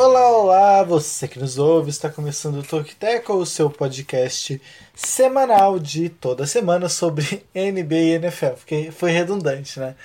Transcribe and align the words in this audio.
Olá, 0.00 0.28
olá, 0.28 0.82
você 0.84 1.26
que 1.26 1.40
nos 1.40 1.58
ouve, 1.58 1.90
está 1.90 2.08
começando 2.08 2.60
o 2.60 2.62
Talk 2.62 2.94
Tackle, 2.94 3.34
o 3.34 3.44
seu 3.44 3.68
podcast 3.68 4.62
semanal 4.94 5.80
de 5.80 6.08
toda 6.08 6.46
semana 6.46 6.88
sobre 6.88 7.42
NBA 7.52 7.96
e 7.96 8.10
NFL, 8.12 8.50
porque 8.50 8.92
foi 8.92 9.10
redundante, 9.10 9.80
né? 9.80 9.96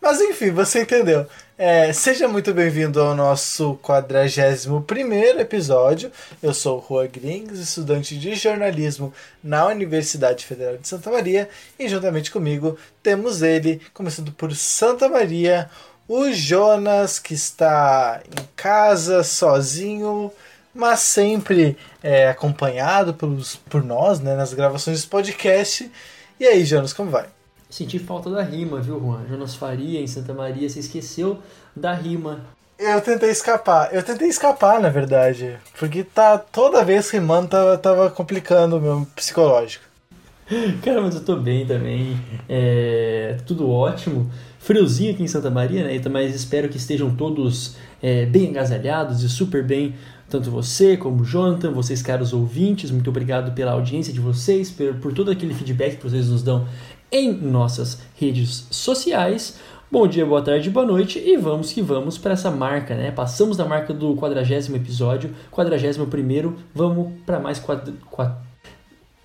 Mas 0.00 0.22
enfim, 0.22 0.50
você 0.50 0.80
entendeu. 0.80 1.26
É, 1.58 1.92
seja 1.92 2.26
muito 2.26 2.54
bem-vindo 2.54 2.98
ao 2.98 3.14
nosso 3.14 3.78
41 3.82 5.38
episódio. 5.38 6.10
Eu 6.42 6.54
sou 6.54 6.78
o 6.78 6.80
Rua 6.80 7.06
Grings, 7.06 7.60
estudante 7.60 8.16
de 8.16 8.34
jornalismo 8.34 9.12
na 9.44 9.66
Universidade 9.66 10.46
Federal 10.46 10.78
de 10.78 10.88
Santa 10.88 11.10
Maria, 11.10 11.46
e 11.78 11.90
juntamente 11.90 12.32
comigo 12.32 12.78
temos 13.02 13.42
ele, 13.42 13.82
começando 13.92 14.32
por 14.32 14.52
Santa 14.56 15.10
Maria, 15.10 15.70
o 16.08 16.32
Jonas, 16.32 17.18
que 17.18 17.34
está 17.34 18.20
em 18.26 18.48
casa, 18.56 19.22
sozinho, 19.22 20.32
mas 20.74 21.00
sempre 21.00 21.76
é, 22.02 22.28
acompanhado 22.28 23.14
pelos, 23.14 23.56
por 23.56 23.82
nós, 23.82 24.20
né, 24.20 24.34
nas 24.34 24.52
gravações 24.52 24.98
desse 24.98 25.08
podcast. 25.08 25.90
E 26.38 26.46
aí, 26.46 26.64
Jonas, 26.64 26.92
como 26.92 27.10
vai? 27.10 27.26
Senti 27.70 27.98
falta 27.98 28.28
da 28.28 28.42
rima, 28.42 28.80
viu, 28.80 29.00
Juan? 29.00 29.26
Jonas 29.28 29.54
Faria, 29.54 30.00
em 30.00 30.06
Santa 30.06 30.34
Maria, 30.34 30.68
você 30.68 30.80
esqueceu 30.80 31.38
da 31.74 31.94
rima. 31.94 32.44
Eu 32.78 33.00
tentei 33.00 33.30
escapar. 33.30 33.94
Eu 33.94 34.02
tentei 34.02 34.28
escapar, 34.28 34.80
na 34.80 34.90
verdade. 34.90 35.56
Porque 35.78 36.04
tá 36.04 36.36
toda 36.36 36.84
vez 36.84 37.08
rimando 37.10 37.48
tava, 37.48 37.78
tava 37.78 38.10
complicando 38.10 38.76
o 38.76 38.80
meu 38.80 39.06
psicológico. 39.14 39.84
Cara, 40.84 41.00
mas 41.00 41.14
eu 41.14 41.24
tô 41.24 41.36
bem 41.36 41.64
também. 41.64 42.20
É, 42.48 43.38
tudo 43.46 43.70
ótimo 43.70 44.30
friozinho 44.62 45.12
aqui 45.12 45.22
em 45.22 45.28
Santa 45.28 45.50
Maria, 45.50 45.84
né? 45.84 46.00
Mas 46.08 46.34
espero 46.34 46.68
que 46.68 46.76
estejam 46.76 47.14
todos 47.14 47.76
é, 48.00 48.24
bem 48.26 48.50
agasalhados 48.50 49.22
e 49.22 49.28
super 49.28 49.64
bem, 49.64 49.94
tanto 50.30 50.50
você 50.50 50.96
como 50.96 51.22
o 51.22 51.24
Jonathan, 51.24 51.72
vocês 51.72 52.00
caros 52.00 52.32
ouvintes, 52.32 52.90
muito 52.90 53.10
obrigado 53.10 53.52
pela 53.54 53.72
audiência 53.72 54.12
de 54.12 54.20
vocês, 54.20 54.70
por, 54.70 54.94
por 54.94 55.12
todo 55.12 55.30
aquele 55.30 55.52
feedback 55.52 55.96
que 55.96 56.04
vocês 56.04 56.28
nos 56.28 56.42
dão 56.42 56.66
em 57.10 57.32
nossas 57.32 58.00
redes 58.14 58.66
sociais. 58.70 59.58
Bom 59.90 60.06
dia, 60.06 60.24
boa 60.24 60.40
tarde, 60.40 60.70
boa 60.70 60.86
noite 60.86 61.18
e 61.18 61.36
vamos 61.36 61.72
que 61.72 61.82
vamos 61.82 62.16
para 62.16 62.32
essa 62.32 62.50
marca, 62.50 62.94
né? 62.94 63.10
Passamos 63.10 63.56
da 63.56 63.64
marca 63.64 63.92
do 63.92 64.14
quadragésimo 64.14 64.76
episódio, 64.76 65.34
quadragésimo 65.50 66.06
primeiro, 66.06 66.56
vamos 66.72 67.12
para 67.26 67.40
mais 67.40 67.58
quadra, 67.58 67.92
quadra, 68.08 68.38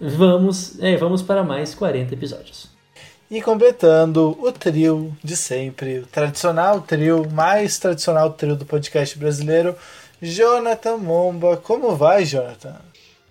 vamos, 0.02 0.80
é, 0.82 0.98
vamos 0.98 1.22
para 1.22 1.44
mais 1.44 1.76
40 1.76 2.14
episódios. 2.16 2.77
E 3.30 3.42
completando 3.42 4.38
o 4.42 4.52
trio 4.54 5.14
de 5.22 5.36
sempre, 5.36 6.00
o 6.00 6.06
tradicional 6.06 6.80
trio, 6.80 7.30
mais 7.30 7.78
tradicional 7.78 8.32
trio 8.32 8.56
do 8.56 8.66
podcast 8.66 9.20
brasileiro, 9.20 9.76
Jonathan 10.22 10.96
Momba. 10.96 11.58
Como 11.58 11.94
vai, 11.94 12.24
Jonathan? 12.24 12.80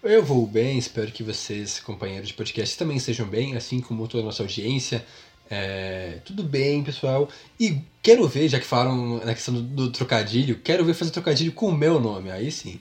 Eu 0.03 0.23
vou 0.23 0.47
bem, 0.47 0.77
espero 0.77 1.11
que 1.11 1.23
vocês, 1.23 1.81
companheiros 1.81 2.29
de 2.29 2.35
podcast, 2.35 2.77
também 2.77 2.99
estejam 2.99 3.27
bem, 3.27 3.57
assim 3.57 3.81
como 3.81 4.07
toda 4.07 4.23
a 4.23 4.27
nossa 4.27 4.43
audiência. 4.43 5.03
É, 5.51 6.19
tudo 6.27 6.43
bem, 6.43 6.83
pessoal. 6.83 7.27
E 7.59 7.81
quero 8.03 8.29
ver, 8.29 8.49
já 8.49 8.61
que 8.61 8.67
falaram 8.67 9.25
na 9.25 9.33
questão 9.33 9.55
do, 9.55 9.63
do, 9.63 9.91
trocadilho, 9.91 10.61
quero 10.63 10.85
ver 10.85 10.93
fazer 10.93 11.11
trocadilho 11.11 11.53
com 11.53 11.69
o 11.69 11.75
meu 11.75 11.99
nome, 11.99 12.31
aí 12.31 12.53
sim. 12.53 12.79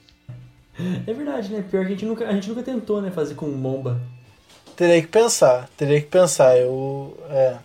É 1.07 1.13
verdade, 1.13 1.47
né? 1.47 1.63
Pior 1.71 1.85
que 1.85 1.93
a 1.93 1.95
gente 1.95 2.05
nunca, 2.05 2.27
a 2.27 2.33
gente 2.33 2.49
nunca 2.49 2.61
tentou, 2.61 3.01
né, 3.01 3.09
fazer 3.09 3.35
com 3.35 3.47
Momba. 3.47 4.01
Terei 4.75 5.01
que 5.01 5.07
pensar, 5.07 5.69
terei 5.77 6.01
que 6.01 6.07
pensar. 6.07 6.57
Eu. 6.57 7.17
É, 7.29 7.57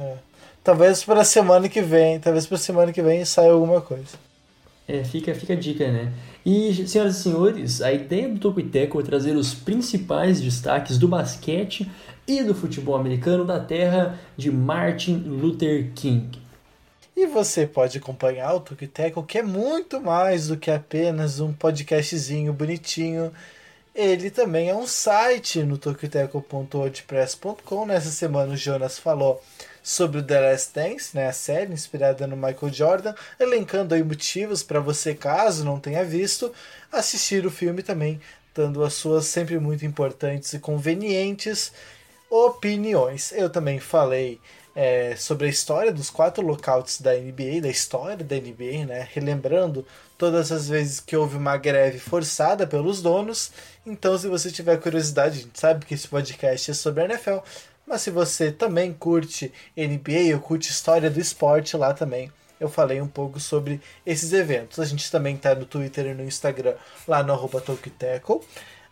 é. 0.00 0.16
Talvez 0.62 1.04
para 1.04 1.20
a 1.20 1.24
semana 1.24 1.68
que 1.68 1.82
vem, 1.82 2.18
talvez 2.18 2.46
para 2.46 2.56
a 2.56 2.60
semana 2.60 2.92
que 2.92 3.02
vem 3.02 3.24
saia 3.24 3.52
alguma 3.52 3.80
coisa. 3.80 4.16
É, 4.86 5.02
fica, 5.04 5.34
fica 5.34 5.52
a 5.54 5.56
dica, 5.56 5.90
né? 5.90 6.12
E, 6.44 6.86
senhoras 6.86 7.18
e 7.18 7.22
senhores, 7.22 7.80
a 7.80 7.92
ideia 7.92 8.28
do 8.28 8.38
Tocoiteco 8.38 9.00
é 9.00 9.02
trazer 9.02 9.34
os 9.34 9.54
principais 9.54 10.40
destaques 10.40 10.98
do 10.98 11.08
basquete 11.08 11.90
e 12.26 12.42
do 12.42 12.54
futebol 12.54 12.96
americano 12.96 13.44
da 13.44 13.58
terra 13.58 14.18
de 14.36 14.50
Martin 14.50 15.16
Luther 15.26 15.92
King. 15.94 16.38
E 17.16 17.26
você 17.26 17.66
pode 17.66 17.96
acompanhar 17.96 18.54
o 18.54 18.60
Tocoiteco, 18.60 19.22
que 19.22 19.38
é 19.38 19.42
muito 19.42 20.00
mais 20.00 20.48
do 20.48 20.56
que 20.56 20.70
apenas 20.70 21.40
um 21.40 21.52
podcastzinho 21.52 22.52
bonitinho 22.52 23.32
ele 23.94 24.30
também 24.30 24.68
é 24.68 24.74
um 24.74 24.86
site 24.86 25.62
no 25.62 25.78
tokiteco.wordpress.com. 25.78 27.86
Nessa 27.86 28.10
semana 28.10 28.54
o 28.54 28.56
Jonas 28.56 28.98
falou 28.98 29.42
sobre 29.82 30.18
o 30.18 30.22
The 30.22 30.40
Last 30.40 30.74
Dance, 30.74 31.14
né, 31.14 31.28
a 31.28 31.32
série 31.32 31.72
inspirada 31.72 32.26
no 32.26 32.36
Michael 32.36 32.72
Jordan, 32.72 33.14
elencando 33.38 33.94
aí 33.94 34.02
motivos 34.02 34.62
para 34.62 34.80
você, 34.80 35.14
caso 35.14 35.64
não 35.64 35.78
tenha 35.78 36.02
visto, 36.02 36.50
assistir 36.90 37.44
o 37.44 37.50
filme 37.50 37.82
também, 37.82 38.18
dando 38.54 38.82
as 38.82 38.94
suas 38.94 39.26
sempre 39.26 39.58
muito 39.58 39.84
importantes 39.84 40.54
e 40.54 40.58
convenientes 40.58 41.70
opiniões. 42.30 43.30
Eu 43.32 43.50
também 43.50 43.78
falei 43.78 44.40
é, 44.74 45.14
sobre 45.16 45.46
a 45.46 45.50
história 45.50 45.92
dos 45.92 46.10
quatro 46.10 46.44
lockouts 46.44 47.00
da 47.00 47.14
NBA, 47.14 47.60
da 47.62 47.68
história 47.68 48.24
da 48.24 48.36
NBA, 48.36 48.86
né? 48.86 49.08
Relembrando 49.12 49.86
todas 50.18 50.50
as 50.50 50.68
vezes 50.68 51.00
que 51.00 51.16
houve 51.16 51.36
uma 51.36 51.56
greve 51.56 51.98
forçada 51.98 52.66
pelos 52.66 53.00
donos. 53.00 53.52
Então, 53.86 54.18
se 54.18 54.26
você 54.28 54.50
tiver 54.50 54.80
curiosidade, 54.80 55.38
a 55.38 55.42
gente 55.42 55.60
sabe 55.60 55.86
que 55.86 55.94
esse 55.94 56.08
podcast 56.08 56.70
é 56.70 56.74
sobre 56.74 57.02
a 57.02 57.04
NFL, 57.06 57.38
mas 57.86 58.02
se 58.02 58.10
você 58.10 58.50
também 58.50 58.92
curte 58.92 59.52
NBA 59.76 60.34
ou 60.34 60.40
curte 60.40 60.70
história 60.70 61.10
do 61.10 61.20
esporte 61.20 61.76
lá 61.76 61.94
também, 61.94 62.32
eu 62.58 62.68
falei 62.68 63.00
um 63.00 63.08
pouco 63.08 63.38
sobre 63.38 63.80
esses 64.06 64.32
eventos. 64.32 64.78
A 64.80 64.84
gente 64.84 65.10
também 65.10 65.36
está 65.36 65.54
no 65.54 65.66
Twitter 65.66 66.06
e 66.06 66.14
no 66.14 66.24
Instagram, 66.24 66.74
lá 67.06 67.22
no 67.22 67.32
arroba 67.32 67.62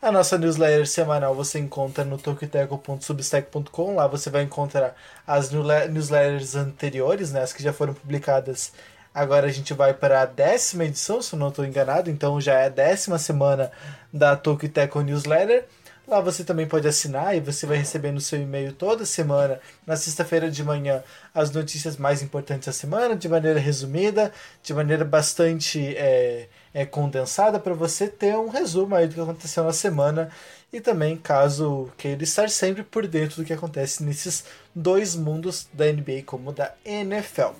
a 0.02 0.10
nossa 0.10 0.36
newsletter 0.36 0.84
semanal 0.84 1.32
você 1.32 1.60
encontra 1.60 2.04
no 2.04 2.18
tokiteco.substack.com. 2.18 3.94
Lá 3.94 4.08
você 4.08 4.28
vai 4.28 4.42
encontrar 4.42 4.96
as 5.24 5.52
newsletters 5.52 6.56
anteriores, 6.56 7.30
né, 7.30 7.42
as 7.42 7.52
que 7.52 7.62
já 7.62 7.72
foram 7.72 7.94
publicadas. 7.94 8.72
Agora 9.14 9.46
a 9.46 9.52
gente 9.52 9.72
vai 9.72 9.94
para 9.94 10.22
a 10.22 10.26
décima 10.26 10.86
edição, 10.86 11.22
se 11.22 11.34
eu 11.34 11.38
não 11.38 11.50
estou 11.50 11.64
enganado, 11.64 12.10
então 12.10 12.40
já 12.40 12.54
é 12.54 12.66
a 12.66 12.68
décima 12.68 13.16
semana 13.16 13.70
da 14.12 14.34
Tokiteco 14.34 15.00
Newsletter. 15.02 15.66
Lá 16.08 16.20
você 16.20 16.42
também 16.42 16.66
pode 16.66 16.88
assinar 16.88 17.36
e 17.36 17.40
você 17.40 17.64
vai 17.64 17.76
receber 17.76 18.10
no 18.10 18.20
seu 18.20 18.40
e-mail 18.40 18.72
toda 18.72 19.06
semana, 19.06 19.60
na 19.86 19.96
sexta-feira 19.96 20.50
de 20.50 20.64
manhã, 20.64 21.04
as 21.32 21.52
notícias 21.52 21.96
mais 21.96 22.22
importantes 22.22 22.66
da 22.66 22.72
semana, 22.72 23.14
de 23.14 23.28
maneira 23.28 23.60
resumida, 23.60 24.32
de 24.64 24.74
maneira 24.74 25.04
bastante 25.04 25.94
é, 25.96 26.48
é, 26.74 26.86
condensada, 26.86 27.58
para 27.58 27.74
você 27.74 28.08
ter 28.08 28.36
um 28.36 28.48
resumo 28.48 28.94
aí 28.94 29.06
do 29.06 29.14
que 29.14 29.20
aconteceu 29.20 29.64
na 29.64 29.72
semana 29.72 30.30
e 30.72 30.80
também, 30.80 31.18
caso 31.18 31.90
queira 31.98 32.24
estar 32.24 32.48
sempre 32.48 32.82
por 32.82 33.06
dentro 33.06 33.36
do 33.36 33.44
que 33.44 33.52
acontece 33.52 34.02
nesses 34.02 34.44
dois 34.74 35.14
mundos 35.14 35.68
da 35.72 35.84
NBA 35.92 36.22
como 36.24 36.50
da 36.50 36.74
NFL. 36.82 37.50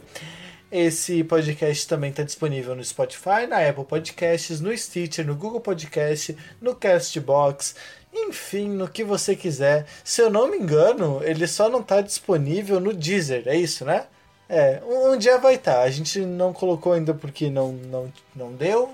Esse 0.70 1.22
podcast 1.22 1.86
também 1.86 2.08
está 2.08 2.22
disponível 2.22 2.74
no 2.74 2.82
Spotify, 2.82 3.46
na 3.46 3.58
Apple 3.68 3.84
Podcasts, 3.84 4.62
no 4.62 4.74
Stitcher, 4.74 5.26
no 5.26 5.34
Google 5.34 5.60
Podcast, 5.60 6.34
no 6.58 6.74
Castbox, 6.74 7.74
enfim, 8.10 8.70
no 8.70 8.88
que 8.88 9.04
você 9.04 9.36
quiser. 9.36 9.84
Se 10.02 10.22
eu 10.22 10.30
não 10.30 10.50
me 10.50 10.56
engano, 10.56 11.20
ele 11.22 11.46
só 11.46 11.68
não 11.68 11.80
está 11.80 12.00
disponível 12.00 12.80
no 12.80 12.94
Deezer, 12.94 13.42
é 13.46 13.54
isso, 13.54 13.84
né? 13.84 14.06
É, 14.48 14.82
um, 14.84 15.16
dia 15.16 15.38
vai 15.38 15.54
estar. 15.54 15.74
Tá. 15.74 15.82
A 15.82 15.90
gente 15.90 16.20
não 16.20 16.52
colocou 16.52 16.92
ainda 16.92 17.14
porque 17.14 17.48
não, 17.48 17.72
não, 17.72 18.12
não 18.34 18.52
deu. 18.52 18.92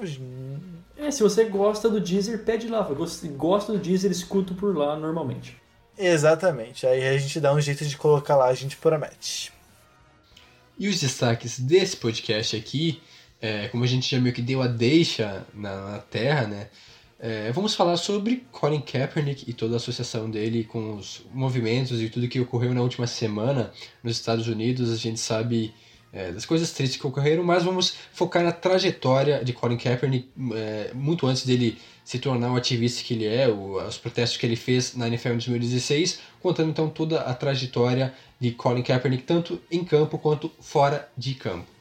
É, 0.96 1.10
se 1.10 1.22
você 1.22 1.44
gosta 1.44 1.88
do 1.88 2.00
Deezer, 2.00 2.44
pede 2.44 2.68
lá. 2.68 2.82
Gosta 3.36 3.72
do 3.72 3.78
Deezer, 3.78 4.10
escuto 4.10 4.54
por 4.54 4.76
lá 4.76 4.96
normalmente. 4.96 5.56
Exatamente. 5.96 6.86
Aí 6.86 7.08
a 7.08 7.18
gente 7.18 7.40
dá 7.40 7.52
um 7.52 7.60
jeito 7.60 7.84
de 7.84 7.96
colocar 7.96 8.36
lá, 8.36 8.46
a 8.46 8.54
gente 8.54 8.76
promete. 8.76 9.52
E 10.78 10.86
os 10.88 11.00
destaques 11.00 11.58
desse 11.58 11.96
podcast 11.96 12.56
aqui, 12.56 13.02
é, 13.40 13.66
como 13.68 13.82
a 13.82 13.86
gente 13.86 14.08
já 14.08 14.20
meio 14.20 14.34
que 14.34 14.40
deu 14.40 14.62
a 14.62 14.68
deixa 14.68 15.44
na, 15.52 15.90
na 15.90 15.98
Terra, 15.98 16.46
né? 16.46 16.68
É, 17.20 17.50
vamos 17.50 17.74
falar 17.74 17.96
sobre 17.96 18.46
Colin 18.52 18.80
Kaepernick 18.80 19.50
e 19.50 19.52
toda 19.52 19.74
a 19.74 19.76
associação 19.78 20.30
dele 20.30 20.62
com 20.62 20.94
os 20.94 21.26
movimentos 21.34 22.00
e 22.00 22.08
tudo 22.08 22.28
que 22.28 22.38
ocorreu 22.38 22.72
na 22.72 22.80
última 22.80 23.08
semana 23.08 23.72
nos 24.04 24.12
Estados 24.12 24.46
Unidos. 24.46 24.92
A 24.92 24.96
gente 24.96 25.18
sabe 25.18 25.74
é, 26.12 26.30
das 26.30 26.46
coisas 26.46 26.70
tristes 26.70 27.00
que 27.00 27.06
ocorreram, 27.06 27.42
mas 27.42 27.64
vamos 27.64 27.94
focar 28.12 28.44
na 28.44 28.52
trajetória 28.52 29.44
de 29.44 29.52
Colin 29.52 29.76
Kaepernick 29.76 30.28
é, 30.54 30.92
muito 30.94 31.26
antes 31.26 31.44
dele 31.44 31.76
se 32.04 32.20
tornar 32.20 32.52
o 32.52 32.56
ativista 32.56 33.02
que 33.02 33.14
ele 33.14 33.26
é, 33.26 33.48
o, 33.48 33.84
os 33.84 33.98
protestos 33.98 34.38
que 34.38 34.46
ele 34.46 34.56
fez 34.56 34.94
na 34.94 35.08
NFL 35.08 35.30
em 35.30 35.38
2016, 35.38 36.20
contando 36.40 36.70
então 36.70 36.88
toda 36.88 37.22
a 37.22 37.34
trajetória 37.34 38.14
de 38.38 38.52
Colin 38.52 38.82
Kaepernick, 38.82 39.24
tanto 39.24 39.60
em 39.70 39.84
campo 39.84 40.18
quanto 40.18 40.50
fora 40.60 41.10
de 41.16 41.34
campo. 41.34 41.77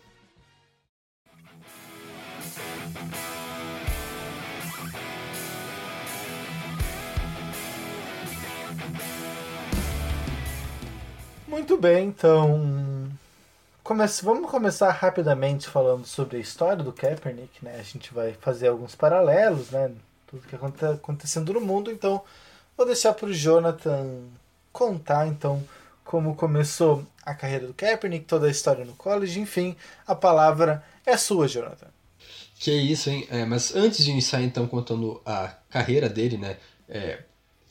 Muito 11.58 11.76
bem, 11.76 12.10
então. 12.10 13.10
come 13.84 14.06
vamos 14.22 14.52
começar 14.52 14.92
rapidamente 14.92 15.68
falando 15.68 16.06
sobre 16.06 16.38
a 16.38 16.40
história 16.40 16.84
do 16.84 16.94
Kaepernick, 16.94 17.66
né? 17.66 17.78
A 17.80 17.84
gente 17.84 18.14
vai 18.14 18.34
fazer 18.34 18.68
alguns 18.68 18.94
paralelos, 18.94 19.72
né? 19.72 19.92
Tudo 20.28 20.48
que 20.48 20.56
está 20.56 20.92
acontecendo 20.92 21.52
no 21.52 21.60
mundo, 21.60 21.92
então 21.92 22.22
vou 22.78 22.86
deixar 22.86 23.12
para 23.16 23.26
o 23.26 23.34
Jonathan 23.34 24.20
contar, 24.72 25.26
então, 25.26 25.64
como 26.06 26.36
começou 26.36 27.04
a 27.26 27.34
carreira 27.34 27.66
do 27.66 27.74
Kaepernick, 27.74 28.26
toda 28.26 28.46
a 28.46 28.52
história 28.52 28.86
no 28.86 28.94
college, 28.94 29.40
enfim, 29.40 29.76
a 30.06 30.14
palavra 30.14 30.84
é 31.04 31.18
sua, 31.18 31.48
Jonathan. 31.48 31.88
Que 32.60 32.72
isso, 32.72 33.10
hein? 33.10 33.28
É, 33.32 33.46
mas 33.46 33.76
antes 33.76 34.06
de 34.06 34.12
iniciar, 34.12 34.44
então, 34.44 34.68
contando 34.68 35.20
a 35.26 35.56
carreira 35.72 36.08
dele, 36.08 36.38
né? 36.38 36.58
É, 36.88 37.24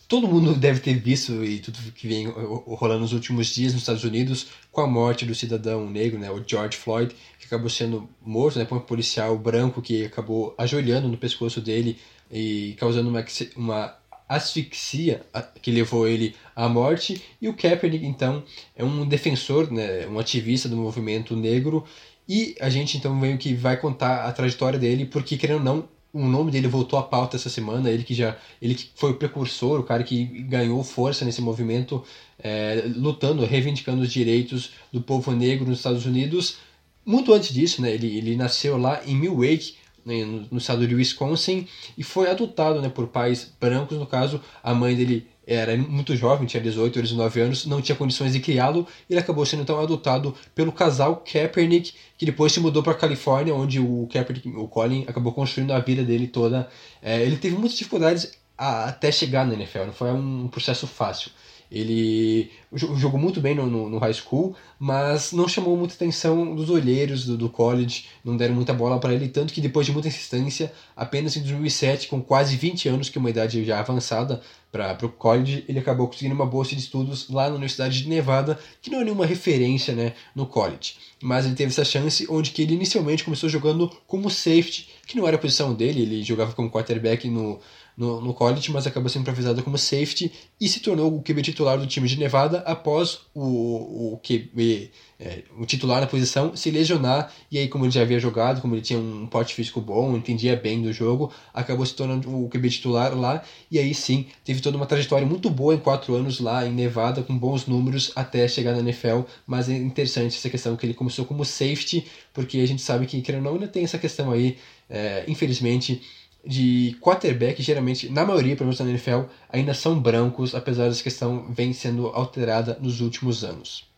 todo 0.09 0.29
mundo 0.29 0.55
deve 0.55 0.81
ter 0.81 0.95
visto 0.95 1.45
e 1.45 1.59
tudo 1.59 1.79
que 1.93 2.07
vem 2.07 2.27
rolando 2.27 3.01
nos 3.01 3.13
últimos 3.13 3.49
dias 3.49 3.73
nos 3.73 3.83
Estados 3.83 4.05
Unidos 4.05 4.47
com 4.71 4.81
a 4.81 4.87
morte 4.87 5.25
do 5.25 5.35
cidadão 5.35 5.89
negro, 5.91 6.19
né, 6.19 6.31
o 6.31 6.43
George 6.47 6.77
Floyd, 6.77 7.15
que 7.39 7.47
acabou 7.47 7.69
sendo 7.69 8.09
morto 8.21 8.59
né, 8.59 8.65
por 8.65 8.79
um 8.79 8.81
policial 8.81 9.37
branco 9.37 9.83
que 9.83 10.05
acabou 10.05 10.55
ajoelhando 10.57 11.09
no 11.09 11.17
pescoço 11.17 11.61
dele 11.61 11.99
e 12.31 12.75
causando 12.79 13.09
uma, 13.09 13.25
uma 13.57 13.97
asfixia 14.29 15.25
que 15.63 15.71
levou 15.71 16.07
ele 16.07 16.35
à 16.55 16.69
morte. 16.69 17.23
E 17.41 17.49
o 17.49 17.55
Kaepernick, 17.55 18.05
então, 18.05 18.45
é 18.75 18.85
um 18.85 19.07
defensor, 19.07 19.71
né, 19.71 20.07
um 20.07 20.19
ativista 20.19 20.69
do 20.69 20.77
movimento 20.77 21.37
negro. 21.37 21.85
E 22.29 22.57
a 22.61 22.69
gente, 22.69 22.97
então, 22.97 23.15
meio 23.15 23.39
que 23.39 23.55
vai 23.55 23.77
contar 23.77 24.25
a 24.25 24.33
trajetória 24.33 24.79
dele, 24.79 25.05
porque, 25.05 25.37
querendo 25.37 25.59
ou 25.59 25.65
não, 25.65 25.89
o 26.17 26.29
nome 26.29 26.51
dele 26.51 26.67
voltou 26.67 26.99
à 26.99 27.03
pauta 27.03 27.37
essa 27.37 27.51
semana, 27.51 27.91
ele 27.91 28.03
que 28.03 28.15
já 28.15 28.37
ele 28.61 28.75
que 28.75 28.91
foi 28.95 29.11
o 29.11 29.17
precursor, 29.17 29.79
o 29.81 29.83
cara 29.83 30.03
que 30.03 30.25
ganhou 30.25 30.83
força 30.83 31.25
nesse 31.25 31.43
movimento, 31.43 32.03
é, 32.39 32.85
lutando, 32.97 33.45
reivindicando 33.45 34.03
os 34.03 34.13
direitos 34.13 34.71
do 34.93 35.01
povo 35.01 35.33
negro 35.33 35.69
nos 35.69 35.79
Estados 35.79 36.07
Unidos. 36.07 36.57
Muito 37.05 37.33
antes 37.33 37.53
disso, 37.53 37.83
né, 37.83 37.93
ele, 37.93 38.17
ele 38.17 38.35
nasceu 38.35 38.77
lá 38.77 39.01
em 39.07 39.15
Milwaukee, 39.15 39.75
né, 40.05 40.25
no, 40.25 40.47
no 40.53 40.59
estado 40.59 40.87
de 40.87 40.95
Wisconsin, 40.95 41.69
e 41.97 42.03
foi 42.03 42.31
adotado 42.31 42.81
né, 42.81 42.89
por 42.89 43.09
pais 43.09 43.53
brancos, 43.61 43.99
no 43.99 44.07
caso, 44.07 44.41
a 44.63 44.75
mãe 44.75 44.97
dele 44.97 45.27
era 45.47 45.77
muito 45.77 46.17
jovem, 46.17 46.47
tinha 46.47 46.63
18 46.63 46.97
ou 46.97 47.03
19 47.03 47.41
anos, 47.41 47.67
não 47.67 47.81
tinha 47.81 47.95
condições 47.95 48.33
de 48.33 48.41
criá-lo, 48.41 48.87
ele 49.09 49.21
acabou 49.21 49.47
sendo 49.47 49.63
então 49.63 49.81
adotado 49.81 50.35
pelo 50.55 50.73
casal 50.73 51.17
Kaepernick, 51.17 51.93
que 52.19 52.27
depois 52.27 52.53
se 52.53 52.59
mudou 52.59 52.83
para 52.83 52.93
a 52.93 52.97
Califórnia, 52.97 53.55
onde 53.55 53.79
o 53.79 54.09
Kaepernick, 54.13 54.49
o 54.49 54.67
Colin, 54.67 55.05
acabou 55.07 55.33
construindo 55.33 55.73
a 55.73 55.79
vida 55.79 56.03
dele 56.03 56.27
toda. 56.27 56.69
É, 57.01 57.23
ele 57.23 57.37
teve 57.37 57.55
muitas 57.55 57.79
dificuldades 57.79 58.33
a, 58.59 58.87
até 58.87 59.13
chegar 59.13 59.47
na 59.47 59.55
NFL, 59.55 59.85
não 59.87 59.93
foi 59.93 60.11
um 60.11 60.49
processo 60.49 60.87
fácil. 60.87 61.31
Ele 61.71 62.51
jogou 62.73 63.19
muito 63.19 63.41
bem 63.41 63.55
no, 63.55 63.67
no, 63.67 63.89
no, 63.89 63.99
high 63.99 64.15
school, 64.15 64.55
mas 64.79 65.33
não 65.33 65.49
chamou 65.49 65.77
muita 65.77 65.95
atenção 65.95 66.55
dos 66.55 66.71
olheiros 66.71 67.27
do, 67.27 67.37
do 67.37 67.49
college, 67.49 68.07
não 68.25 68.37
deram 68.37 68.55
muita 68.55 68.73
bola 68.73 69.01
para 69.01 69.13
ele, 69.13 69.29
tanto 69.29 69.53
que 69.53 69.61
depois 69.61 69.87
de 69.87 69.93
muita 69.93 70.09
insistência, 70.09 70.73
apenas 70.95 71.37
em 71.37 71.41
2007, 71.41 72.09
com 72.09 72.21
quase 72.21 72.57
20 72.57 72.89
anos, 72.89 73.09
que 73.09 73.19
é 73.19 73.21
uma 73.21 73.31
idade 73.31 73.65
já 73.65 73.81
avançada 73.81 74.41
para 74.71 75.07
o 75.07 75.09
college, 75.09 75.65
ele 75.69 75.79
acabou 75.79 76.07
conseguindo 76.07 76.35
uma 76.35 76.47
bolsa 76.47 76.75
de 76.75 76.83
estudos 76.83 77.29
lá 77.31 77.49
na 77.49 77.55
Universidade 77.55 78.03
de 78.03 78.09
Nevada, 78.09 78.59
que 78.83 78.91
não 78.91 79.01
é 79.01 79.05
nenhuma 79.05 79.25
referência 79.25 79.95
né, 79.95 80.13
no 80.35 80.47
college. 80.47 80.95
Mas 81.23 81.47
ele 81.47 81.55
teve 81.55 81.71
essa 81.71 81.85
chance 81.85 82.27
onde 82.29 82.51
que 82.51 82.63
ele 82.63 82.75
inicialmente 82.75 83.25
começou 83.25 83.49
jogando 83.49 83.91
como 84.07 84.31
safety, 84.31 84.89
que 85.07 85.17
não 85.17 85.27
era 85.27 85.37
a 85.37 85.41
posição 85.41 85.73
dele, 85.73 86.03
ele 86.03 86.23
jogava 86.23 86.53
como 86.53 86.71
quarterback 86.71 87.29
no, 87.29 87.59
no, 87.97 88.21
no 88.21 88.35
college, 88.35 88.71
mas 88.71 88.87
acabou 88.87 89.09
sendo 89.09 89.23
improvisado 89.23 89.63
como 89.63 89.79
safety 89.79 90.31
e 90.61 90.69
se 90.69 90.81
tornou 90.81 91.17
o 91.17 91.23
QB 91.23 91.41
titular 91.43 91.79
do 91.79 91.87
time 91.87 92.07
de 92.07 92.19
Nevada 92.19 92.59
após 92.67 93.21
o, 93.35 94.13
o 94.13 94.21
QB, 94.23 94.91
é, 95.19 95.45
o 95.59 95.65
titular 95.65 96.01
na 96.01 96.07
posição, 96.07 96.55
se 96.55 96.71
lesionar. 96.71 97.33
E 97.51 97.57
aí, 97.57 97.69
como 97.69 97.87
ele 97.87 97.93
já 97.93 98.03
havia 98.03 98.21
jogado, 98.21 98.61
como 98.61 98.75
ele 98.75 98.83
tinha 98.83 98.99
um 98.99 99.27
porte 99.27 99.55
físico 99.55 99.81
bom, 99.81 100.15
entendia 100.15 100.55
bem 100.55 100.83
do 100.83 100.93
jogo, 100.93 101.33
acabou 101.55 101.87
se 101.87 101.95
tornando 101.95 102.29
o 102.29 102.51
QB 102.51 102.69
titular 102.69 103.17
lá. 103.17 103.43
E 103.71 103.79
aí 103.79 103.95
sim, 103.95 104.27
teve 104.45 104.61
toda 104.61 104.77
uma 104.77 104.87
trajetória 104.87 105.27
muito 105.27 105.49
boa 105.49 105.75
em 105.75 105.79
quatro 105.79 106.15
anos 106.15 106.39
lá 106.39 106.67
em 106.67 106.73
Nevada, 106.73 107.23
com 107.23 107.37
bons 107.37 107.67
números 107.67 108.13
até 108.15 108.47
chegar 108.47 108.73
na 108.73 108.81
NFL. 108.81 109.21
Mas 109.47 109.71
é 109.71 109.77
interessante 109.77 110.37
essa 110.37 110.51
questão 110.51 110.77
que 110.77 110.85
ele 110.85 110.95
começou 110.95 111.25
como 111.25 111.47
safety, 111.47 112.07
porque 112.35 112.59
a 112.59 112.67
gente 112.67 112.83
sabe 112.83 113.07
que, 113.07 113.23
querendo 113.23 113.47
ou 113.47 113.53
não, 113.53 113.55
ainda 113.55 113.69
tem 113.69 113.85
essa 113.85 113.99
questão 113.99 114.31
aí, 114.31 114.59
é, 114.91 115.25
infelizmente 115.27 116.03
de 116.47 116.97
quarterback, 117.01 117.61
geralmente, 117.61 118.09
na 118.09 118.25
maioria, 118.25 118.55
pelo 118.55 118.69
menos 118.69 118.79
na 118.79 118.89
NFL, 118.89 119.23
ainda 119.51 119.75
são 119.75 119.99
brancos, 119.99 120.55
apesar 120.55 120.89
dessa 120.89 121.03
questão 121.03 121.53
vem 121.53 121.73
sendo 121.73 122.07
alterada 122.09 122.79
nos 122.81 123.01
últimos 123.01 123.43
anos. 123.43 123.91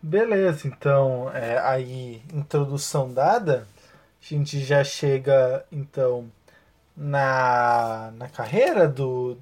Beleza, 0.00 0.68
então, 0.68 1.30
é, 1.34 1.58
aí, 1.58 2.22
introdução 2.32 3.12
dada, 3.12 3.66
a 4.20 4.34
gente 4.34 4.64
já 4.64 4.84
chega, 4.84 5.64
então, 5.72 6.30
na, 6.96 8.12
na 8.16 8.28
carreira 8.28 8.88
do. 8.88 9.36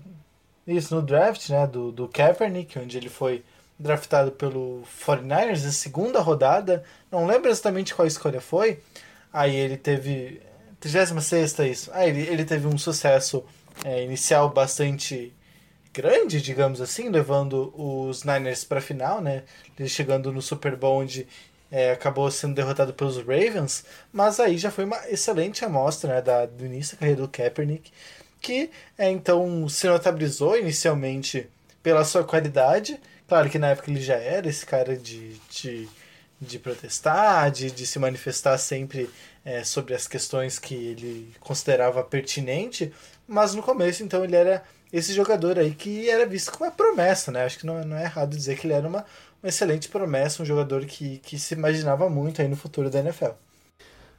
Isso, 0.66 0.94
no 0.94 1.02
draft, 1.02 1.48
né, 1.50 1.66
do, 1.66 1.90
do 1.90 2.08
Kaepernick, 2.08 2.78
onde 2.78 2.96
ele 2.96 3.08
foi 3.08 3.42
draftado 3.78 4.30
pelo 4.30 4.82
49ers 5.06 5.64
na 5.64 5.72
segunda 5.72 6.20
rodada. 6.20 6.84
Não 7.10 7.26
lembro 7.26 7.50
exatamente 7.50 7.94
qual 7.94 8.06
escolha 8.06 8.40
foi. 8.40 8.78
Aí 9.32 9.56
ele 9.56 9.76
teve 9.76 10.40
36 10.80 11.58
isso. 11.70 11.90
Ah, 11.92 12.06
ele, 12.06 12.22
ele 12.22 12.44
teve 12.44 12.66
um 12.66 12.78
sucesso 12.78 13.44
é, 13.84 14.02
inicial 14.02 14.48
bastante 14.50 15.32
grande, 15.92 16.40
digamos 16.40 16.80
assim, 16.80 17.08
levando 17.08 17.72
os 17.76 18.24
Niners 18.24 18.64
para 18.64 18.80
final, 18.80 19.20
né? 19.20 19.42
Ele 19.78 19.88
chegando 19.88 20.32
no 20.32 20.40
Super 20.40 20.76
Bowl 20.76 21.00
onde 21.00 21.26
é, 21.70 21.92
acabou 21.92 22.30
sendo 22.30 22.54
derrotado 22.54 22.92
pelos 22.94 23.18
Ravens, 23.18 23.84
mas 24.12 24.40
aí 24.40 24.58
já 24.58 24.70
foi 24.70 24.84
uma 24.84 25.08
excelente 25.08 25.64
amostra 25.64 26.14
né, 26.14 26.22
da, 26.22 26.46
do 26.46 26.64
início 26.64 26.96
da 26.96 27.00
carreira 27.00 27.22
do 27.22 27.28
Kaepernick, 27.28 27.92
que 28.40 28.70
é, 28.98 29.10
então 29.10 29.68
se 29.68 29.86
notabilizou 29.86 30.58
inicialmente 30.58 31.48
pela 31.82 32.04
sua 32.04 32.24
qualidade. 32.24 32.98
Claro 33.28 33.48
que 33.48 33.58
na 33.58 33.68
época 33.68 33.90
ele 33.90 34.00
já 34.00 34.16
era 34.16 34.48
esse 34.48 34.66
cara 34.66 34.96
de, 34.96 35.34
de, 35.50 35.88
de 36.40 36.58
protestar, 36.58 37.50
de, 37.50 37.70
de 37.70 37.86
se 37.86 37.98
manifestar 37.98 38.56
sempre 38.56 39.10
é, 39.44 39.62
sobre 39.62 39.94
as 39.94 40.08
questões 40.08 40.58
que 40.58 40.74
ele 40.74 41.32
considerava 41.40 42.02
pertinente, 42.02 42.92
mas 43.26 43.54
no 43.54 43.62
começo, 43.62 44.02
então, 44.02 44.24
ele 44.24 44.36
era 44.36 44.62
esse 44.92 45.12
jogador 45.12 45.58
aí 45.58 45.72
que 45.72 46.08
era 46.08 46.26
visto 46.26 46.50
como 46.50 46.64
uma 46.64 46.70
promessa, 46.70 47.30
né? 47.30 47.44
Acho 47.44 47.58
que 47.58 47.66
não, 47.66 47.84
não 47.84 47.96
é 47.96 48.04
errado 48.04 48.36
dizer 48.36 48.58
que 48.58 48.66
ele 48.66 48.74
era 48.74 48.88
uma, 48.88 49.04
uma 49.42 49.48
excelente 49.48 49.88
promessa, 49.88 50.42
um 50.42 50.46
jogador 50.46 50.84
que, 50.84 51.18
que 51.18 51.38
se 51.38 51.54
imaginava 51.54 52.10
muito 52.10 52.42
aí 52.42 52.48
no 52.48 52.56
futuro 52.56 52.90
da 52.90 52.98
NFL. 53.00 53.32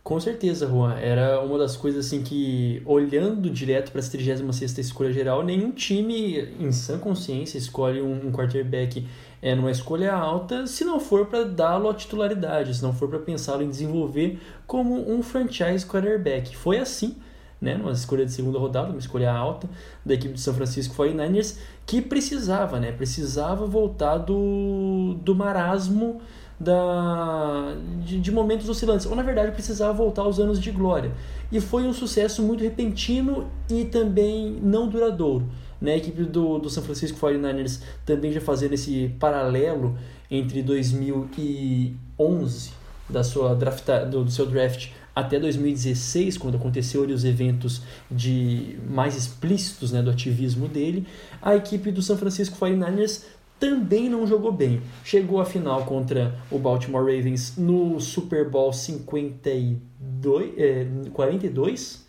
Com 0.03 0.19
certeza, 0.19 0.67
Juan. 0.67 0.95
Era 0.95 1.41
uma 1.41 1.59
das 1.59 1.77
coisas 1.77 2.07
assim 2.07 2.23
que, 2.23 2.81
olhando 2.85 3.49
direto 3.51 3.91
para 3.91 4.01
a 4.01 4.03
36 4.03 4.77
escolha 4.79 5.13
geral, 5.13 5.43
nenhum 5.43 5.71
time 5.71 6.39
em 6.59 6.71
sã 6.71 6.97
consciência 6.97 7.57
escolhe 7.59 8.01
um, 8.01 8.27
um 8.27 8.31
quarterback 8.31 9.05
é, 9.41 9.53
numa 9.53 9.69
escolha 9.69 10.13
alta 10.13 10.65
se 10.65 10.83
não 10.83 10.99
for 10.99 11.27
para 11.27 11.43
dá-lo 11.43 11.87
a 11.89 11.93
titularidade, 11.93 12.75
se 12.75 12.81
não 12.81 12.93
for 12.93 13.09
para 13.09 13.19
pensá-lo 13.19 13.61
em 13.61 13.69
desenvolver 13.69 14.39
como 14.65 15.11
um 15.11 15.21
franchise 15.21 15.85
quarterback. 15.85 16.57
Foi 16.57 16.79
assim, 16.79 17.15
né, 17.59 17.75
numa 17.75 17.91
escolha 17.91 18.25
de 18.25 18.31
segunda 18.31 18.57
rodada, 18.57 18.89
uma 18.89 18.97
escolha 18.97 19.31
alta 19.31 19.69
da 20.03 20.15
equipe 20.15 20.33
de 20.33 20.41
São 20.41 20.53
Francisco 20.55 20.95
49ers, 20.95 21.59
que 21.85 22.01
precisava, 22.01 22.79
né, 22.79 22.91
precisava 22.91 23.67
voltar 23.67 24.17
do, 24.17 25.15
do 25.21 25.35
marasmo 25.35 26.21
da, 26.61 27.75
de, 28.05 28.19
de, 28.19 28.31
momentos 28.31 28.69
oscilantes, 28.69 29.07
ou 29.07 29.15
na 29.15 29.23
verdade 29.23 29.51
precisava 29.51 29.93
voltar 29.93 30.21
aos 30.21 30.39
anos 30.39 30.59
de 30.59 30.69
glória. 30.71 31.11
E 31.51 31.59
foi 31.59 31.83
um 31.83 31.93
sucesso 31.93 32.43
muito 32.43 32.63
repentino 32.63 33.49
e 33.69 33.85
também 33.85 34.59
não 34.61 34.87
duradouro. 34.87 35.49
Né? 35.81 35.93
A 35.93 35.97
equipe 35.97 36.23
do, 36.23 36.59
do 36.59 36.69
San 36.69 36.83
Francisco 36.83 37.19
49ers 37.19 37.81
também 38.05 38.31
já 38.31 38.39
fazendo 38.39 38.73
esse 38.73 39.13
paralelo 39.19 39.97
entre 40.29 40.61
2011, 40.61 42.71
da 43.09 43.23
sua 43.23 43.55
draft, 43.55 43.87
do, 44.09 44.23
do 44.23 44.31
seu 44.31 44.45
draft, 44.45 44.89
até 45.15 45.39
2016, 45.39 46.37
quando 46.37 46.55
aconteceu 46.55 47.03
ali 47.03 47.11
os 47.11 47.25
eventos 47.25 47.81
de 48.09 48.77
mais 48.87 49.17
explícitos 49.17 49.91
né, 49.91 50.01
do 50.01 50.09
ativismo 50.09 50.69
dele, 50.69 51.05
a 51.41 51.53
equipe 51.55 51.91
do 51.91 52.01
San 52.01 52.15
Francisco 52.15 52.57
49ers 52.57 53.23
também 53.61 54.09
não 54.09 54.25
jogou 54.25 54.51
bem. 54.51 54.81
Chegou 55.03 55.39
à 55.39 55.45
final 55.45 55.85
contra 55.85 56.35
o 56.49 56.57
Baltimore 56.57 57.05
Ravens 57.05 57.55
no 57.55 57.99
Super 57.99 58.49
Bowl 58.49 58.73
52, 58.73 60.53
é, 60.57 60.87
42, 61.13 62.03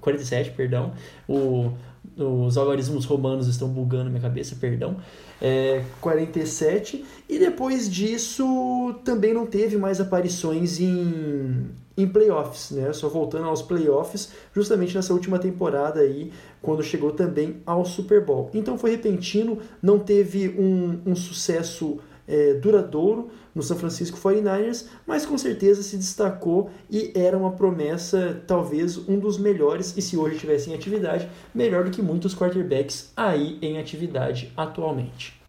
47, 0.00 0.52
perdão. 0.52 0.94
O, 1.28 1.72
os 2.16 2.56
algarismos 2.56 3.04
romanos 3.04 3.48
estão 3.48 3.68
bugando 3.68 4.08
minha 4.08 4.22
cabeça, 4.22 4.56
perdão. 4.58 4.96
É, 5.42 5.84
47. 6.00 7.04
E 7.28 7.38
depois 7.38 7.90
disso 7.90 8.94
também 9.04 9.34
não 9.34 9.44
teve 9.44 9.76
mais 9.76 10.00
aparições 10.00 10.80
em, 10.80 11.66
em 11.96 12.06
playoffs, 12.06 12.70
né? 12.70 12.92
Só 12.92 13.08
voltando 13.08 13.46
aos 13.46 13.62
playoffs, 13.62 14.30
justamente 14.52 14.94
nessa 14.94 15.12
última 15.12 15.38
temporada 15.38 16.00
aí, 16.00 16.32
quando 16.60 16.82
chegou 16.82 17.12
também 17.12 17.62
ao 17.64 17.84
Super 17.84 18.24
Bowl. 18.24 18.50
Então 18.52 18.76
foi 18.76 18.90
repentino, 18.92 19.58
não 19.80 19.98
teve 19.98 20.48
um, 20.48 21.00
um 21.06 21.14
sucesso 21.14 21.98
é, 22.26 22.54
duradouro 22.54 23.30
no 23.54 23.62
San 23.62 23.76
Francisco 23.76 24.18
49ers, 24.18 24.86
mas 25.06 25.24
com 25.24 25.38
certeza 25.38 25.82
se 25.82 25.96
destacou 25.96 26.70
e 26.90 27.12
era 27.14 27.36
uma 27.36 27.52
promessa, 27.52 28.42
talvez 28.46 28.96
um 29.08 29.18
dos 29.18 29.38
melhores, 29.38 29.96
e 29.96 30.02
se 30.02 30.16
hoje 30.16 30.38
tivesse 30.38 30.70
em 30.70 30.74
atividade, 30.74 31.28
melhor 31.54 31.84
do 31.84 31.90
que 31.90 32.02
muitos 32.02 32.34
quarterbacks 32.34 33.12
aí 33.16 33.58
em 33.62 33.78
atividade 33.78 34.52
atualmente. 34.56 35.40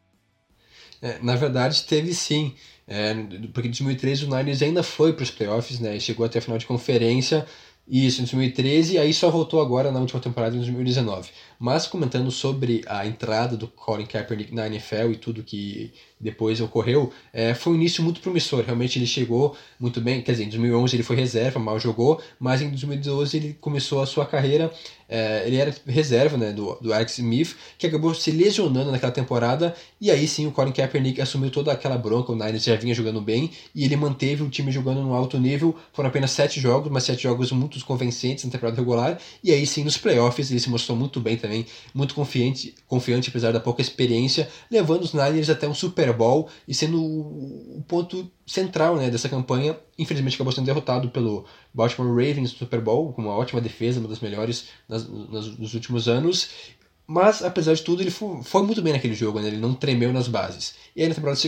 É, 1.01 1.19
na 1.21 1.35
verdade, 1.35 1.83
teve 1.85 2.13
sim. 2.13 2.55
É, 2.87 3.13
porque 3.53 3.67
em 3.67 3.71
2013 3.71 4.25
o 4.25 4.35
Niners 4.35 4.61
ainda 4.61 4.83
foi 4.83 5.13
para 5.13 5.23
os 5.23 5.31
playoffs, 5.31 5.79
né? 5.79 5.99
Chegou 5.99 6.25
até 6.25 6.39
a 6.39 6.41
final 6.41 6.57
de 6.57 6.65
conferência, 6.65 7.45
isso, 7.87 8.21
em 8.21 8.25
2013, 8.25 8.95
e 8.95 8.97
aí 8.97 9.13
só 9.13 9.29
voltou 9.29 9.61
agora 9.61 9.91
na 9.91 9.99
última 9.99 10.19
temporada, 10.19 10.55
em 10.55 10.59
2019. 10.59 11.29
Mas 11.59 11.87
comentando 11.87 12.29
sobre 12.31 12.83
a 12.87 13.05
entrada 13.05 13.55
do 13.55 13.67
Colin 13.67 14.05
Kaepernick 14.05 14.53
na 14.53 14.67
NFL 14.67 15.11
e 15.11 15.15
tudo 15.15 15.43
que 15.43 15.93
depois 16.19 16.61
ocorreu, 16.61 17.11
é, 17.33 17.53
foi 17.53 17.73
um 17.73 17.75
início 17.75 18.03
muito 18.03 18.21
promissor. 18.21 18.63
Realmente 18.63 18.97
ele 18.97 19.05
chegou 19.05 19.55
muito 19.79 19.99
bem, 19.99 20.21
quer 20.21 20.31
dizer, 20.31 20.45
em 20.45 20.49
2011 20.49 20.95
ele 20.95 21.03
foi 21.03 21.15
reserva, 21.15 21.59
mal 21.59 21.79
jogou, 21.79 22.21
mas 22.39 22.61
em 22.61 22.69
2012 22.69 23.37
ele 23.37 23.57
começou 23.59 24.01
a 24.01 24.05
sua 24.05 24.25
carreira, 24.25 24.71
é, 25.07 25.43
ele 25.45 25.57
era 25.57 25.73
reserva 25.85 26.37
né, 26.37 26.51
do, 26.51 26.75
do 26.81 26.93
Alex 26.93 27.19
Smith, 27.19 27.55
que 27.77 27.85
acabou 27.85 28.13
se 28.15 28.31
lesionando 28.31 28.91
naquela 28.91 29.11
temporada, 29.11 29.75
e 29.99 30.09
aí 30.09 30.27
sim 30.27 30.47
o 30.47 30.51
Colin 30.51 30.71
Kaepernick 30.71 31.21
assumiu 31.21 31.51
toda 31.51 31.71
aquela 31.71 31.97
bronca, 31.97 32.31
o 32.31 32.35
Niners 32.35 32.63
já 32.63 32.75
vinha 32.75 32.93
jogando 32.93 33.21
bem, 33.21 33.51
e 33.73 33.83
ele 33.83 33.95
manteve 33.95 34.41
o 34.41 34.49
time 34.49 34.71
jogando 34.71 35.01
no 35.01 35.13
alto 35.13 35.37
nível, 35.37 35.75
foram 35.93 36.09
apenas 36.09 36.31
sete 36.31 36.59
jogos, 36.59 36.91
mas 36.91 37.03
sete 37.03 37.23
jogos 37.23 37.51
muito 37.51 37.83
convincentes 37.85 38.45
na 38.45 38.51
temporada 38.51 38.77
regular, 38.77 39.19
e 39.43 39.51
aí 39.51 39.67
sim 39.67 39.83
nos 39.83 39.97
playoffs 39.97 40.49
ele 40.49 40.59
se 40.59 40.69
mostrou 40.69 40.97
muito 40.97 41.19
bem 41.19 41.37
também, 41.45 41.65
muito 41.93 42.13
confiante, 42.13 42.75
confiante 42.87 43.29
apesar 43.29 43.51
da 43.51 43.59
pouca 43.59 43.81
experiência, 43.81 44.49
levando 44.69 45.03
os 45.03 45.13
Niners 45.13 45.49
até 45.49 45.67
um 45.67 45.73
Super 45.73 46.11
Bowl 46.11 46.49
e 46.67 46.73
sendo 46.73 47.01
o 47.01 47.83
ponto 47.87 48.29
central 48.45 48.95
né, 48.97 49.09
dessa 49.09 49.29
campanha. 49.29 49.77
Infelizmente 49.97 50.35
acabou 50.35 50.51
sendo 50.51 50.65
derrotado 50.65 51.09
pelo 51.09 51.45
Baltimore 51.73 52.09
Ravens 52.09 52.51
no 52.51 52.57
Super 52.57 52.81
Bowl, 52.81 53.13
com 53.13 53.21
uma 53.21 53.35
ótima 53.35 53.61
defesa, 53.61 53.99
uma 53.99 54.09
das 54.09 54.19
melhores 54.19 54.65
nas, 54.89 55.07
nas, 55.07 55.57
nos 55.57 55.73
últimos 55.73 56.07
anos. 56.07 56.49
Mas, 57.07 57.43
apesar 57.43 57.75
de 57.75 57.83
tudo, 57.83 58.01
ele 58.01 58.09
foi, 58.09 58.41
foi 58.41 58.63
muito 58.63 58.81
bem 58.81 58.91
naquele 58.91 59.13
jogo, 59.13 59.39
né? 59.39 59.47
ele 59.47 59.57
não 59.57 59.75
tremeu 59.75 60.11
nas 60.11 60.27
bases. 60.27 60.73
E 60.95 61.03
aí 61.03 61.07
na 61.07 61.13
temporada 61.13 61.39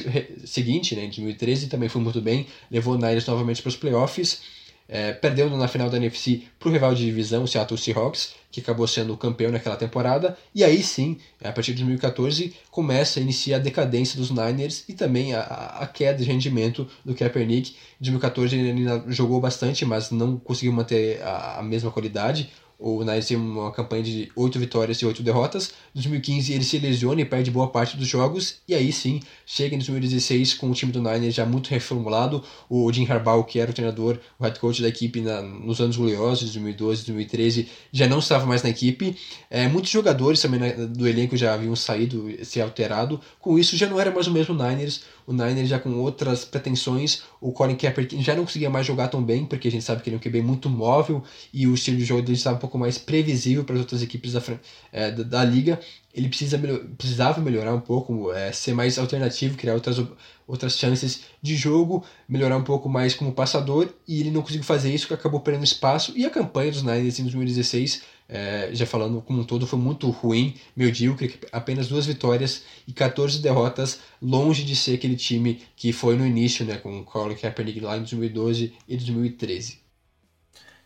seguinte, 0.45 0.95
né, 0.95 1.05
em 1.05 1.07
2013, 1.07 1.67
também 1.67 1.89
foi 1.89 1.99
muito 1.99 2.21
bem, 2.21 2.45
levou 2.69 2.93
o 2.93 2.97
Niners 2.97 3.25
novamente 3.25 3.61
para 3.63 3.69
os 3.69 3.75
playoffs 3.75 4.56
é, 4.89 5.11
perdeu 5.11 5.49
na 5.49 5.67
final 5.67 5.89
da 5.89 5.97
NFC 5.97 6.43
para 6.59 6.69
o 6.69 6.71
rival 6.71 6.93
de 6.95 7.05
divisão, 7.05 7.43
o 7.43 7.47
Seattle 7.47 7.77
Seahawks, 7.77 8.35
que 8.49 8.61
acabou 8.61 8.87
sendo 8.87 9.13
o 9.13 9.17
campeão 9.17 9.51
naquela 9.51 9.75
temporada. 9.75 10.37
E 10.55 10.63
aí 10.63 10.81
sim, 10.81 11.17
a 11.43 11.51
partir 11.51 11.73
de 11.73 11.83
2014, 11.83 12.55
começa 12.71 13.19
a 13.19 13.21
iniciar 13.21 13.57
a 13.57 13.59
decadência 13.59 14.17
dos 14.17 14.31
Niners 14.31 14.83
e 14.87 14.93
também 14.93 15.33
a, 15.33 15.41
a 15.41 15.87
queda 15.87 16.19
de 16.19 16.25
rendimento 16.25 16.87
do 17.03 17.13
Kaepernick. 17.13 17.71
Em 17.71 18.03
2014 18.03 18.55
ele 18.55 18.85
jogou 19.07 19.41
bastante, 19.41 19.85
mas 19.85 20.11
não 20.11 20.37
conseguiu 20.37 20.71
manter 20.71 21.21
a, 21.21 21.59
a 21.59 21.63
mesma 21.63 21.91
qualidade. 21.91 22.49
O 22.79 22.99
Niners 22.99 23.27
tem 23.27 23.35
uma 23.35 23.71
campanha 23.71 24.03
de 24.03 24.31
8 24.35 24.59
vitórias 24.59 24.97
e 24.99 25.05
8 25.05 25.23
derrotas. 25.23 25.73
Em 25.95 25.99
2015 25.99 26.53
ele 26.53 26.63
se 26.63 26.77
lesiona 26.77 27.21
e 27.21 27.25
perde 27.25 27.49
boa 27.49 27.67
parte 27.69 27.97
dos 27.97 28.07
jogos. 28.07 28.59
E 28.67 28.75
aí 28.75 28.91
sim, 28.91 29.19
chega 29.45 29.73
em 29.73 29.79
2016 29.79 30.53
com 30.53 30.69
o 30.69 30.73
time 30.73 30.91
do 30.91 31.01
Niners 31.01 31.33
já 31.33 31.43
muito 31.43 31.69
reformulado. 31.69 32.43
O 32.69 32.91
Jim 32.93 33.07
Harbaugh, 33.09 33.43
que 33.43 33.59
era 33.59 33.71
o 33.71 33.73
treinador, 33.73 34.19
o 34.37 34.43
head 34.43 34.59
coach 34.59 34.81
da 34.81 34.87
equipe 34.87 35.21
na, 35.21 35.41
nos 35.41 35.81
anos 35.81 35.97
gloriosos, 35.97 36.43
2012 36.53 37.05
2013, 37.05 37.67
já 37.91 38.07
não 38.07 38.19
estava 38.19 38.45
mais 38.45 38.61
na 38.61 38.69
equipe. 38.69 39.17
É, 39.49 39.67
muitos 39.67 39.89
jogadores 39.89 40.39
também 40.39 40.59
na, 40.59 40.85
do 40.85 41.07
elenco 41.07 41.35
já 41.35 41.55
haviam 41.55 41.75
saído, 41.75 42.29
se 42.43 42.61
alterado. 42.61 43.19
Com 43.39 43.57
isso 43.57 43.75
já 43.75 43.87
não 43.87 43.99
era 43.99 44.11
mais 44.11 44.27
o 44.27 44.31
mesmo 44.31 44.53
Niners 44.53 45.01
o 45.27 45.33
Niners 45.33 45.67
já 45.67 45.77
com 45.77 45.93
outras 45.95 46.45
pretensões, 46.45 47.21
o 47.41 47.51
Colin 47.51 47.75
Kaepernick 47.75 48.23
já 48.23 48.33
não 48.33 48.45
conseguia 48.45 48.69
mais 48.69 48.87
jogar 48.87 49.09
tão 49.09 49.21
bem, 49.21 49.45
porque 49.45 49.67
a 49.67 49.71
gente 49.71 49.83
sabe 49.83 50.01
que 50.01 50.09
ele 50.09 50.15
é 50.15 50.17
um 50.17 50.21
QB 50.21 50.41
muito 50.41 50.69
móvel 50.69 51.21
e 51.53 51.67
o 51.67 51.73
estilo 51.73 51.97
de 51.97 52.05
jogo 52.05 52.21
dele 52.21 52.37
estava 52.37 52.55
um 52.55 52.59
pouco 52.59 52.77
mais 52.77 52.97
previsível 52.97 53.65
para 53.65 53.75
as 53.75 53.81
outras 53.81 54.01
equipes 54.01 54.31
da, 54.31 54.41
é, 54.89 55.11
da, 55.11 55.23
da, 55.23 55.43
liga. 55.43 55.81
Ele 56.13 56.29
precisa, 56.29 56.57
precisava 56.97 57.41
melhorar 57.41 57.75
um 57.75 57.81
pouco, 57.81 58.31
é, 58.31 58.53
ser 58.53 58.73
mais 58.73 58.97
alternativo, 58.97 59.57
criar 59.57 59.73
outras, 59.73 60.01
outras 60.47 60.77
chances 60.77 61.23
de 61.41 61.57
jogo, 61.57 62.05
melhorar 62.27 62.55
um 62.55 62.63
pouco 62.63 62.87
mais 62.87 63.13
como 63.13 63.33
passador, 63.33 63.89
e 64.07 64.21
ele 64.21 64.31
não 64.31 64.41
conseguiu 64.41 64.63
fazer 64.63 64.93
isso, 64.95 65.07
que 65.07 65.13
acabou 65.13 65.41
perdendo 65.41 65.65
espaço. 65.65 66.13
E 66.15 66.25
a 66.25 66.29
campanha 66.29 66.71
dos 66.71 66.83
Niners 66.83 67.19
em 67.19 67.23
2016 67.23 68.01
é, 68.29 68.69
já 68.73 68.85
falando 68.85 69.21
como 69.21 69.41
um 69.41 69.43
todo, 69.43 69.65
foi 69.65 69.79
muito 69.79 70.09
ruim, 70.09 70.55
medíocre, 70.75 71.39
apenas 71.51 71.87
duas 71.87 72.05
vitórias 72.05 72.63
e 72.87 72.93
14 72.93 73.39
derrotas, 73.39 73.99
longe 74.21 74.63
de 74.63 74.75
ser 74.75 74.95
aquele 74.95 75.15
time 75.15 75.61
que 75.75 75.93
foi 75.93 76.15
no 76.15 76.25
início, 76.25 76.65
né, 76.65 76.77
com 76.77 76.99
o 76.99 77.03
Colin 77.03 77.35
Kaepernick 77.35 77.79
lá 77.79 77.95
em 77.95 78.01
2012 78.01 78.73
e 78.87 78.97
2013. 78.97 79.79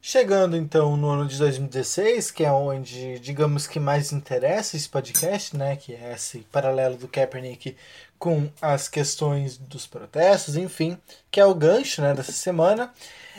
Chegando 0.03 0.57
então 0.57 0.97
no 0.97 1.09
ano 1.09 1.27
de 1.27 1.37
2016, 1.37 2.31
que 2.31 2.43
é 2.43 2.51
onde, 2.51 3.19
digamos 3.19 3.67
que 3.67 3.79
mais 3.79 4.11
interessa 4.11 4.75
esse 4.75 4.89
podcast, 4.89 5.55
né, 5.55 5.75
que 5.75 5.93
é 5.93 6.13
esse 6.13 6.39
paralelo 6.51 6.97
do 6.97 7.07
Kaepernick 7.07 7.75
com 8.17 8.49
as 8.59 8.87
questões 8.87 9.57
dos 9.57 9.85
protestos, 9.85 10.55
enfim, 10.55 10.97
que 11.29 11.39
é 11.39 11.45
o 11.45 11.53
gancho 11.53 12.01
né, 12.01 12.15
dessa 12.15 12.31
semana, 12.31 12.91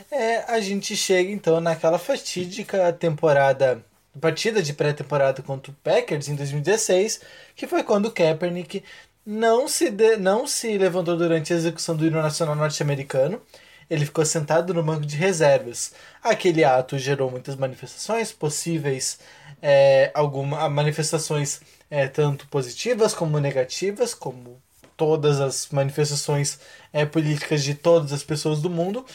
é, 0.09 0.39
a 0.53 0.59
gente 0.61 0.95
chega 0.95 1.29
então 1.31 1.59
naquela 1.59 1.99
fatídica 1.99 2.93
temporada 2.93 3.83
partida 4.19 4.61
de 4.61 4.73
pré-temporada 4.73 5.41
contra 5.41 5.71
o 5.71 5.75
Packers 5.75 6.27
em 6.29 6.35
2016, 6.35 7.21
que 7.55 7.67
foi 7.67 7.83
quando 7.83 8.07
o 8.07 8.11
Kaepernick 8.11 8.83
não 9.25 9.67
se, 9.67 9.89
de, 9.89 10.17
não 10.17 10.45
se 10.45 10.77
levantou 10.77 11.17
durante 11.17 11.53
a 11.53 11.55
execução 11.55 11.95
do 11.95 12.05
hino 12.05 12.21
nacional 12.21 12.55
norte-americano. 12.55 13.41
Ele 13.89 14.05
ficou 14.05 14.25
sentado 14.25 14.73
no 14.73 14.83
banco 14.83 15.05
de 15.05 15.15
reservas. 15.15 15.93
Aquele 16.21 16.63
ato 16.63 16.97
gerou 16.97 17.29
muitas 17.29 17.55
manifestações, 17.55 18.31
possíveis 18.31 19.19
é, 19.61 20.11
algumas 20.13 20.69
manifestações 20.71 21.61
é, 21.89 22.07
tanto 22.07 22.47
positivas 22.47 23.13
como 23.13 23.39
negativas, 23.39 24.13
como 24.13 24.61
todas 24.97 25.39
as 25.39 25.69
manifestações 25.69 26.59
é, 26.91 27.05
políticas 27.05 27.63
de 27.63 27.73
todas 27.73 28.11
as 28.13 28.23
pessoas 28.23 28.61
do 28.61 28.69
mundo, 28.69 29.05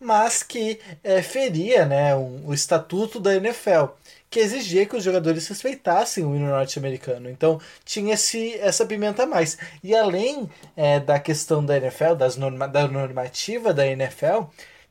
mas 0.00 0.42
que 0.42 0.80
é, 1.02 1.20
feria 1.22 1.84
né, 1.84 2.14
um, 2.14 2.46
o 2.46 2.54
estatuto 2.54 3.20
da 3.20 3.34
NFL 3.34 3.86
que 4.30 4.40
exigia 4.40 4.86
que 4.86 4.96
os 4.96 5.02
jogadores 5.02 5.46
respeitassem 5.48 6.24
o 6.24 6.34
hino 6.34 6.48
norte-americano. 6.48 7.30
Então 7.30 7.60
tinha 7.84 8.14
esse, 8.14 8.54
essa 8.54 8.84
pimenta 8.84 9.22
a 9.24 9.26
mais. 9.26 9.58
E 9.82 9.94
além 9.94 10.48
é, 10.76 11.00
da 11.00 11.18
questão 11.18 11.64
da 11.64 11.76
NFL, 11.76 12.14
das 12.14 12.36
norma, 12.36 12.68
da 12.68 12.86
normativa 12.86 13.72
da 13.72 13.86
NFL, 13.86 14.44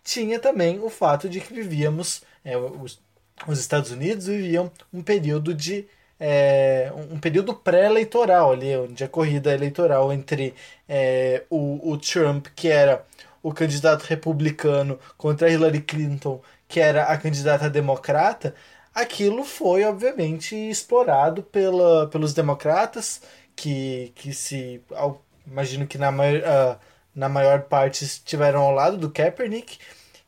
tinha 0.03 0.39
também 0.39 0.79
o 0.79 0.89
fato 0.89 1.29
de 1.29 1.39
que 1.39 1.53
vivíamos, 1.53 2.21
é, 2.43 2.57
os, 2.57 2.99
os 3.47 3.59
Estados 3.59 3.91
Unidos 3.91 4.27
viviam 4.27 4.71
um 4.93 5.03
período 5.03 5.53
de 5.53 5.87
é, 6.19 6.91
um 7.11 7.19
período 7.19 7.53
pré-eleitoral 7.53 8.51
ali, 8.51 8.75
onde 8.75 9.03
a 9.03 9.07
corrida 9.07 9.53
eleitoral 9.53 10.11
entre 10.11 10.53
é, 10.89 11.43
o, 11.49 11.91
o 11.91 11.97
Trump, 11.97 12.47
que 12.55 12.69
era 12.69 13.05
o 13.43 13.53
candidato 13.53 14.03
republicano, 14.03 14.99
contra 15.17 15.49
Hillary 15.49 15.81
Clinton, 15.81 16.41
que 16.67 16.79
era 16.79 17.03
a 17.03 17.17
candidata 17.17 17.69
democrata, 17.69 18.55
aquilo 18.97 19.43
foi, 19.43 19.83
obviamente, 19.83 20.55
explorado 20.55 21.43
pela, 21.43 22.07
pelos 22.07 22.33
democratas, 22.33 23.21
que, 23.55 24.11
que 24.15 24.33
se. 24.33 24.81
Ao, 24.91 25.23
imagino 25.45 25.85
que 25.85 25.99
na 25.99 26.11
maior, 26.11 26.41
uh, 26.41 26.79
na 27.15 27.29
maior 27.29 27.61
parte 27.63 28.03
estiveram 28.03 28.61
ao 28.61 28.73
lado 28.73 28.97
do 28.97 29.11
Kaepernick, 29.11 29.77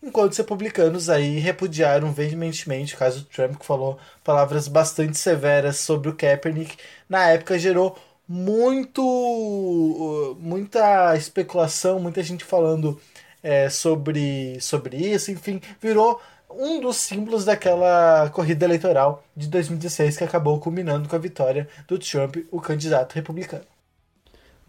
enquanto 0.04 0.34
os 0.34 0.38
republicanos 0.38 1.10
aí 1.10 1.40
repudiaram 1.40 2.12
veementemente 2.14 2.94
o 2.94 2.98
caso 2.98 3.22
do 3.22 3.26
Trump, 3.26 3.58
que 3.58 3.66
falou 3.66 3.98
palavras 4.24 4.68
bastante 4.68 5.18
severas 5.18 5.78
sobre 5.78 6.10
o 6.10 6.16
Kaepernick. 6.16 6.78
Na 7.10 7.28
época 7.30 7.58
gerou 7.58 7.98
muito 8.28 10.38
muita 10.40 11.16
especulação, 11.18 12.00
muita 12.00 12.22
gente 12.22 12.44
falando 12.44 13.02
é, 13.42 13.70
sobre, 13.70 14.60
sobre 14.62 14.98
isso, 14.98 15.32
enfim, 15.32 15.60
virou 15.82 16.22
um 16.50 16.80
dos 16.82 16.98
símbolos 16.98 17.46
daquela 17.46 18.30
corrida 18.30 18.66
eleitoral 18.66 19.24
de 19.36 19.48
2016 19.48 20.18
que 20.18 20.24
acabou 20.24 20.60
culminando 20.60 21.08
com 21.08 21.16
a 21.16 21.20
vitória 21.20 21.68
do 21.88 21.98
Trump, 21.98 22.38
o 22.52 22.60
candidato 22.60 23.14
republicano. 23.14 23.66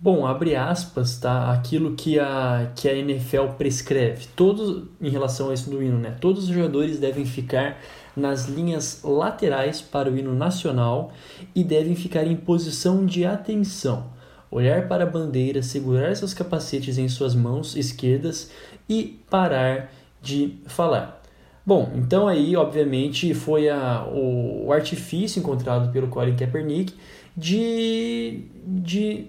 Bom, 0.02 0.26
abre 0.26 0.56
aspas, 0.56 1.18
tá? 1.18 1.52
Aquilo 1.52 1.94
que 1.94 2.18
a, 2.18 2.72
que 2.74 2.88
a 2.88 2.94
NFL 2.94 3.48
prescreve. 3.58 4.28
Todos, 4.34 4.88
em 4.98 5.10
relação 5.10 5.50
a 5.50 5.54
isso 5.54 5.68
do 5.68 5.82
hino, 5.82 5.98
né? 5.98 6.16
Todos 6.18 6.44
os 6.44 6.48
jogadores 6.48 6.98
devem 6.98 7.26
ficar 7.26 7.78
nas 8.16 8.46
linhas 8.46 9.02
laterais 9.04 9.82
para 9.82 10.10
o 10.10 10.16
hino 10.16 10.34
nacional 10.34 11.12
e 11.54 11.62
devem 11.62 11.94
ficar 11.94 12.24
em 12.24 12.34
posição 12.34 13.04
de 13.04 13.26
atenção. 13.26 14.10
Olhar 14.50 14.88
para 14.88 15.04
a 15.04 15.06
bandeira, 15.06 15.62
segurar 15.62 16.16
seus 16.16 16.32
capacetes 16.32 16.96
em 16.96 17.06
suas 17.06 17.34
mãos 17.34 17.76
esquerdas 17.76 18.50
e 18.88 19.22
parar 19.28 19.92
de 20.22 20.58
falar. 20.66 21.19
Bom, 21.64 21.92
então 21.94 22.26
aí, 22.26 22.56
obviamente, 22.56 23.34
foi 23.34 23.68
a, 23.68 24.04
o, 24.10 24.66
o 24.66 24.72
artifício 24.72 25.40
encontrado 25.40 25.92
pelo 25.92 26.08
Colin 26.08 26.34
Kaepernick 26.34 26.94
de, 27.36 28.44
de 28.66 29.26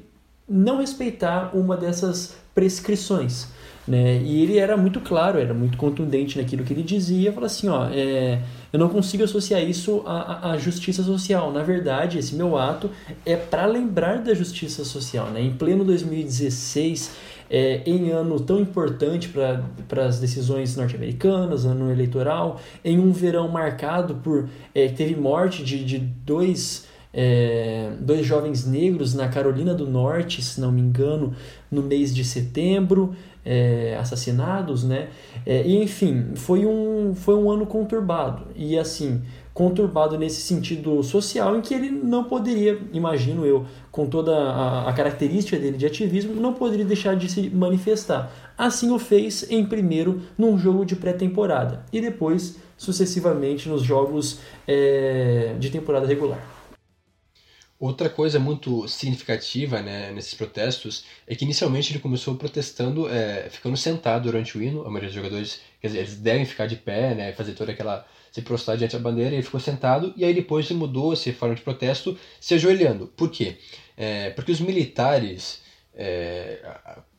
não 0.48 0.80
respeitar 0.80 1.56
uma 1.56 1.78
dessas 1.78 2.38
prescrições. 2.54 3.48
Né? 3.88 4.22
E 4.24 4.44
ele 4.44 4.58
era 4.58 4.78
muito 4.78 5.00
claro, 5.00 5.40
era 5.40 5.54
muito 5.54 5.78
contundente 5.78 6.38
naquilo 6.38 6.64
que 6.64 6.72
ele 6.72 6.84
dizia, 6.84 7.32
falou 7.32 7.48
assim, 7.48 7.68
ó, 7.68 7.88
é, 7.92 8.40
eu 8.72 8.80
não 8.80 8.90
consigo 8.90 9.24
associar 9.24 9.62
isso 9.64 10.04
à, 10.06 10.52
à, 10.52 10.58
justiça 10.58 11.04
social. 11.04 11.52
Na 11.52 11.64
verdade, 11.64 12.20
esse 12.20 12.36
meu 12.36 12.58
ato 12.58 12.90
é 13.26 13.36
para 13.36 13.66
lembrar 13.66 14.20
da 14.20 14.34
justiça 14.34 14.86
social. 14.86 15.28
Né? 15.28 15.42
Em 15.42 15.52
pleno 15.52 15.84
2016, 15.84 17.12
é, 17.50 17.82
em 17.86 18.12
ano 18.12 18.40
tão 18.40 18.62
importante 18.62 19.28
para 19.28 20.06
as 20.06 20.20
decisões 20.20 20.78
norte-americanas, 20.78 21.66
ano 21.66 21.92
eleitoral, 21.92 22.62
em 22.86 22.98
um 22.98 23.12
verão 23.12 23.50
marcado 23.50 24.16
por. 24.16 24.48
É, 24.74 24.88
teve 24.88 25.16
morte 25.16 25.64
de, 25.64 25.84
de 25.84 25.98
dois. 25.98 26.90
É, 27.14 27.92
dois 28.00 28.26
jovens 28.26 28.66
negros 28.66 29.14
na 29.14 29.28
Carolina 29.28 29.74
do 29.74 29.86
Norte, 29.86 30.42
se 30.42 30.62
não 30.62 30.72
me 30.72 30.82
engano, 30.82 31.34
no 31.70 31.82
mês 31.82 32.14
de 32.14 32.24
setembro 32.24 33.14
é, 33.46 33.98
assassinados, 34.00 34.84
né? 34.84 35.10
É, 35.46 35.66
e 35.66 35.82
enfim, 35.82 36.32
foi 36.36 36.66
um, 36.66 37.14
foi 37.16 37.36
um 37.36 37.50
ano 37.50 37.66
conturbado. 37.66 38.44
E 38.56 38.78
assim, 38.78 39.22
conturbado 39.54 40.18
nesse 40.18 40.42
sentido 40.42 41.04
social, 41.04 41.58
em 41.58 41.62
que 41.62 41.74
ele 41.74 41.90
não 41.90 42.24
poderia, 42.24 42.80
imagino 42.94 43.46
eu, 43.46 43.66
com 43.92 44.08
toda 44.08 44.36
a, 44.36 44.90
a 44.90 44.94
característica 44.94 45.58
dele 45.58 45.78
de 45.78 45.86
ativismo, 45.86 46.36
não 46.36 46.54
poderia 46.54 46.86
deixar 46.86 47.16
de 47.16 47.30
se 47.30 47.50
manifestar. 47.50 48.32
Assim 48.58 48.92
o 48.92 49.00
fez 49.00 49.50
em 49.50 49.66
primeiro 49.66 50.22
num 50.38 50.58
jogo 50.58 50.86
de 50.86 50.96
pré-temporada 50.96 51.84
e 51.92 52.00
depois 52.00 52.58
sucessivamente 52.78 53.68
nos 53.68 53.84
jogos 53.84 54.40
é, 54.68 55.56
de 55.60 55.70
temporada 55.70 56.08
regular. 56.08 56.61
Outra 57.82 58.08
coisa 58.12 58.40
muito 58.40 58.88
significativa 58.88 59.82
né, 59.82 60.12
nesses 60.12 60.36
protestos 60.36 61.04
é 61.26 61.34
que 61.34 61.46
inicialmente 61.46 61.92
ele 61.92 61.98
começou 61.98 62.36
protestando, 62.36 63.10
é, 63.10 63.50
ficando 63.50 63.76
sentado 63.76 64.26
durante 64.26 64.56
o 64.56 64.62
hino. 64.62 64.82
A 64.82 64.84
maioria 64.84 65.08
dos 65.08 65.16
jogadores, 65.16 65.60
quer 65.82 65.88
dizer, 65.88 66.00
eles 66.02 66.16
devem 66.16 66.46
ficar 66.46 66.68
de 66.68 66.76
pé, 66.76 67.16
né, 67.16 67.34
fazer 67.34 67.54
toda 67.54 67.72
aquela. 67.72 68.06
se 68.32 68.44
prostrar 68.44 68.78
diante 68.78 68.96
da 68.96 69.02
bandeira, 69.02 69.34
ele 69.34 69.42
ficou 69.42 69.60
sentado, 69.60 70.14
e 70.16 70.24
aí 70.24 70.32
depois 70.32 70.70
ele 70.70 70.78
mudou 70.78 71.12
essa 71.12 71.34
forma 71.34 71.56
de 71.56 71.64
protesto 71.64 72.16
se 72.40 72.54
ajoelhando. 72.54 73.08
Por 73.08 73.32
quê? 73.32 73.58
É, 73.98 74.30
porque 74.30 74.52
os 74.52 74.60
militares, 74.60 75.64
é, 75.96 76.60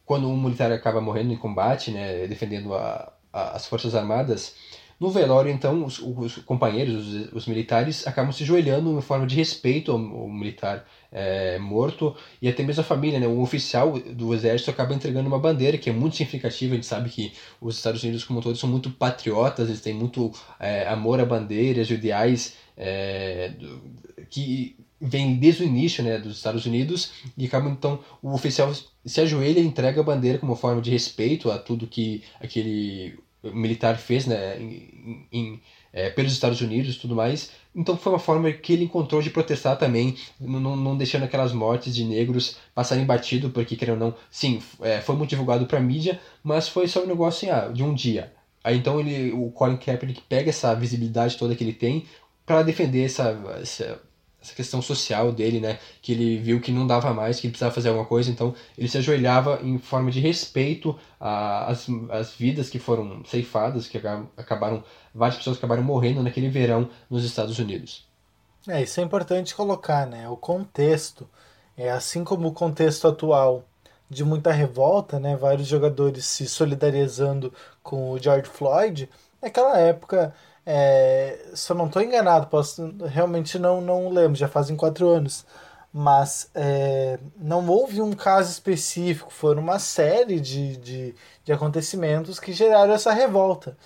quando 0.06 0.28
um 0.28 0.40
militar 0.40 0.70
acaba 0.70 1.00
morrendo 1.00 1.32
em 1.32 1.36
combate, 1.36 1.90
né, 1.90 2.24
defendendo 2.28 2.72
a, 2.72 3.12
a, 3.32 3.56
as 3.56 3.66
Forças 3.66 3.96
Armadas, 3.96 4.54
no 5.02 5.10
velório, 5.10 5.50
então, 5.50 5.84
os, 5.84 5.98
os 5.98 6.36
companheiros, 6.38 7.08
os, 7.08 7.32
os, 7.32 7.46
militares, 7.48 8.06
acabam 8.06 8.30
se 8.30 8.44
joelhando 8.44 8.96
em 8.96 9.02
forma 9.02 9.26
de 9.26 9.34
respeito 9.34 9.90
ao, 9.90 9.98
ao 9.98 10.28
militar 10.28 10.86
é, 11.10 11.58
morto 11.58 12.14
e 12.40 12.48
até 12.48 12.62
mesmo 12.62 12.82
a 12.82 12.84
família, 12.84 13.18
né? 13.18 13.26
O 13.26 13.40
oficial 13.40 13.98
do 13.98 14.32
exército 14.32 14.70
acaba 14.70 14.94
entregando 14.94 15.26
uma 15.26 15.40
bandeira 15.40 15.76
que 15.76 15.90
é 15.90 15.92
muito 15.92 16.14
significativa. 16.14 16.74
A 16.74 16.76
gente 16.76 16.86
sabe 16.86 17.10
que 17.10 17.32
os 17.60 17.78
Estados 17.78 18.00
Unidos, 18.04 18.22
como 18.22 18.40
todos, 18.40 18.60
são 18.60 18.70
muito 18.70 18.90
patriotas, 18.90 19.68
eles 19.68 19.80
têm 19.80 19.92
muito 19.92 20.30
é, 20.60 20.86
amor 20.86 21.18
a 21.18 21.26
bandeiras, 21.26 21.90
ideais 21.90 22.56
é, 22.76 23.54
que 24.30 24.76
vem 25.00 25.34
desde 25.34 25.64
o 25.64 25.66
início 25.66 26.04
né, 26.04 26.16
dos 26.16 26.36
Estados 26.36 26.64
Unidos 26.64 27.10
e 27.36 27.44
acaba 27.44 27.68
então 27.68 27.98
o 28.22 28.32
oficial 28.32 28.72
se 29.04 29.20
ajoelha 29.20 29.58
e 29.58 29.66
entrega 29.66 30.00
a 30.00 30.04
bandeira 30.04 30.38
como 30.38 30.54
forma 30.54 30.80
de 30.80 30.92
respeito 30.92 31.50
a 31.50 31.58
tudo 31.58 31.88
que 31.88 32.22
aquele 32.40 33.18
militar 33.44 33.96
fez 33.96 34.26
né, 34.26 34.60
em, 34.60 35.26
em 35.32 35.60
é, 35.92 36.08
pelos 36.10 36.32
Estados 36.32 36.60
Unidos 36.60 36.96
tudo 36.96 37.14
mais. 37.14 37.50
Então 37.74 37.96
foi 37.96 38.12
uma 38.12 38.18
forma 38.18 38.50
que 38.52 38.72
ele 38.72 38.84
encontrou 38.84 39.20
de 39.20 39.30
protestar 39.30 39.76
também, 39.78 40.16
não, 40.40 40.76
não 40.76 40.96
deixando 40.96 41.24
aquelas 41.24 41.52
mortes 41.52 41.94
de 41.94 42.04
negros 42.04 42.56
passarem 42.74 43.04
batido, 43.04 43.50
porque 43.50 43.76
querendo 43.76 44.02
ou 44.02 44.10
não, 44.10 44.14
sim, 44.30 44.62
é, 44.80 45.00
foi 45.00 45.16
muito 45.16 45.30
divulgado 45.30 45.66
para 45.66 45.80
mídia, 45.80 46.20
mas 46.42 46.68
foi 46.68 46.86
só 46.88 47.02
um 47.02 47.06
negócio 47.06 47.50
assim, 47.50 47.66
ah, 47.66 47.70
de 47.72 47.82
um 47.82 47.94
dia. 47.94 48.32
Aí 48.64 48.76
então 48.76 49.00
ele, 49.00 49.32
o 49.32 49.50
Colin 49.50 49.76
Kaepernick 49.76 50.22
pega 50.28 50.50
essa 50.50 50.74
visibilidade 50.74 51.36
toda 51.36 51.54
que 51.54 51.64
ele 51.64 51.72
tem 51.72 52.06
para 52.46 52.62
defender 52.62 53.04
essa, 53.04 53.36
essa 53.60 54.00
essa 54.42 54.54
questão 54.54 54.82
social 54.82 55.32
dele, 55.32 55.60
né? 55.60 55.78
Que 56.02 56.12
ele 56.12 56.38
viu 56.38 56.60
que 56.60 56.72
não 56.72 56.86
dava 56.86 57.14
mais, 57.14 57.38
que 57.38 57.46
ele 57.46 57.52
precisava 57.52 57.74
fazer 57.74 57.88
alguma 57.88 58.06
coisa, 58.06 58.30
então 58.30 58.54
ele 58.76 58.88
se 58.88 58.98
ajoelhava 58.98 59.60
em 59.62 59.78
forma 59.78 60.10
de 60.10 60.20
respeito 60.20 60.98
às, 61.20 61.86
às 62.10 62.34
vidas 62.34 62.68
que 62.68 62.78
foram 62.78 63.24
ceifadas, 63.24 63.86
que 63.86 64.00
acabaram, 64.36 64.82
várias 65.14 65.38
pessoas 65.38 65.56
acabaram 65.56 65.82
morrendo 65.82 66.22
naquele 66.22 66.48
verão 66.48 66.90
nos 67.08 67.24
Estados 67.24 67.58
Unidos. 67.58 68.04
É, 68.68 68.82
isso 68.82 69.00
é 69.00 69.02
importante 69.02 69.54
colocar, 69.54 70.06
né? 70.06 70.28
O 70.28 70.36
contexto. 70.36 71.28
É 71.76 71.90
assim 71.90 72.22
como 72.22 72.48
o 72.48 72.52
contexto 72.52 73.08
atual 73.08 73.64
de 74.10 74.24
muita 74.24 74.52
revolta, 74.52 75.18
né? 75.18 75.36
Vários 75.36 75.66
jogadores 75.66 76.26
se 76.26 76.46
solidarizando 76.46 77.52
com 77.82 78.10
o 78.10 78.18
George 78.18 78.48
Floyd. 78.48 79.08
Naquela 79.40 79.78
época 79.78 80.34
é, 80.64 81.50
se 81.54 81.70
eu 81.72 81.76
não 81.76 81.86
estou 81.86 82.02
enganado, 82.02 82.46
posso 82.46 82.94
realmente 83.06 83.58
não, 83.58 83.80
não 83.80 84.08
lembro, 84.10 84.36
já 84.36 84.48
fazem 84.48 84.76
quatro 84.76 85.08
anos. 85.08 85.44
Mas 85.92 86.50
é, 86.54 87.18
não 87.36 87.68
houve 87.68 88.00
um 88.00 88.12
caso 88.12 88.50
específico, 88.50 89.30
foram 89.30 89.62
uma 89.62 89.78
série 89.78 90.40
de, 90.40 90.76
de, 90.78 91.14
de 91.44 91.52
acontecimentos 91.52 92.40
que 92.40 92.52
geraram 92.52 92.94
essa 92.94 93.12
revolta. 93.12 93.76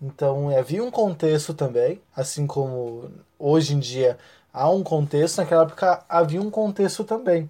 Então 0.00 0.50
havia 0.56 0.82
um 0.82 0.90
contexto 0.90 1.54
também, 1.54 2.02
assim 2.16 2.46
como 2.46 3.10
hoje 3.38 3.74
em 3.74 3.78
dia 3.78 4.18
há 4.52 4.68
um 4.68 4.82
contexto, 4.82 5.38
naquela 5.38 5.62
época 5.62 6.04
havia 6.08 6.40
um 6.40 6.50
contexto 6.50 7.04
também. 7.04 7.48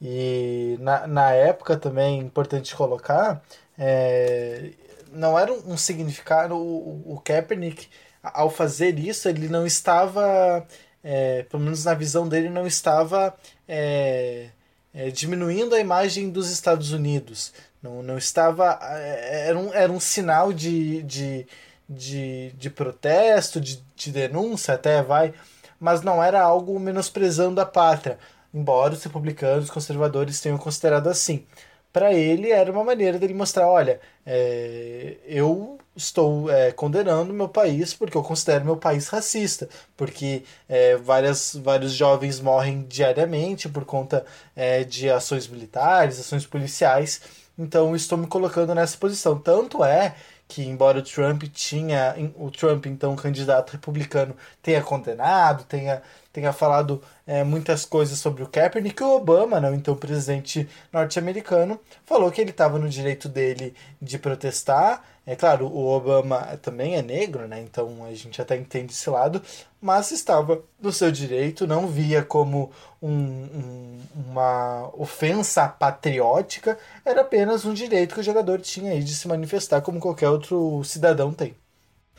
E 0.00 0.76
na, 0.80 1.06
na 1.06 1.32
época 1.32 1.76
também, 1.76 2.20
importante 2.20 2.74
colocar, 2.74 3.42
é, 3.78 4.72
não 5.12 5.38
era 5.38 5.52
um, 5.52 5.72
um 5.72 5.76
significado, 5.76 6.56
o, 6.56 7.14
o 7.14 7.20
Kaepernick 7.20 7.88
ao 8.22 8.50
fazer 8.50 8.98
isso, 8.98 9.28
ele 9.28 9.48
não 9.48 9.66
estava, 9.66 10.66
é, 11.02 11.44
pelo 11.44 11.62
menos 11.62 11.84
na 11.84 11.94
visão 11.94 12.28
dele, 12.28 12.48
não 12.50 12.66
estava 12.66 13.34
é, 13.68 14.48
é, 14.94 15.10
diminuindo 15.10 15.74
a 15.74 15.80
imagem 15.80 16.30
dos 16.30 16.50
Estados 16.50 16.92
Unidos. 16.92 17.52
Não, 17.82 18.02
não 18.02 18.18
estava. 18.18 18.78
É, 18.82 19.48
era 19.48 19.58
um, 19.58 19.74
era 19.74 19.92
um 19.92 20.00
sinal 20.00 20.52
de, 20.52 21.02
de, 21.02 21.46
de, 21.88 22.52
de 22.52 22.70
protesto, 22.70 23.60
de, 23.60 23.82
de 23.96 24.12
denúncia, 24.12 24.74
até 24.74 25.02
vai, 25.02 25.34
mas 25.78 26.02
não 26.02 26.22
era 26.22 26.40
algo 26.42 26.78
menosprezando 26.78 27.60
a 27.60 27.66
pátria, 27.66 28.18
embora 28.52 28.94
os 28.94 29.02
republicanos, 29.02 29.64
os 29.64 29.70
conservadores 29.70 30.40
tenham 30.40 30.58
considerado 30.58 31.08
assim. 31.08 31.46
Para 31.92 32.12
ele 32.14 32.50
era 32.50 32.70
uma 32.70 32.84
maneira 32.84 33.18
dele 33.18 33.34
mostrar, 33.34 33.66
olha, 33.68 34.00
é, 34.24 35.16
eu 35.26 35.79
estou 36.00 36.50
é, 36.50 36.72
condenando 36.72 37.32
meu 37.32 37.48
país 37.48 37.94
porque 37.94 38.16
eu 38.16 38.22
considero 38.22 38.64
meu 38.64 38.76
país 38.76 39.08
racista, 39.08 39.68
porque 39.96 40.44
é, 40.68 40.96
várias, 40.96 41.54
vários 41.62 41.92
jovens 41.92 42.40
morrem 42.40 42.84
diariamente 42.88 43.68
por 43.68 43.84
conta 43.84 44.24
é, 44.56 44.84
de 44.84 45.10
ações 45.10 45.46
militares, 45.46 46.18
ações 46.18 46.46
policiais, 46.46 47.20
então 47.58 47.94
estou 47.94 48.18
me 48.18 48.26
colocando 48.26 48.74
nessa 48.74 48.96
posição. 48.96 49.38
Tanto 49.38 49.84
é 49.84 50.14
que 50.50 50.62
embora 50.64 50.98
o 50.98 51.02
Trump 51.02 51.44
tinha 51.52 52.14
o 52.36 52.50
Trump 52.50 52.86
então 52.86 53.14
candidato 53.14 53.70
republicano 53.70 54.34
tenha 54.60 54.82
condenado 54.82 55.62
tenha 55.64 56.02
tenha 56.32 56.52
falado 56.52 57.00
é, 57.24 57.44
muitas 57.44 57.84
coisas 57.84 58.18
sobre 58.18 58.42
o 58.42 58.48
Kaepernick 58.48 59.00
o 59.02 59.14
Obama 59.14 59.60
não 59.60 59.72
então 59.72 59.94
presidente 59.94 60.68
norte-americano 60.92 61.78
falou 62.04 62.30
que 62.32 62.40
ele 62.40 62.50
estava 62.50 62.80
no 62.80 62.88
direito 62.88 63.28
dele 63.28 63.74
de 64.02 64.18
protestar 64.18 65.04
é 65.30 65.36
claro, 65.36 65.66
o 65.66 65.86
Obama 65.86 66.58
também 66.60 66.96
é 66.96 67.02
negro, 67.02 67.46
né? 67.46 67.62
Então 67.62 68.04
a 68.04 68.12
gente 68.12 68.42
até 68.42 68.56
entende 68.56 68.92
esse 68.92 69.08
lado, 69.08 69.40
mas 69.80 70.10
estava 70.10 70.60
no 70.82 70.92
seu 70.92 71.12
direito, 71.12 71.68
não 71.68 71.86
via 71.86 72.20
como 72.20 72.72
um, 73.00 73.12
um, 73.12 73.98
uma 74.26 74.90
ofensa 74.92 75.68
patriótica, 75.68 76.76
era 77.04 77.20
apenas 77.20 77.64
um 77.64 77.72
direito 77.72 78.12
que 78.12 78.20
o 78.20 78.24
jogador 78.24 78.60
tinha 78.60 78.90
aí 78.90 79.04
de 79.04 79.14
se 79.14 79.28
manifestar 79.28 79.80
como 79.82 80.00
qualquer 80.00 80.28
outro 80.28 80.82
cidadão 80.82 81.32
tem. 81.32 81.54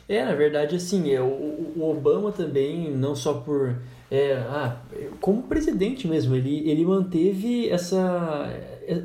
É, 0.08 0.24
na 0.24 0.34
verdade, 0.34 0.78
assim, 0.78 1.14
é, 1.14 1.20
o, 1.20 1.74
o 1.76 1.92
Obama 1.92 2.32
também, 2.32 2.90
não 2.92 3.14
só 3.14 3.34
por 3.34 3.76
é, 4.10 4.36
ah, 4.48 4.78
como 5.20 5.44
presidente 5.44 6.08
mesmo, 6.08 6.34
ele, 6.34 6.70
ele 6.70 6.86
manteve 6.86 7.70
essa, 7.70 8.50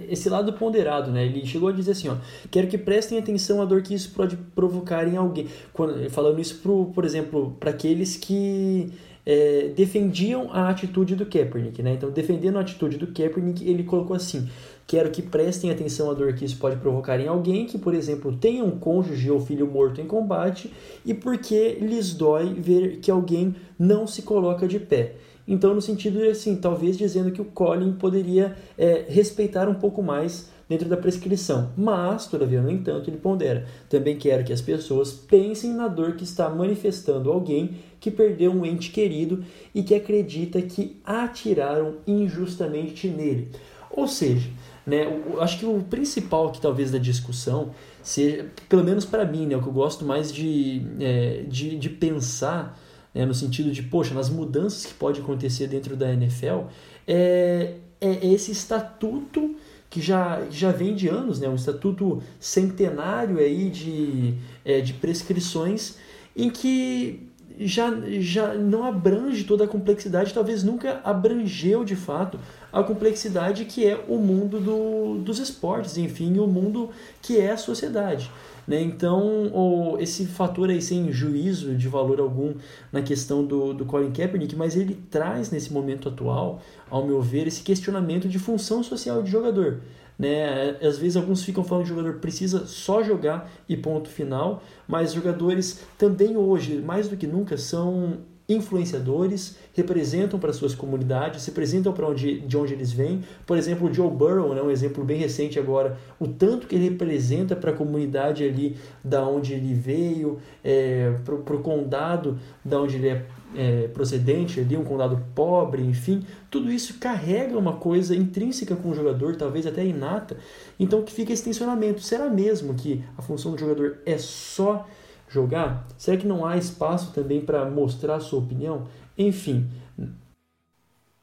esse 0.09 0.29
lado 0.29 0.53
ponderado, 0.53 1.11
né? 1.11 1.25
Ele 1.25 1.44
chegou 1.44 1.68
a 1.68 1.72
dizer 1.72 1.92
assim, 1.92 2.09
ó, 2.09 2.16
quero 2.51 2.66
que 2.66 2.79
prestem 2.79 3.18
atenção 3.18 3.61
à 3.61 3.64
dor 3.64 3.83
que 3.83 3.94
isso 3.94 4.11
pode 4.14 4.37
provocar 4.55 5.07
em 5.07 5.16
alguém. 5.16 5.46
Quando, 5.72 6.09
falando 6.11 6.40
isso, 6.40 6.57
pro, 6.62 6.87
por 6.94 7.05
exemplo, 7.05 7.57
para 7.59 7.70
aqueles 7.70 8.16
que 8.16 8.92
é, 9.25 9.72
defendiam 9.77 10.51
a 10.53 10.68
atitude 10.68 11.14
do 11.16 11.27
Kaepernick, 11.27 11.83
né? 11.83 11.94
Então, 11.94 12.11
defendendo 12.11 12.57
a 12.57 12.61
atitude 12.61 12.96
do 12.96 13.09
Kaepernick, 13.09 13.68
ele 13.68 13.85
colocou 13.85 14.14
assim, 14.14 14.49
Quero 14.87 15.11
que 15.11 15.20
prestem 15.20 15.70
atenção 15.70 16.09
à 16.09 16.14
dor 16.14 16.33
que 16.35 16.44
isso 16.44 16.59
pode 16.59 16.77
provocar 16.77 17.18
em 17.18 17.27
alguém 17.27 17.66
que, 17.66 17.77
por 17.77 17.92
exemplo, 17.92 18.37
tenha 18.37 18.64
um 18.64 18.79
cônjuge 18.79 19.29
ou 19.29 19.40
filho 19.40 19.66
morto 19.66 20.01
em 20.01 20.07
combate 20.07 20.72
e 21.05 21.12
porque 21.12 21.77
lhes 21.81 22.14
dói 22.14 22.55
ver 22.55 22.99
que 22.99 23.11
alguém 23.11 23.57
não 23.77 24.07
se 24.07 24.22
coloca 24.22 24.68
de 24.68 24.79
pé. 24.79 25.16
Então, 25.47 25.75
no 25.75 25.81
sentido 25.81 26.19
de, 26.19 26.29
assim, 26.29 26.57
talvez 26.57 26.99
dizendo 26.99 27.31
que 27.31 27.41
o 27.41 27.45
Colin 27.45 27.93
poderia 27.93 28.57
é, 28.77 29.05
respeitar 29.09 29.69
um 29.69 29.75
pouco 29.75 30.03
mais 30.03 30.51
dentro 30.69 30.89
da 30.89 30.97
prescrição. 30.97 31.71
Mas, 31.77 32.27
todavia, 32.27 32.61
no 32.61 32.71
entanto, 32.71 33.09
ele 33.09 33.19
pondera: 33.19 33.67
também 33.89 34.17
quero 34.17 34.45
que 34.45 34.53
as 34.53 34.61
pessoas 34.61 35.13
pensem 35.13 35.73
na 35.73 35.89
dor 35.89 36.17
que 36.17 36.25
está 36.25 36.49
manifestando 36.51 37.31
alguém 37.31 37.77
que 38.01 38.11
perdeu 38.11 38.53
um 38.53 38.65
ente 38.65 38.91
querido 38.91 39.45
e 39.75 39.83
que 39.83 39.95
acredita 39.95 40.61
que 40.61 40.97
atiraram 41.05 41.97
injustamente 42.07 43.09
nele. 43.09 43.49
Ou 43.91 44.07
seja, 44.07 44.49
né, 44.87 45.07
acho 45.41 45.59
que 45.59 45.67
o 45.67 45.83
principal 45.83 46.53
que 46.53 46.61
talvez 46.61 46.91
da 46.91 46.99
discussão 46.99 47.71
seja, 48.03 48.47
pelo 48.69 48.85
menos 48.85 49.05
para 49.05 49.25
mim, 49.25 49.47
né, 49.47 49.57
o 49.57 49.63
que 49.63 49.69
eu 49.69 49.73
gosto 49.73 50.05
mais 50.05 50.33
de, 50.33 50.83
é, 51.01 51.45
de, 51.49 51.77
de 51.77 51.89
pensar 51.89 52.79
né, 53.17 53.25
no 53.25 53.35
sentido 53.35 53.73
de, 53.73 53.83
poxa, 53.83 54.13
nas 54.13 54.29
mudanças 54.29 54.85
que 54.85 54.93
pode 54.93 55.23
acontecer 55.23 55.67
dentro 55.67 55.97
da 55.97 56.13
NFL, 56.13 56.67
é, 57.09 57.77
é 57.99 58.27
esse 58.27 58.53
estatuto 58.53 59.57
que 59.89 60.03
já, 60.03 60.43
já 60.51 60.71
vem 60.71 60.95
de 60.95 61.09
anos, 61.09 61.41
né? 61.41 61.49
um 61.49 61.55
estatuto 61.55 62.23
centenário 62.39 63.39
aí 63.39 63.71
de, 63.71 64.35
é, 64.65 64.83
de 64.83 64.93
prescrições 64.93 65.97
em 66.37 66.51
que 66.51 67.26
já, 67.59 67.90
já 68.21 68.55
não 68.55 68.85
abrange 68.85 69.45
toda 69.45 69.64
a 69.64 69.69
complexidade, 69.69 70.35
talvez 70.35 70.62
nunca 70.62 71.01
abrangeu 71.03 71.85
de 71.85 71.97
fato 71.97 72.38
a 72.73 72.83
complexidade 72.83 73.64
que 73.64 73.87
é 73.87 74.05
o 74.09 74.19
mundo 74.19 74.61
do, 74.61 75.23
dos 75.23 75.38
esportes, 75.38 75.97
enfim, 75.97 76.38
o 76.38 76.47
mundo 76.47 76.90
que 77.23 77.38
é 77.38 77.53
a 77.53 77.57
sociedade. 77.57 78.31
Né? 78.66 78.83
Então, 78.83 79.47
o, 79.55 79.97
esse 79.99 80.27
fator 80.27 80.69
aí 80.69 80.83
sem 80.83 81.11
juízo 81.12 81.75
de 81.75 81.88
valor 81.88 82.21
algum 82.21 82.55
na 82.92 83.01
questão 83.01 83.45
do, 83.45 83.73
do 83.73 83.85
Colin 83.85 84.11
Kaepernick, 84.11 84.57
mas 84.57 84.77
ele 84.77 84.95
traz 85.11 85.51
nesse 85.51 85.73
momento 85.73 86.09
atual, 86.09 86.61
ao 86.90 87.07
meu 87.07 87.23
ver, 87.23 87.47
esse 87.47 87.62
questionamento 87.62 88.29
de 88.29 88.38
função 88.38 88.83
social 88.83 89.23
de 89.23 89.31
jogador. 89.31 89.81
Né? 90.19 90.71
Às 90.81 90.99
vezes 90.99 91.17
alguns 91.17 91.45
ficam 91.45 91.63
falando 91.63 91.85
que 91.85 91.93
o 91.93 91.97
jogador 91.97 92.19
precisa 92.21 92.67
só 92.67 93.03
jogar 93.03 93.51
e 93.69 93.77
ponto 93.77 94.09
final, 94.09 94.63
mas 94.89 95.13
jogadores 95.13 95.85
também 95.99 96.37
hoje, 96.37 96.81
mais 96.81 97.09
do 97.09 97.17
que 97.17 97.27
nunca, 97.27 97.59
são 97.59 98.19
influenciadores, 98.49 99.57
representam 99.75 100.39
para 100.39 100.53
suas 100.53 100.75
comunidades, 100.75 101.45
representam 101.47 101.93
para 101.93 102.07
onde, 102.07 102.41
de 102.41 102.57
onde 102.57 102.73
eles 102.73 102.93
vêm. 102.93 103.25
Por 103.45 103.59
exemplo, 103.59 103.89
o 103.89 103.93
Joe 103.93 104.11
Burrow, 104.11 104.55
né, 104.55 104.63
um 104.63 104.71
exemplo 104.71 105.05
bem 105.05 105.19
recente 105.19 105.59
agora, 105.59 105.99
o 106.21 106.29
tanto 106.29 106.67
que 106.67 106.77
ele 106.77 106.91
representa 106.91 107.57
para 107.57 107.73
a 107.73 107.75
comunidade 107.75 108.45
ali 108.45 108.77
da 109.03 109.27
onde 109.27 109.53
ele 109.53 109.75
veio, 109.75 110.39
é, 110.63 111.13
para 111.25 111.35
o 111.35 111.61
condado 111.61 112.39
da 112.65 112.81
onde 112.81 112.97
ele 112.97 113.09
é, 113.09 113.27
é, 113.57 113.89
procedente, 113.89 114.61
ali, 114.61 114.77
um 114.77 114.85
condado 114.85 115.21
pobre, 115.35 115.83
enfim, 115.83 116.25
tudo 116.49 116.71
isso 116.71 116.99
carrega 117.01 117.59
uma 117.59 117.75
coisa 117.75 118.15
intrínseca 118.15 118.77
com 118.77 118.91
o 118.91 118.95
jogador, 118.95 119.35
talvez 119.35 119.67
até 119.67 119.85
inata, 119.85 120.37
então 120.79 121.03
que 121.03 121.13
fica 121.13 121.33
esse 121.33 121.43
tensionamento. 121.43 122.01
Será 122.01 122.31
mesmo 122.31 122.75
que 122.75 123.05
a 123.19 123.23
função 123.23 123.53
do 123.53 123.59
jogador 123.59 123.99
é 124.07 124.19
só 124.19 124.87
jogar? 125.37 125.87
Será 125.99 126.16
que 126.16 126.27
não 126.27 126.44
há 126.46 126.57
espaço 126.57 127.12
também 127.12 127.40
para 127.40 127.64
mostrar 127.64 128.16
a 128.16 128.20
sua 128.20 128.40
opinião? 128.40 128.88
Enfim. 129.16 129.68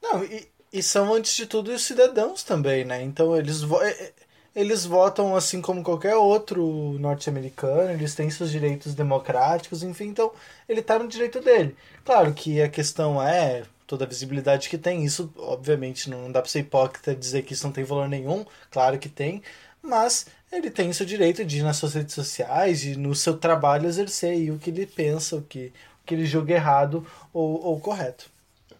Não, 0.01 0.23
e, 0.23 0.47
e, 0.71 0.83
são 0.83 1.13
antes 1.13 1.35
de 1.35 1.45
tudo 1.45 1.71
os 1.71 1.83
cidadãos 1.83 2.43
também, 2.43 2.85
né? 2.85 3.01
Então 3.01 3.35
eles, 3.35 3.63
é, 3.63 3.89
é, 3.89 4.13
eles 4.55 4.85
votam 4.85 5.35
assim 5.35 5.61
como 5.61 5.83
qualquer 5.83 6.15
outro 6.15 6.97
norte-americano, 6.99 7.91
eles 7.91 8.13
têm 8.13 8.29
seus 8.29 8.51
direitos 8.51 8.93
democráticos, 8.93 9.81
enfim, 9.83 10.05
então 10.05 10.31
ele 10.67 10.81
está 10.81 10.99
no 10.99 11.07
direito 11.07 11.39
dele. 11.39 11.75
Claro 12.05 12.33
que 12.33 12.61
a 12.61 12.69
questão 12.69 13.21
é 13.21 13.63
toda 13.87 14.05
a 14.05 14.07
visibilidade 14.07 14.69
que 14.69 14.77
tem, 14.77 15.03
isso 15.03 15.31
obviamente 15.37 16.09
não 16.09 16.31
dá 16.31 16.41
para 16.41 16.49
ser 16.49 16.59
hipócrita 16.59 17.15
dizer 17.15 17.43
que 17.43 17.53
isso 17.53 17.65
não 17.65 17.73
tem 17.73 17.83
valor 17.83 18.07
nenhum, 18.07 18.45
claro 18.71 18.97
que 18.99 19.09
tem, 19.09 19.41
mas 19.83 20.25
ele 20.51 20.71
tem 20.71 20.89
o 20.89 20.93
seu 20.93 21.05
direito 21.05 21.43
de 21.43 21.59
ir 21.59 21.63
nas 21.63 21.77
suas 21.77 21.93
redes 21.93 22.15
sociais, 22.15 22.79
de 22.79 22.97
no 22.97 23.13
seu 23.13 23.37
trabalho 23.37 23.87
exercer 23.87 24.49
o 24.51 24.57
que 24.57 24.69
ele 24.69 24.85
pensa, 24.85 25.35
o 25.35 25.41
que, 25.41 25.73
o 26.01 26.05
que 26.05 26.15
ele 26.15 26.25
julga 26.25 26.53
errado 26.53 27.05
ou, 27.33 27.61
ou 27.63 27.79
correto. 27.79 28.31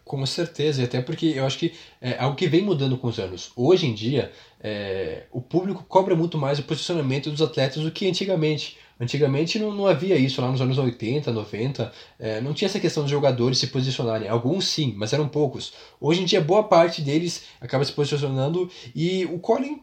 Com 0.04 0.24
certeza, 0.26 0.82
e 0.82 0.84
até 0.84 1.00
porque 1.00 1.26
eu 1.34 1.46
acho 1.46 1.58
que 1.58 1.72
é 2.00 2.18
algo 2.18 2.36
que 2.36 2.46
vem 2.46 2.62
mudando 2.62 2.98
com 2.98 3.08
os 3.08 3.18
anos. 3.18 3.52
Hoje 3.56 3.86
em 3.86 3.94
dia, 3.94 4.30
é, 4.60 5.24
o 5.32 5.40
público 5.40 5.82
cobra 5.84 6.14
muito 6.14 6.36
mais 6.36 6.58
o 6.58 6.62
posicionamento 6.62 7.30
dos 7.30 7.40
atletas 7.40 7.82
do 7.82 7.90
que 7.90 8.06
antigamente. 8.06 8.76
Antigamente 9.00 9.58
não, 9.58 9.72
não 9.72 9.86
havia 9.86 10.16
isso, 10.16 10.40
lá 10.42 10.50
nos 10.50 10.60
anos 10.60 10.76
80, 10.76 11.32
90, 11.32 11.92
é, 12.18 12.40
não 12.40 12.52
tinha 12.52 12.66
essa 12.66 12.78
questão 12.78 13.02
dos 13.02 13.10
jogadores 13.10 13.58
se 13.58 13.68
posicionarem. 13.68 14.28
Alguns 14.28 14.66
sim, 14.68 14.92
mas 14.94 15.12
eram 15.14 15.26
poucos. 15.26 15.72
Hoje 15.98 16.20
em 16.20 16.24
dia, 16.26 16.40
boa 16.40 16.64
parte 16.64 17.00
deles 17.00 17.44
acaba 17.60 17.84
se 17.84 17.92
posicionando 17.92 18.70
e 18.94 19.24
o 19.24 19.38
Colin 19.38 19.80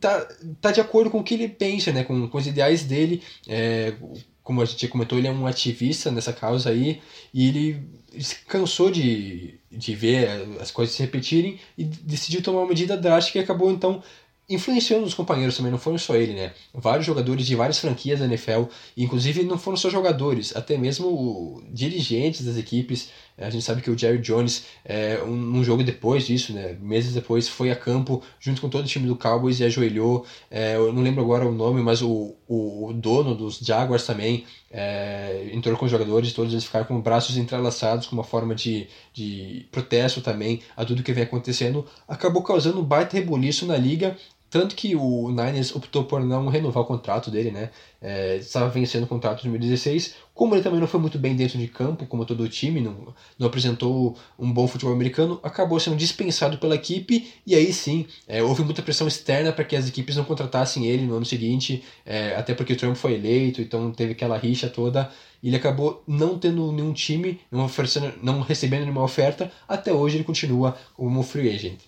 tá, 0.00 0.26
tá 0.60 0.72
de 0.72 0.80
acordo 0.80 1.10
com 1.10 1.18
o 1.18 1.24
que 1.24 1.34
ele 1.34 1.48
pensa, 1.48 1.92
né? 1.92 2.04
com, 2.04 2.28
com 2.28 2.38
os 2.38 2.46
ideais 2.46 2.84
dele. 2.84 3.22
É, 3.46 3.94
como 4.42 4.62
a 4.62 4.64
gente 4.64 4.88
comentou, 4.88 5.18
ele 5.18 5.28
é 5.28 5.32
um 5.32 5.46
ativista 5.46 6.10
nessa 6.10 6.32
causa 6.32 6.70
aí, 6.70 7.00
e 7.32 7.46
ele, 7.46 7.88
se 8.18 8.36
cansou 8.46 8.90
de, 8.90 9.60
de 9.70 9.94
ver 9.94 10.28
as 10.60 10.70
coisas 10.70 10.94
se 10.94 11.02
repetirem 11.02 11.60
e 11.78 11.84
decidiu 11.84 12.42
tomar 12.42 12.60
uma 12.60 12.68
medida 12.68 12.96
drástica 12.96 13.38
e 13.38 13.42
acabou 13.42 13.70
então 13.70 14.02
influenciando 14.50 15.04
os 15.04 15.14
companheiros 15.14 15.56
também, 15.56 15.70
não 15.70 15.78
foram 15.78 15.96
só 15.96 16.16
ele, 16.16 16.34
né? 16.34 16.52
Vários 16.74 17.06
jogadores 17.06 17.46
de 17.46 17.54
várias 17.54 17.78
franquias 17.78 18.18
da 18.18 18.24
NFL, 18.24 18.64
inclusive 18.96 19.44
não 19.44 19.56
foram 19.56 19.76
só 19.76 19.88
jogadores, 19.88 20.54
até 20.56 20.76
mesmo 20.76 21.62
dirigentes 21.72 22.44
das 22.44 22.56
equipes. 22.56 23.10
A 23.38 23.48
gente 23.48 23.64
sabe 23.64 23.80
que 23.80 23.90
o 23.90 23.96
Jerry 23.96 24.18
Jones, 24.18 24.66
é, 24.84 25.22
um, 25.22 25.64
jogo 25.64 25.82
depois 25.82 26.26
disso, 26.26 26.52
né, 26.52 26.76
meses 26.80 27.14
depois, 27.14 27.48
foi 27.48 27.70
a 27.70 27.76
campo 27.76 28.22
junto 28.38 28.60
com 28.60 28.68
todo 28.68 28.84
o 28.84 28.88
time 28.88 29.06
do 29.06 29.16
Cowboys 29.16 29.60
e 29.60 29.64
ajoelhou. 29.64 30.26
É, 30.50 30.76
eu 30.76 30.92
não 30.92 31.02
lembro 31.02 31.22
agora 31.22 31.46
o 31.46 31.52
nome, 31.52 31.80
mas 31.80 32.02
o, 32.02 32.34
o, 32.46 32.88
o 32.88 32.92
dono 32.92 33.34
dos 33.34 33.58
Jaguars 33.58 34.04
também 34.04 34.44
é, 34.70 35.48
entrou 35.52 35.76
com 35.76 35.86
os 35.86 35.90
jogadores, 35.90 36.32
todos 36.32 36.52
eles 36.52 36.64
ficaram 36.64 36.84
com 36.84 37.00
braços 37.00 37.38
entrelaçados, 37.38 38.06
com 38.06 38.14
uma 38.14 38.24
forma 38.24 38.54
de, 38.54 38.88
de 39.14 39.66
protesto 39.72 40.20
também 40.20 40.60
a 40.76 40.84
tudo 40.84 41.02
que 41.02 41.12
vem 41.12 41.24
acontecendo. 41.24 41.86
Acabou 42.06 42.42
causando 42.42 42.80
um 42.80 42.84
baita 42.84 43.16
rebuliço 43.16 43.64
na 43.64 43.76
liga 43.76 44.16
tanto 44.50 44.74
que 44.74 44.96
o 44.96 45.30
Niners 45.30 45.74
optou 45.74 46.04
por 46.04 46.20
não 46.20 46.48
renovar 46.48 46.82
o 46.82 46.86
contrato 46.86 47.30
dele, 47.30 47.52
né? 47.52 47.70
É, 48.02 48.36
estava 48.36 48.68
vencendo 48.68 49.04
o 49.04 49.06
contrato 49.06 49.46
em 49.46 49.50
2016. 49.50 50.16
Como 50.34 50.54
ele 50.54 50.62
também 50.62 50.80
não 50.80 50.88
foi 50.88 50.98
muito 50.98 51.18
bem 51.18 51.36
dentro 51.36 51.56
de 51.56 51.68
campo, 51.68 52.04
como 52.06 52.24
todo 52.24 52.42
o 52.42 52.48
time, 52.48 52.80
não, 52.80 53.14
não 53.38 53.46
apresentou 53.46 54.18
um 54.36 54.52
bom 54.52 54.66
futebol 54.66 54.92
americano, 54.92 55.38
acabou 55.42 55.78
sendo 55.78 55.96
dispensado 55.96 56.58
pela 56.58 56.74
equipe. 56.74 57.32
E 57.46 57.54
aí 57.54 57.72
sim, 57.72 58.06
é, 58.26 58.42
houve 58.42 58.64
muita 58.64 58.82
pressão 58.82 59.06
externa 59.06 59.52
para 59.52 59.64
que 59.64 59.76
as 59.76 59.86
equipes 59.86 60.16
não 60.16 60.24
contratassem 60.24 60.84
ele 60.86 61.06
no 61.06 61.14
ano 61.14 61.24
seguinte, 61.24 61.84
é, 62.04 62.34
até 62.34 62.52
porque 62.52 62.72
o 62.72 62.76
Trump 62.76 62.96
foi 62.96 63.14
eleito, 63.14 63.62
então 63.62 63.92
teve 63.92 64.12
aquela 64.12 64.36
rixa 64.36 64.68
toda. 64.68 65.10
E 65.40 65.48
ele 65.48 65.56
acabou 65.56 66.02
não 66.08 66.38
tendo 66.38 66.72
nenhum 66.72 66.92
time, 66.92 67.40
não, 67.50 67.66
oferecendo, 67.66 68.12
não 68.20 68.40
recebendo 68.40 68.82
nenhuma 68.82 69.04
oferta. 69.04 69.50
Até 69.68 69.92
hoje 69.92 70.16
ele 70.16 70.24
continua 70.24 70.76
como 70.94 71.22
free 71.22 71.54
agent. 71.54 71.78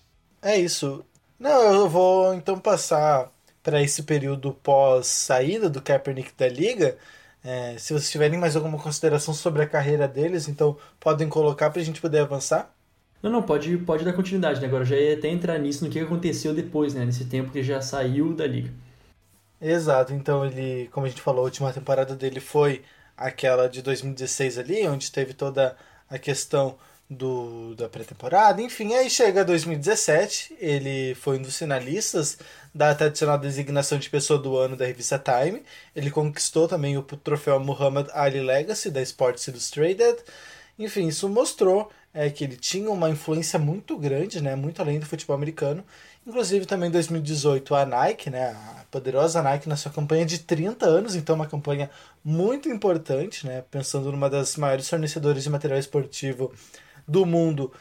É 0.41 0.59
isso. 0.59 1.05
Não, 1.43 1.75
eu 1.75 1.89
vou 1.89 2.33
então 2.35 2.57
passar 2.57 3.29
para 3.65 3.83
esse 3.83 4.05
período 4.05 4.53
pós 4.63 5.09
saída 5.09 5.69
do 5.69 5.83
Kaepernick 5.83 6.33
da 6.39 6.49
liga. 6.49 6.97
É, 7.43 7.77
se 7.79 7.93
vocês 7.93 8.13
tiverem 8.13 8.39
mais 8.39 8.55
alguma 8.55 8.79
consideração 8.79 9.35
sobre 9.35 9.61
a 9.61 9.67
carreira 9.67 10.07
deles, 10.07 10.47
então 10.47 10.79
podem 11.01 11.29
colocar 11.29 11.69
para 11.71 11.83
a 11.83 11.85
gente 11.85 12.01
poder 12.01 12.21
avançar. 12.21 12.73
Não, 13.21 13.29
não, 13.29 13.43
pode, 13.43 13.77
pode 13.79 14.05
dar 14.05 14.13
continuidade, 14.13 14.61
né? 14.61 14.69
Agora 14.69 14.85
já 14.85 14.95
ia 14.95 15.15
até 15.19 15.27
entrar 15.31 15.59
nisso, 15.59 15.85
no 15.85 15.91
que 15.91 15.99
aconteceu 15.99 16.55
depois, 16.55 16.95
né? 16.95 17.05
Nesse 17.05 17.25
tempo 17.25 17.51
que 17.51 17.61
já 17.61 17.83
saiu 17.83 18.33
da 18.33 18.47
liga. 18.47 18.71
Exato, 19.61 20.13
então 20.13 20.47
ele, 20.47 20.89
como 20.93 21.07
a 21.07 21.09
gente 21.09 21.23
falou, 21.23 21.41
a 21.41 21.47
última 21.47 21.73
temporada 21.73 22.15
dele 22.15 22.39
foi 22.39 22.83
aquela 23.17 23.69
de 23.69 23.83
2016 23.83 24.59
ali, 24.59 24.87
onde 24.87 25.11
teve 25.11 25.35
toda 25.35 25.77
a 26.09 26.19
questão 26.21 26.79
do, 27.13 27.75
da 27.75 27.89
pré-temporada. 27.89 28.61
Enfim, 28.63 28.95
aí 28.95 29.09
chega 29.11 29.45
2017, 29.45 30.57
ele 30.59 31.15
foi 31.15 31.39
um 31.39 31.43
dos 31.43 31.57
finalistas 31.57 32.39
da 32.75 32.95
tradicional 32.95 33.39
designação 33.39 33.99
de 33.99 34.09
pessoa 34.09 34.39
do 34.39 34.57
ano 34.57 34.77
da 34.77 34.87
revista 34.87 35.19
Time. 35.19 35.63
Ele 35.95 36.11
conquistou 36.11 36.67
também 36.67 36.97
o 36.97 37.03
troféu 37.03 37.61
Muhammad 37.61 38.09
Ali 38.13 38.41
Legacy 38.41 38.91
da 38.91 39.03
Sports 39.03 39.47
Illustrated. 39.47 40.19
Enfim, 40.79 41.07
isso 41.07 41.29
mostrou 41.29 41.91
é, 42.15 42.31
que 42.31 42.45
ele 42.45 42.57
tinha 42.57 42.91
uma 42.91 43.11
influência 43.11 43.59
muito 43.59 43.97
grande, 43.97 44.41
né, 44.43 44.55
muito 44.55 44.81
além 44.81 44.99
do 44.99 45.07
futebol 45.07 45.37
americano. 45.37 45.85
Inclusive 46.27 46.67
também 46.67 46.89
em 46.89 46.93
2018 46.93 47.75
a 47.75 47.85
Nike, 47.85 48.31
né, 48.31 48.51
a 48.51 48.85
poderosa 48.91 49.43
Nike 49.43 49.69
na 49.69 49.77
sua 49.77 49.91
campanha 49.91 50.25
de 50.25 50.39
30 50.39 50.87
anos, 50.87 51.17
então 51.17 51.35
uma 51.35 51.47
campanha 51.47 51.91
muito 52.25 52.69
importante, 52.69 53.47
né, 53.47 53.65
pensando 53.71 54.11
numa 54.13 54.31
das 54.31 54.57
maiores 54.57 54.89
fornecedoras 54.89 55.43
de 55.43 55.51
material 55.51 55.79
esportivo 55.79 56.53
do 57.07 57.27
mundo 57.27 57.73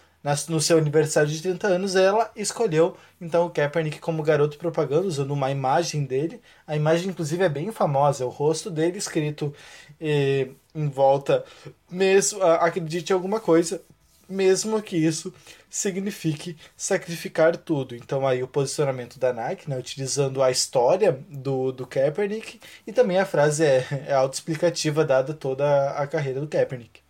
no 0.47 0.61
seu 0.61 0.77
aniversário 0.77 1.29
de 1.29 1.41
30 1.41 1.67
anos, 1.67 1.95
ela 1.95 2.31
escolheu 2.35 2.95
então 3.19 3.47
o 3.47 3.49
Kaepernick 3.49 3.99
como 3.99 4.21
garoto 4.21 4.57
propaganda, 4.57 5.07
usando 5.07 5.31
uma 5.31 5.49
imagem 5.49 6.05
dele. 6.05 6.41
A 6.65 6.75
imagem, 6.75 7.09
inclusive, 7.09 7.43
é 7.43 7.49
bem 7.49 7.71
famosa, 7.71 8.23
é 8.23 8.27
o 8.27 8.29
rosto 8.29 8.69
dele 8.69 8.97
escrito 8.97 9.53
eh, 9.99 10.49
em 10.75 10.87
volta, 10.87 11.43
mesmo, 11.89 12.41
acredite 12.43 13.11
em 13.11 13.15
alguma 13.15 13.39
coisa, 13.39 13.81
mesmo 14.29 14.81
que 14.81 14.95
isso 14.95 15.33
signifique 15.69 16.55
sacrificar 16.77 17.57
tudo. 17.57 17.95
Então 17.95 18.25
aí 18.27 18.43
o 18.43 18.47
posicionamento 18.47 19.19
da 19.19 19.33
Nike, 19.33 19.69
né, 19.69 19.77
utilizando 19.77 20.41
a 20.43 20.51
história 20.51 21.19
do, 21.29 21.71
do 21.71 21.87
Kaepernick 21.87 22.59
e 22.85 22.93
também 22.93 23.17
a 23.19 23.25
frase 23.25 23.63
é, 23.65 23.85
é 24.07 24.13
autoexplicativa 24.13 25.03
dada 25.03 25.33
toda 25.33 25.91
a 25.91 26.07
carreira 26.07 26.39
do 26.39 26.47
Kaepernick. 26.47 27.01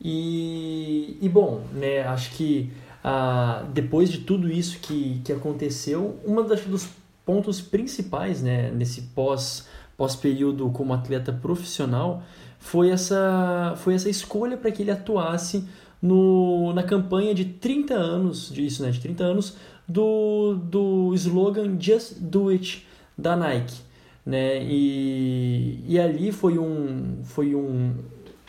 E, 0.00 1.16
e 1.20 1.28
bom, 1.28 1.62
né, 1.72 2.02
acho 2.02 2.30
que 2.32 2.70
ah, 3.02 3.64
depois 3.72 4.10
de 4.10 4.18
tudo 4.18 4.50
isso 4.50 4.78
que, 4.80 5.20
que 5.24 5.32
aconteceu, 5.32 6.18
das, 6.48 6.62
dos 6.62 6.88
pontos 7.24 7.60
principais 7.60 8.42
né, 8.42 8.70
nesse 8.70 9.02
pós, 9.14 9.66
pós-período 9.96 10.70
como 10.70 10.92
atleta 10.92 11.32
profissional 11.32 12.22
foi 12.58 12.90
essa, 12.90 13.74
foi 13.76 13.94
essa 13.94 14.08
escolha 14.08 14.56
para 14.56 14.70
que 14.70 14.82
ele 14.82 14.90
atuasse 14.90 15.64
no, 16.00 16.72
na 16.72 16.82
campanha 16.82 17.34
de 17.34 17.44
30 17.44 17.94
anos, 17.94 18.50
disso, 18.52 18.82
né, 18.82 18.90
de 18.90 19.00
30 19.00 19.24
anos, 19.24 19.56
do, 19.88 20.54
do 20.54 21.14
slogan 21.14 21.76
Just 21.80 22.14
Do 22.18 22.48
It 22.48 22.86
da 23.16 23.36
Nike. 23.36 23.80
Né? 24.24 24.62
E, 24.64 25.84
e 25.86 25.98
ali 26.00 26.32
foi 26.32 26.58
um, 26.58 27.20
foi 27.22 27.54
um, 27.54 27.94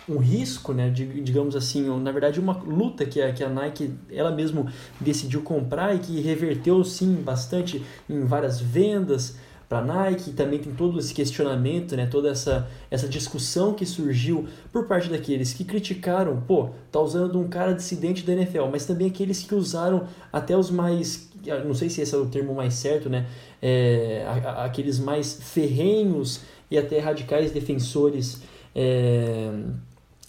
um 0.10 0.18
risco, 0.18 0.74
né, 0.74 0.90
digamos 0.90 1.56
assim, 1.56 1.84
na 2.00 2.12
verdade 2.12 2.40
uma 2.40 2.54
luta 2.54 3.06
que 3.06 3.22
a, 3.22 3.34
que 3.34 3.44
a 3.44 3.50
Nike 3.50 3.94
ela 4.10 4.32
mesmo 4.32 4.68
decidiu 5.02 5.42
comprar 5.42 5.96
e 5.96 6.00
que 6.00 6.22
reverteu 6.22 6.84
sim 6.84 7.16
bastante 7.16 7.84
em 8.10 8.24
várias 8.24 8.60
vendas, 8.60 9.36
para 9.68 9.80
a 9.80 9.82
Nike, 9.82 10.32
também 10.32 10.60
tem 10.60 10.74
todo 10.74 10.98
esse 10.98 11.14
questionamento, 11.14 11.96
né, 11.98 12.06
toda 12.06 12.30
essa, 12.30 12.70
essa 12.90 13.08
discussão 13.08 13.74
que 13.74 13.86
surgiu 13.86 14.48
por 14.72 14.88
parte 14.88 15.10
daqueles 15.10 15.54
que 15.54 15.66
criticaram, 15.66 16.42
pô, 16.48 16.70
tá 16.90 17.02
usando 17.02 17.38
um 17.38 17.50
cara 17.50 17.74
dissidente 17.74 18.24
da 18.24 18.32
NFL, 18.32 18.68
mas 18.72 18.86
também 18.86 19.08
aqueles 19.08 19.44
que 19.44 19.54
usaram 19.54 20.08
até 20.32 20.56
os 20.56 20.72
mais, 20.72 21.30
não 21.66 21.74
sei 21.74 21.90
se 21.90 22.00
esse 22.00 22.16
é 22.16 22.18
o 22.18 22.28
termo 22.28 22.56
mais 22.56 22.76
certo, 22.76 23.10
né, 23.10 23.26
é, 23.62 24.26
aqueles 24.58 25.00
mais 25.00 25.38
ferrenhos 25.42 26.42
e 26.72 26.78
até 26.78 27.00
radicais 27.00 27.52
defensores 27.52 28.42
é, 28.74 29.52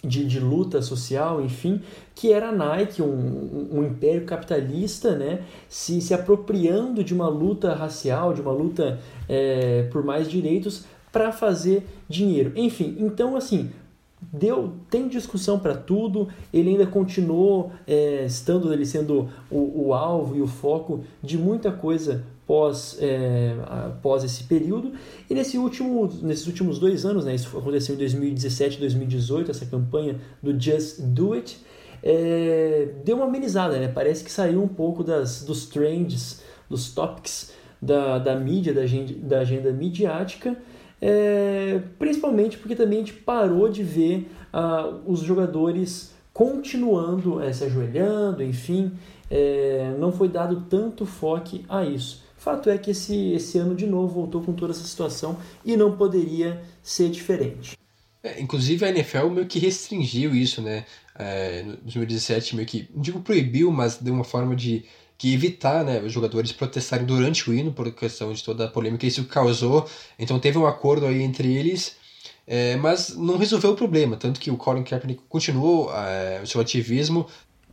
de, 0.03 0.25
de 0.25 0.39
luta 0.39 0.81
social, 0.81 1.43
enfim, 1.43 1.81
que 2.15 2.31
era 2.31 2.49
a 2.49 2.51
Nike, 2.51 3.01
um, 3.01 3.67
um, 3.71 3.83
império 3.83 4.25
capitalista, 4.25 5.15
né, 5.15 5.41
se, 5.67 5.99
se 6.01 6.13
apropriando 6.13 7.03
de 7.03 7.13
uma 7.13 7.27
luta 7.27 7.73
racial, 7.73 8.33
de 8.33 8.41
uma 8.41 8.51
luta 8.51 8.99
é, 9.27 9.83
por 9.91 10.03
mais 10.03 10.29
direitos 10.29 10.85
para 11.11 11.31
fazer 11.31 11.85
dinheiro. 12.07 12.53
Enfim, 12.55 12.95
então 12.99 13.35
assim, 13.35 13.69
deu 14.21 14.73
tem 14.89 15.07
discussão 15.07 15.59
para 15.59 15.75
tudo 15.75 16.27
ele 16.53 16.71
ainda 16.71 16.85
continuou 16.85 17.71
é, 17.87 18.25
estando 18.25 18.71
ele 18.73 18.85
sendo 18.85 19.29
o, 19.49 19.87
o, 19.87 19.93
alvo 19.93 20.35
e 20.35 20.41
o 20.41 20.47
foco 20.47 21.03
de 21.23 21.37
muita 21.37 21.71
coisa 21.71 22.23
pós, 22.49 22.97
é, 22.99 23.53
após 23.67 24.23
esse 24.23 24.45
período. 24.45 24.93
E 25.29 25.35
nesse 25.35 25.55
último, 25.55 26.09
nesses 26.23 26.47
últimos 26.47 26.79
dois 26.79 27.05
anos, 27.05 27.23
né, 27.23 27.35
isso 27.35 27.55
aconteceu 27.55 27.93
em 27.93 27.97
2017 27.99 28.77
e 28.77 28.79
2018, 28.79 29.51
essa 29.51 29.67
campanha 29.67 30.15
do 30.41 30.59
Just 30.59 30.99
Do 30.99 31.33
It, 31.33 31.59
é, 32.01 32.89
deu 33.05 33.17
uma 33.17 33.27
amenizada, 33.27 33.77
né? 33.77 33.87
Parece 33.87 34.23
que 34.23 34.31
saiu 34.31 34.63
um 34.63 34.67
pouco 34.67 35.03
das, 35.03 35.43
dos 35.43 35.67
trends, 35.67 36.41
dos 36.67 36.91
topics 36.91 37.53
da, 37.79 38.17
da 38.17 38.35
mídia, 38.35 38.73
da 38.73 38.81
agenda, 38.81 39.13
da 39.13 39.39
agenda 39.41 39.71
midiática, 39.71 40.57
é, 40.99 41.79
principalmente 41.99 42.57
porque 42.57 42.75
também 42.75 42.97
a 42.97 43.01
gente 43.01 43.13
parou 43.13 43.69
de 43.69 43.83
ver 43.83 44.27
uh, 44.51 44.99
os 45.05 45.19
jogadores 45.19 46.15
continuando 46.33 47.43
é, 47.43 47.53
se 47.53 47.63
ajoelhando, 47.63 48.41
enfim, 48.41 48.91
é, 49.29 49.93
não 49.99 50.11
foi 50.11 50.27
dado 50.27 50.65
tanto 50.67 51.05
foco 51.05 51.59
a 51.69 51.85
isso. 51.85 52.27
Fato 52.39 52.69
é 52.69 52.77
que 52.77 52.91
esse, 52.91 53.33
esse 53.33 53.57
ano 53.57 53.75
de 53.75 53.85
novo 53.85 54.13
voltou 54.13 54.41
com 54.41 54.53
toda 54.53 54.71
essa 54.71 54.83
situação 54.83 55.37
e 55.63 55.75
não 55.75 55.97
poderia 55.97 56.63
ser 56.81 57.09
diferente. 57.09 57.77
É, 58.23 58.41
inclusive 58.41 58.85
a 58.85 58.89
NFL 58.89 59.27
meio 59.27 59.45
que 59.45 59.59
restringiu 59.59 60.33
isso, 60.33 60.61
né? 60.61 60.85
É, 61.15 61.63
no 61.63 61.75
2017 61.77 62.55
meio 62.55 62.67
que, 62.67 62.89
não 62.93 63.01
digo 63.01 63.19
proibiu, 63.19 63.71
mas 63.71 63.97
deu 63.97 64.13
uma 64.13 64.23
forma 64.23 64.55
de 64.55 64.85
que 65.17 65.33
evitar 65.33 65.83
né, 65.83 65.99
os 65.99 66.13
jogadores 66.13 66.53
protestarem 66.53 67.05
durante 67.05 67.49
o 67.49 67.53
hino 67.53 67.73
por 67.73 67.91
questão 67.91 68.31
de 68.31 68.41
toda 68.41 68.65
a 68.65 68.67
polêmica 68.69 69.01
que 69.01 69.07
isso 69.07 69.25
causou. 69.25 69.85
Então 70.17 70.39
teve 70.39 70.57
um 70.57 70.65
acordo 70.65 71.05
aí 71.05 71.21
entre 71.21 71.53
eles, 71.53 71.97
é, 72.47 72.77
mas 72.77 73.17
não 73.17 73.37
resolveu 73.37 73.71
o 73.71 73.75
problema. 73.75 74.15
Tanto 74.15 74.39
que 74.39 74.49
o 74.49 74.55
Colin 74.55 74.83
Kaepernick 74.83 75.21
continuou 75.27 75.93
é, 75.93 76.39
o 76.41 76.47
seu 76.47 76.61
ativismo, 76.61 77.27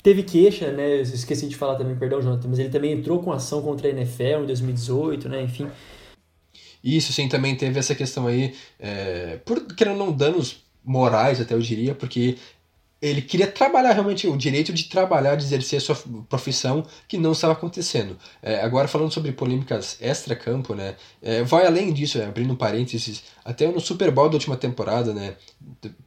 Teve 0.07 0.23
queixa, 0.23 0.71
né? 0.71 0.99
Eu 0.99 1.03
esqueci 1.03 1.49
de 1.49 1.57
falar 1.57 1.75
também, 1.75 1.97
perdão, 1.97 2.23
Jonathan, 2.23 2.47
mas 2.47 2.61
ele 2.61 2.69
também 2.69 2.93
entrou 2.93 3.21
com 3.21 3.33
ação 3.33 3.61
contra 3.61 3.89
a 3.89 3.91
NFL 3.91 4.45
em 4.45 4.47
2018, 4.47 5.29
né? 5.29 5.43
Enfim. 5.43 5.69
Isso, 6.85 7.13
sim, 7.13 7.29
também 7.29 7.57
teve 7.57 7.77
essa 7.77 7.93
questão 7.93 8.29
aí, 8.29 8.55
é, 8.79 9.41
por 9.45 9.67
querendo 9.75 9.99
não 9.99 10.13
danos 10.13 10.63
morais, 10.85 11.41
até 11.41 11.55
eu 11.55 11.59
diria, 11.59 11.93
porque 11.93 12.39
ele 13.03 13.21
queria 13.21 13.49
trabalhar 13.49 13.95
realmente 13.95 14.29
o 14.29 14.37
direito 14.37 14.73
de 14.73 14.85
trabalhar, 14.85 15.35
de 15.35 15.43
exercer 15.43 15.79
a 15.79 15.81
sua 15.81 15.97
profissão, 16.29 16.87
que 17.09 17.19
não 17.19 17.33
estava 17.33 17.55
acontecendo. 17.55 18.17
É, 18.41 18.61
agora, 18.61 18.87
falando 18.87 19.13
sobre 19.13 19.33
polêmicas 19.33 19.97
extra-campo, 20.01 20.73
né, 20.73 20.95
é, 21.21 21.43
vai 21.43 21.67
além 21.67 21.93
disso, 21.93 22.17
é, 22.19 22.27
abrindo 22.27 22.55
parênteses, 22.55 23.25
até 23.45 23.67
no 23.67 23.81
Super 23.81 24.13
Bowl 24.13 24.29
da 24.29 24.37
última 24.37 24.57
temporada, 24.57 25.13
né, 25.13 25.35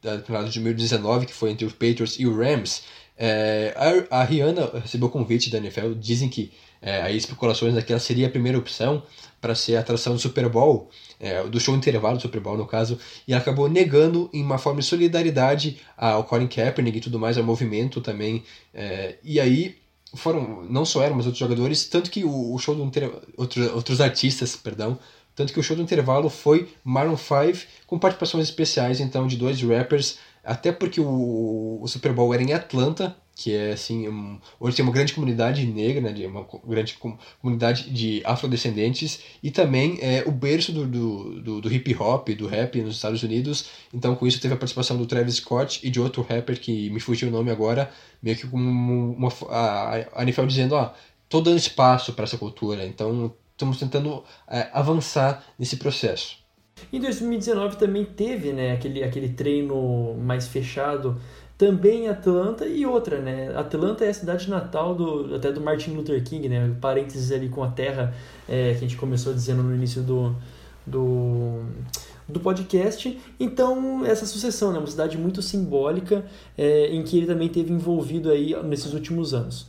da 0.00 0.16
temporada 0.16 0.48
de 0.48 0.58
2019, 0.58 1.26
que 1.26 1.34
foi 1.34 1.50
entre 1.50 1.66
os 1.66 1.72
Patriots 1.74 2.18
e 2.18 2.26
o 2.26 2.34
Rams, 2.34 2.82
é, 3.22 3.74
a, 4.10 4.20
a, 4.20 4.24
Rihanna 4.24 4.70
recebeu 4.80 5.08
o 5.08 5.10
convite 5.10 5.50
da 5.50 5.58
NFL, 5.58 5.92
dizem 5.94 6.26
que 6.26 6.50
é, 6.80 7.02
aí 7.02 7.18
especulações 7.18 7.74
ela 7.76 7.98
seria 7.98 8.26
a 8.26 8.30
primeira 8.30 8.56
opção 8.56 9.02
para 9.42 9.54
ser 9.54 9.76
a 9.76 9.80
atração 9.80 10.14
do 10.14 10.18
Super 10.18 10.48
Bowl, 10.48 10.88
é, 11.20 11.44
do 11.44 11.60
show 11.60 11.76
intervalo 11.76 12.16
do 12.16 12.22
Super 12.22 12.40
Bowl 12.40 12.56
no 12.56 12.64
caso, 12.64 12.98
e 13.28 13.32
ela 13.34 13.42
acabou 13.42 13.68
negando 13.68 14.30
em 14.32 14.42
uma 14.42 14.56
forma 14.56 14.80
de 14.80 14.86
solidariedade 14.86 15.78
ao 15.98 16.24
Colin 16.24 16.46
Kaepernick 16.46 16.96
e 16.96 17.00
tudo 17.02 17.18
mais, 17.18 17.36
ao 17.36 17.44
movimento 17.44 18.00
também, 18.00 18.42
é, 18.72 19.16
e 19.22 19.38
aí 19.38 19.76
foram, 20.14 20.64
não 20.70 20.86
só 20.86 21.02
eram, 21.02 21.16
mas 21.16 21.26
outros 21.26 21.40
jogadores, 21.40 21.84
tanto 21.84 22.10
que 22.10 22.24
o, 22.24 22.54
o 22.54 22.58
show 22.58 22.74
do 22.74 22.90
outro, 23.36 23.74
outros 23.74 24.00
artistas, 24.00 24.56
perdão, 24.56 24.98
tanto 25.36 25.52
que 25.52 25.60
o 25.60 25.62
show 25.62 25.76
do 25.76 25.82
intervalo 25.82 26.30
foi 26.30 26.68
Maroon 26.82 27.18
5 27.18 27.66
com 27.86 27.98
participações 27.98 28.44
especiais 28.44 28.98
então 28.98 29.26
de 29.26 29.36
dois 29.36 29.60
rappers 29.62 30.18
até 30.50 30.72
porque 30.72 31.00
o, 31.00 31.78
o 31.80 31.86
Super 31.86 32.12
Bowl 32.12 32.34
era 32.34 32.42
em 32.42 32.52
Atlanta, 32.52 33.16
que 33.36 33.54
é 33.54 33.70
assim, 33.70 34.08
um, 34.08 34.36
hoje 34.58 34.74
tem 34.74 34.84
uma 34.84 34.90
grande 34.90 35.12
comunidade 35.12 35.64
negra, 35.64 36.00
né, 36.00 36.26
uma 36.26 36.44
grande 36.66 36.98
comunidade 37.40 37.88
de 37.88 38.20
afrodescendentes 38.24 39.20
e 39.40 39.52
também 39.52 40.00
é 40.02 40.24
o 40.26 40.32
berço 40.32 40.72
do, 40.72 40.84
do, 40.88 41.40
do, 41.40 41.60
do, 41.60 41.72
hip 41.72 41.94
hop, 41.94 42.30
do 42.30 42.48
rap 42.48 42.82
nos 42.82 42.96
Estados 42.96 43.22
Unidos. 43.22 43.70
Então 43.94 44.16
com 44.16 44.26
isso 44.26 44.40
teve 44.40 44.52
a 44.52 44.56
participação 44.56 44.98
do 44.98 45.06
Travis 45.06 45.36
Scott 45.36 45.86
e 45.86 45.88
de 45.88 46.00
outro 46.00 46.26
rapper 46.28 46.60
que 46.60 46.90
me 46.90 46.98
fugiu 46.98 47.28
o 47.28 47.30
nome 47.30 47.52
agora, 47.52 47.88
meio 48.20 48.36
que 48.36 48.48
como 48.48 49.12
uma, 49.12 49.32
a, 49.50 50.20
a 50.20 50.22
NFL 50.24 50.46
dizendo, 50.46 50.74
ó, 50.74 50.92
tô 51.28 51.40
dando 51.40 51.58
espaço 51.58 52.12
para 52.12 52.24
essa 52.24 52.36
cultura, 52.36 52.84
então 52.84 53.32
estamos 53.52 53.78
tentando 53.78 54.24
é, 54.48 54.68
avançar 54.72 55.44
nesse 55.56 55.76
processo. 55.76 56.40
Em 56.92 57.00
2019 57.00 57.76
também 57.76 58.04
teve 58.04 58.52
né, 58.52 58.72
aquele, 58.72 59.02
aquele 59.02 59.28
treino 59.30 60.14
mais 60.14 60.48
fechado 60.48 61.20
também 61.60 62.04
em 62.06 62.08
Atlanta 62.08 62.64
e 62.64 62.86
outra, 62.86 63.20
né? 63.20 63.52
Atlanta 63.54 64.02
é 64.02 64.08
a 64.08 64.14
cidade 64.14 64.48
natal 64.48 64.94
do, 64.94 65.34
até 65.34 65.52
do 65.52 65.60
Martin 65.60 65.90
Luther 65.90 66.24
King, 66.24 66.48
né? 66.48 66.74
Parênteses 66.80 67.30
ali 67.30 67.50
com 67.50 67.62
a 67.62 67.68
terra 67.70 68.14
é, 68.48 68.70
que 68.70 68.78
a 68.78 68.80
gente 68.80 68.96
começou 68.96 69.34
dizendo 69.34 69.62
no 69.62 69.74
início 69.74 70.00
do, 70.00 70.34
do, 70.86 71.62
do 72.26 72.40
podcast. 72.40 73.20
Então, 73.38 74.06
essa 74.06 74.24
sucessão, 74.24 74.72
né? 74.72 74.78
Uma 74.78 74.86
cidade 74.86 75.18
muito 75.18 75.42
simbólica 75.42 76.24
é, 76.56 76.86
em 76.86 77.02
que 77.02 77.18
ele 77.18 77.26
também 77.26 77.50
teve 77.50 77.70
envolvido 77.70 78.30
aí 78.30 78.56
nesses 78.62 78.94
últimos 78.94 79.34
anos. 79.34 79.66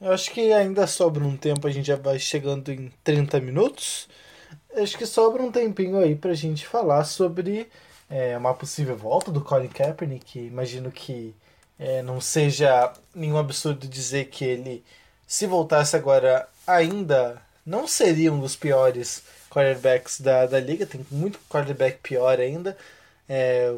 Eu 0.00 0.10
acho 0.10 0.32
que 0.32 0.52
ainda 0.52 0.84
sobra 0.84 1.22
um 1.22 1.36
tempo, 1.36 1.64
a 1.68 1.70
gente 1.70 1.86
já 1.86 1.96
vai 1.96 2.18
chegando 2.18 2.72
em 2.72 2.90
30 3.04 3.38
minutos 3.38 4.08
acho 4.82 4.98
que 4.98 5.06
sobra 5.06 5.42
um 5.42 5.52
tempinho 5.52 5.98
aí 5.98 6.14
pra 6.14 6.34
gente 6.34 6.66
falar 6.66 7.04
sobre 7.04 7.68
é, 8.10 8.36
uma 8.36 8.54
possível 8.54 8.96
volta 8.96 9.30
do 9.30 9.40
Colin 9.40 9.68
Kaepernick. 9.68 10.38
Imagino 10.38 10.90
que 10.90 11.34
é, 11.78 12.02
não 12.02 12.20
seja 12.20 12.92
nenhum 13.14 13.38
absurdo 13.38 13.86
dizer 13.86 14.26
que 14.26 14.44
ele, 14.44 14.84
se 15.26 15.46
voltasse 15.46 15.96
agora, 15.96 16.48
ainda 16.66 17.40
não 17.64 17.86
seria 17.86 18.32
um 18.32 18.40
dos 18.40 18.56
piores 18.56 19.22
quarterbacks 19.50 20.20
da, 20.20 20.46
da 20.46 20.60
liga. 20.60 20.86
Tem 20.86 21.04
muito 21.10 21.38
quarterback 21.48 21.98
pior 22.02 22.38
ainda. 22.40 22.76
É, 23.28 23.74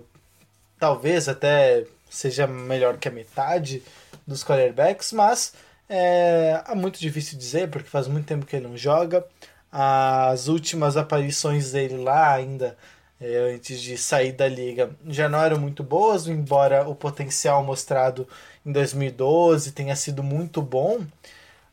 talvez 0.78 1.28
até 1.28 1.84
seja 2.10 2.46
melhor 2.46 2.96
que 2.98 3.08
a 3.08 3.12
metade 3.12 3.82
dos 4.26 4.42
quarterbacks, 4.42 5.12
mas 5.12 5.52
é, 5.88 6.62
é 6.66 6.74
muito 6.74 6.98
difícil 6.98 7.38
dizer 7.38 7.70
porque 7.70 7.88
faz 7.88 8.08
muito 8.08 8.26
tempo 8.26 8.46
que 8.46 8.56
ele 8.56 8.66
não 8.66 8.76
joga 8.76 9.24
as 9.70 10.48
últimas 10.48 10.96
aparições 10.96 11.72
dele 11.72 11.96
lá 11.96 12.32
ainda 12.34 12.76
é, 13.20 13.54
antes 13.54 13.80
de 13.80 13.96
sair 13.96 14.32
da 14.32 14.48
liga 14.48 14.90
já 15.06 15.28
não 15.28 15.40
eram 15.40 15.58
muito 15.58 15.82
boas, 15.82 16.26
embora 16.26 16.88
o 16.88 16.94
potencial 16.94 17.64
mostrado 17.64 18.28
em 18.64 18.72
2012 18.72 19.72
tenha 19.72 19.96
sido 19.96 20.22
muito 20.22 20.60
bom, 20.60 21.04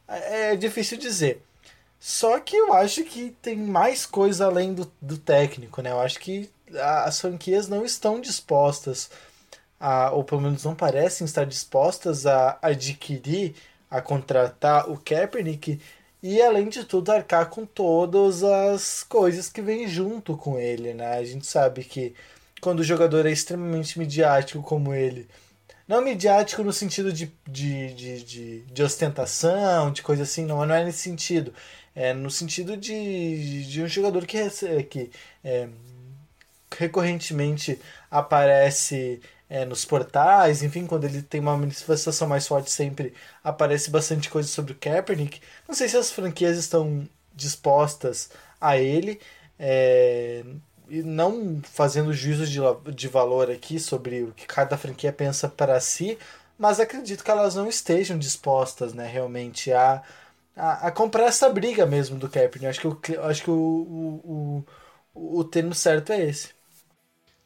é, 0.08 0.54
é 0.54 0.56
difícil 0.56 0.98
dizer. 0.98 1.42
Só 2.00 2.40
que 2.40 2.56
eu 2.56 2.74
acho 2.74 3.04
que 3.04 3.36
tem 3.42 3.58
mais 3.58 4.06
coisa 4.06 4.46
além 4.46 4.74
do, 4.74 4.92
do 5.02 5.18
técnico, 5.18 5.82
né? 5.82 5.92
Eu 5.92 6.02
acho 6.02 6.20
que 6.20 6.50
as 7.06 7.20
franquias 7.22 7.68
não 7.68 7.86
estão 7.86 8.20
dispostas, 8.20 9.10
a, 9.80 10.12
ou 10.12 10.24
pelo 10.24 10.42
menos 10.42 10.64
não 10.64 10.76
parecem 10.76 11.26
estar 11.26 11.46
dispostas 11.46 12.26
a 12.26 12.58
adquirir, 12.62 13.56
a 13.90 14.02
contratar 14.02 14.90
o 14.90 14.98
Kaepernick 14.98 15.80
e 16.24 16.42
além 16.42 16.70
de 16.70 16.86
tudo 16.86 17.12
arcar 17.12 17.50
com 17.50 17.66
todas 17.66 18.44
as 18.44 19.04
coisas 19.04 19.50
que 19.50 19.62
vêm 19.62 19.88
junto 19.88 20.38
com 20.38 20.58
ele, 20.58 20.94
né? 20.94 21.18
A 21.18 21.24
gente 21.26 21.46
sabe 21.46 21.84
que 21.84 22.16
quando 22.62 22.80
o 22.80 22.84
jogador 22.84 23.26
é 23.26 23.32
extremamente 23.32 24.00
midiático 24.00 24.64
como 24.64 24.94
ele, 24.94 25.28
não 25.86 26.02
midiático 26.02 26.64
no 26.64 26.72
sentido 26.72 27.12
de, 27.12 27.30
de, 27.46 27.94
de, 27.94 28.24
de, 28.24 28.62
de 28.62 28.84
ostentação, 28.84 29.92
de 29.92 30.02
coisa 30.02 30.24
assim, 30.24 30.46
não, 30.46 30.66
não 30.66 30.74
é 30.74 30.86
nesse 30.86 31.00
sentido. 31.00 31.54
É 31.94 32.14
no 32.14 32.32
sentido 32.32 32.78
de, 32.78 33.66
de 33.66 33.84
um 33.84 33.88
jogador 33.88 34.26
que, 34.26 34.50
que 34.90 35.12
é, 35.44 35.68
recorrentemente 36.78 37.80
aparece 38.10 39.22
é, 39.54 39.66
nos 39.66 39.86
portais, 39.86 40.64
enfim, 40.64 40.88
quando 40.88 41.04
ele 41.04 41.22
tem 41.22 41.40
uma 41.40 41.56
manifestação 41.56 42.28
mais 42.28 42.48
forte, 42.48 42.72
sempre 42.72 43.14
aparece 43.44 43.92
bastante 43.92 44.28
coisa 44.28 44.50
sobre 44.50 44.74
o 44.74 44.76
Kaepernick. 44.76 45.40
Não 45.68 45.76
sei 45.76 45.88
se 45.88 45.96
as 45.96 46.12
franquias 46.12 46.58
estão 46.58 47.08
dispostas 47.36 48.32
a 48.60 48.80
ele, 48.80 49.22
é, 49.60 50.44
e 50.90 51.04
não 51.04 51.62
fazendo 51.64 52.12
juízo 52.14 52.48
de, 52.48 52.60
de 52.96 53.08
valor 53.08 53.52
aqui 53.52 53.80
sobre 53.80 54.24
o 54.24 54.34
que 54.34 54.48
cada 54.48 54.76
franquia 54.76 55.14
pensa 55.14 55.48
para 55.48 55.80
si, 55.80 56.18
mas 56.58 56.80
acredito 56.80 57.24
que 57.24 57.30
elas 57.30 57.54
não 57.54 57.68
estejam 57.70 58.18
dispostas, 58.18 58.94
né, 58.96 59.06
realmente 59.08 59.72
a, 59.72 60.02
a, 60.56 60.88
a 60.88 60.92
comprar 60.92 61.26
essa 61.26 61.48
briga 61.50 61.86
mesmo 61.86 62.18
do 62.18 62.28
Kaepernick. 62.30 62.66
Acho 62.66 62.80
que, 62.82 62.88
o, 62.88 63.24
acho 63.26 63.44
que 63.44 63.52
o, 63.52 63.54
o, 63.54 64.66
o, 65.14 65.40
o 65.42 65.44
termo 65.44 65.76
certo 65.76 66.12
é 66.12 66.22
esse 66.24 66.50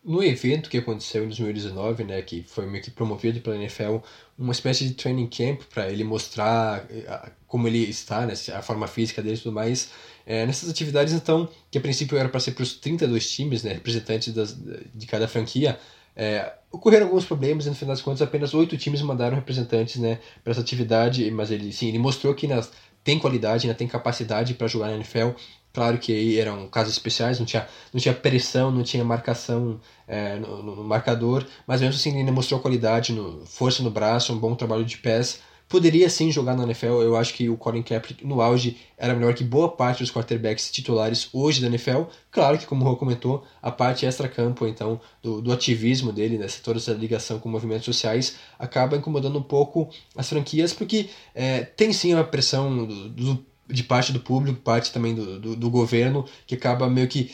no 0.08 0.24
evento 0.24 0.70
que 0.70 0.78
aconteceu 0.78 1.26
em 1.26 1.28
2019, 1.28 2.06
né, 2.06 2.22
que 2.22 2.42
foi 2.44 2.66
meio 2.66 2.82
que 2.82 2.90
promovido 2.90 3.42
pela 3.42 3.58
NFL, 3.58 3.98
uma 4.40 4.54
espécie 4.54 4.88
de 4.88 4.94
training 4.94 5.28
camp 5.28 5.64
para 5.74 5.92
ele 5.92 6.06
mostrar 6.06 6.88
eh, 6.90 7.32
como 7.46 7.68
ele 7.68 7.80
está, 7.80 8.26
né, 8.26 8.34
a 8.56 8.62
forma 8.62 8.88
física 8.88 9.22
dele 9.22 9.36
e 9.36 9.40
tudo 9.40 9.54
mais. 9.54 9.92
É, 10.26 10.46
nessas 10.46 10.70
atividades, 10.70 11.14
então, 11.14 11.50
que 11.70 11.78
a 11.78 11.82
princípio 11.82 12.18
era 12.18 12.30
para 12.30 12.40
ser 12.40 12.52
para 12.52 12.64
os 12.64 12.76
32 12.78 13.30
times, 13.30 13.64
né, 13.64 13.74
representantes 13.74 14.34
das, 14.34 14.58
de 14.96 15.06
cada 15.06 15.28
franquia, 15.28 15.78
é, 16.16 16.54
ocorreram 16.72 17.08
alguns 17.08 17.26
problemas 17.26 17.66
e 17.66 17.70
no 17.70 17.76
final 17.76 17.94
das 17.94 18.02
contas 18.02 18.22
apenas 18.22 18.54
oito 18.54 18.78
times 18.78 19.02
mandaram 19.02 19.36
representantes 19.36 19.98
né, 19.98 20.20
para 20.42 20.52
essa 20.52 20.62
atividade, 20.62 21.30
mas 21.32 21.52
ele 21.52 21.72
sim, 21.74 21.90
ele 21.90 22.00
mostrou 22.00 22.34
que 22.34 22.48
nas, 22.48 22.72
tem 23.04 23.20
qualidade, 23.20 23.68
né, 23.68 23.74
tem 23.74 23.88
capacidade 23.88 24.54
para 24.54 24.68
jogar 24.68 24.88
na 24.88 24.96
NFL 24.96 25.32
Claro 25.78 26.00
que 26.00 26.12
aí 26.12 26.40
eram 26.40 26.68
casos 26.68 26.94
especiais, 26.94 27.38
não 27.38 27.46
tinha, 27.46 27.68
não 27.94 28.02
tinha 28.02 28.12
pressão, 28.12 28.72
não 28.72 28.82
tinha 28.82 29.04
marcação 29.04 29.80
é, 30.08 30.36
no, 30.40 30.64
no, 30.64 30.84
marcador, 30.84 31.46
mas 31.68 31.82
mesmo 31.82 31.94
assim 31.94 32.10
ele 32.10 32.22
ainda 32.22 32.32
mostrou 32.32 32.60
qualidade, 32.60 33.14
no, 33.14 33.46
força 33.46 33.84
no 33.84 33.92
braço, 33.92 34.34
um 34.34 34.40
bom 34.40 34.56
trabalho 34.56 34.84
de 34.84 34.98
pés. 34.98 35.40
Poderia 35.70 36.10
sim 36.10 36.32
jogar 36.32 36.56
na 36.56 36.64
NFL, 36.64 37.04
eu 37.04 37.16
acho 37.16 37.32
que 37.32 37.48
o 37.48 37.56
Colin 37.56 37.84
Kaepernick 37.84 38.26
no 38.26 38.42
auge 38.42 38.76
era 38.98 39.14
melhor 39.14 39.36
que 39.36 39.44
boa 39.44 39.70
parte 39.70 40.00
dos 40.00 40.12
quarterbacks 40.12 40.72
titulares 40.72 41.30
hoje 41.32 41.62
da 41.62 41.68
NFL. 41.68 42.06
Claro 42.32 42.58
que, 42.58 42.66
como 42.66 42.84
o 42.84 42.88
Rô 42.88 42.96
comentou, 42.96 43.46
a 43.62 43.70
parte 43.70 44.04
extra-campo 44.04 44.66
então 44.66 45.00
do, 45.22 45.44
do, 45.44 45.54
ativismo 45.54 46.12
dele, 46.12 46.40
né, 46.40 46.48
toda 46.64 46.80
essa 46.80 46.92
ligação 46.94 47.38
com 47.38 47.50
movimentos 47.50 47.86
sociais, 47.86 48.38
acaba 48.58 48.98
incomodando 48.98 49.38
um 49.38 49.44
pouco 49.44 49.92
as 50.16 50.28
franquias, 50.28 50.74
porque 50.74 51.08
é, 51.36 51.62
tem 51.62 51.94
sim 51.94 52.16
uma 52.16 52.24
pressão 52.24 52.84
do, 52.84 53.10
do 53.10 53.46
de 53.70 53.84
parte 53.84 54.12
do 54.12 54.20
público, 54.20 54.60
parte 54.60 54.92
também 54.92 55.14
do, 55.14 55.40
do, 55.40 55.56
do, 55.56 55.70
governo, 55.70 56.26
que 56.46 56.56
acaba 56.56 56.90
meio 56.90 57.08
que 57.08 57.32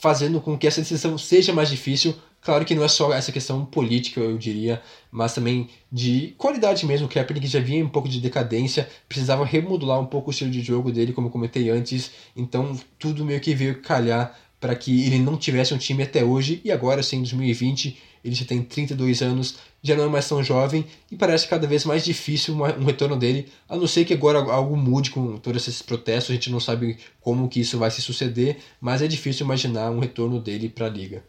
fazendo 0.00 0.40
com 0.40 0.56
que 0.56 0.66
essa 0.66 0.80
decisão 0.80 1.16
seja 1.18 1.52
mais 1.52 1.68
difícil. 1.68 2.14
Claro 2.40 2.64
que 2.64 2.74
não 2.74 2.84
é 2.84 2.88
só 2.88 3.12
essa 3.12 3.32
questão 3.32 3.64
política, 3.64 4.20
eu 4.20 4.36
diria, 4.36 4.82
mas 5.10 5.34
também 5.34 5.70
de 5.90 6.34
qualidade 6.36 6.84
mesmo. 6.84 7.06
O 7.06 7.10
Kaepernick 7.10 7.46
já 7.46 7.58
vinha 7.58 7.82
um 7.82 7.88
pouco 7.88 8.08
de 8.08 8.20
decadência, 8.20 8.88
precisava 9.08 9.46
remodular 9.46 9.98
um 9.98 10.04
pouco 10.06 10.28
o 10.28 10.30
estilo 10.30 10.50
de 10.50 10.60
jogo 10.60 10.92
dele, 10.92 11.14
como 11.14 11.28
eu 11.28 11.32
comentei 11.32 11.70
antes. 11.70 12.10
Então 12.36 12.78
tudo 12.98 13.24
meio 13.24 13.40
que 13.40 13.54
veio 13.54 13.80
calhar 13.80 14.38
para 14.60 14.74
que 14.74 15.06
ele 15.06 15.18
não 15.18 15.36
tivesse 15.36 15.74
um 15.74 15.78
time 15.78 16.02
até 16.02 16.22
hoje. 16.24 16.60
E 16.64 16.70
agora, 16.70 17.02
sim, 17.02 17.16
em 17.16 17.22
2020, 17.22 17.98
ele 18.24 18.34
já 18.34 18.44
tem 18.44 18.62
32 18.62 19.20
anos, 19.20 19.56
já 19.82 19.94
não 19.94 20.04
é 20.04 20.08
mais 20.08 20.26
tão 20.26 20.42
jovem 20.42 20.86
e 21.10 21.16
parece 21.16 21.46
cada 21.46 21.66
vez 21.66 21.84
mais 21.84 22.04
difícil 22.04 22.54
um 22.54 22.84
retorno 22.84 23.16
dele, 23.16 23.48
a 23.68 23.76
não 23.76 23.86
ser 23.86 24.04
que 24.04 24.14
agora 24.14 24.38
algo 24.38 24.76
mude 24.76 25.10
com 25.10 25.36
todos 25.36 25.62
esses 25.62 25.82
protestos, 25.82 26.30
a 26.30 26.34
gente 26.34 26.50
não 26.50 26.58
sabe 26.58 26.96
como 27.20 27.48
que 27.48 27.60
isso 27.60 27.78
vai 27.78 27.90
se 27.90 28.00
suceder, 28.00 28.56
mas 28.80 29.02
é 29.02 29.06
difícil 29.06 29.44
imaginar 29.44 29.90
um 29.90 29.98
retorno 29.98 30.40
dele 30.40 30.70
para 30.70 30.86
a 30.86 30.88
liga. 30.88 31.22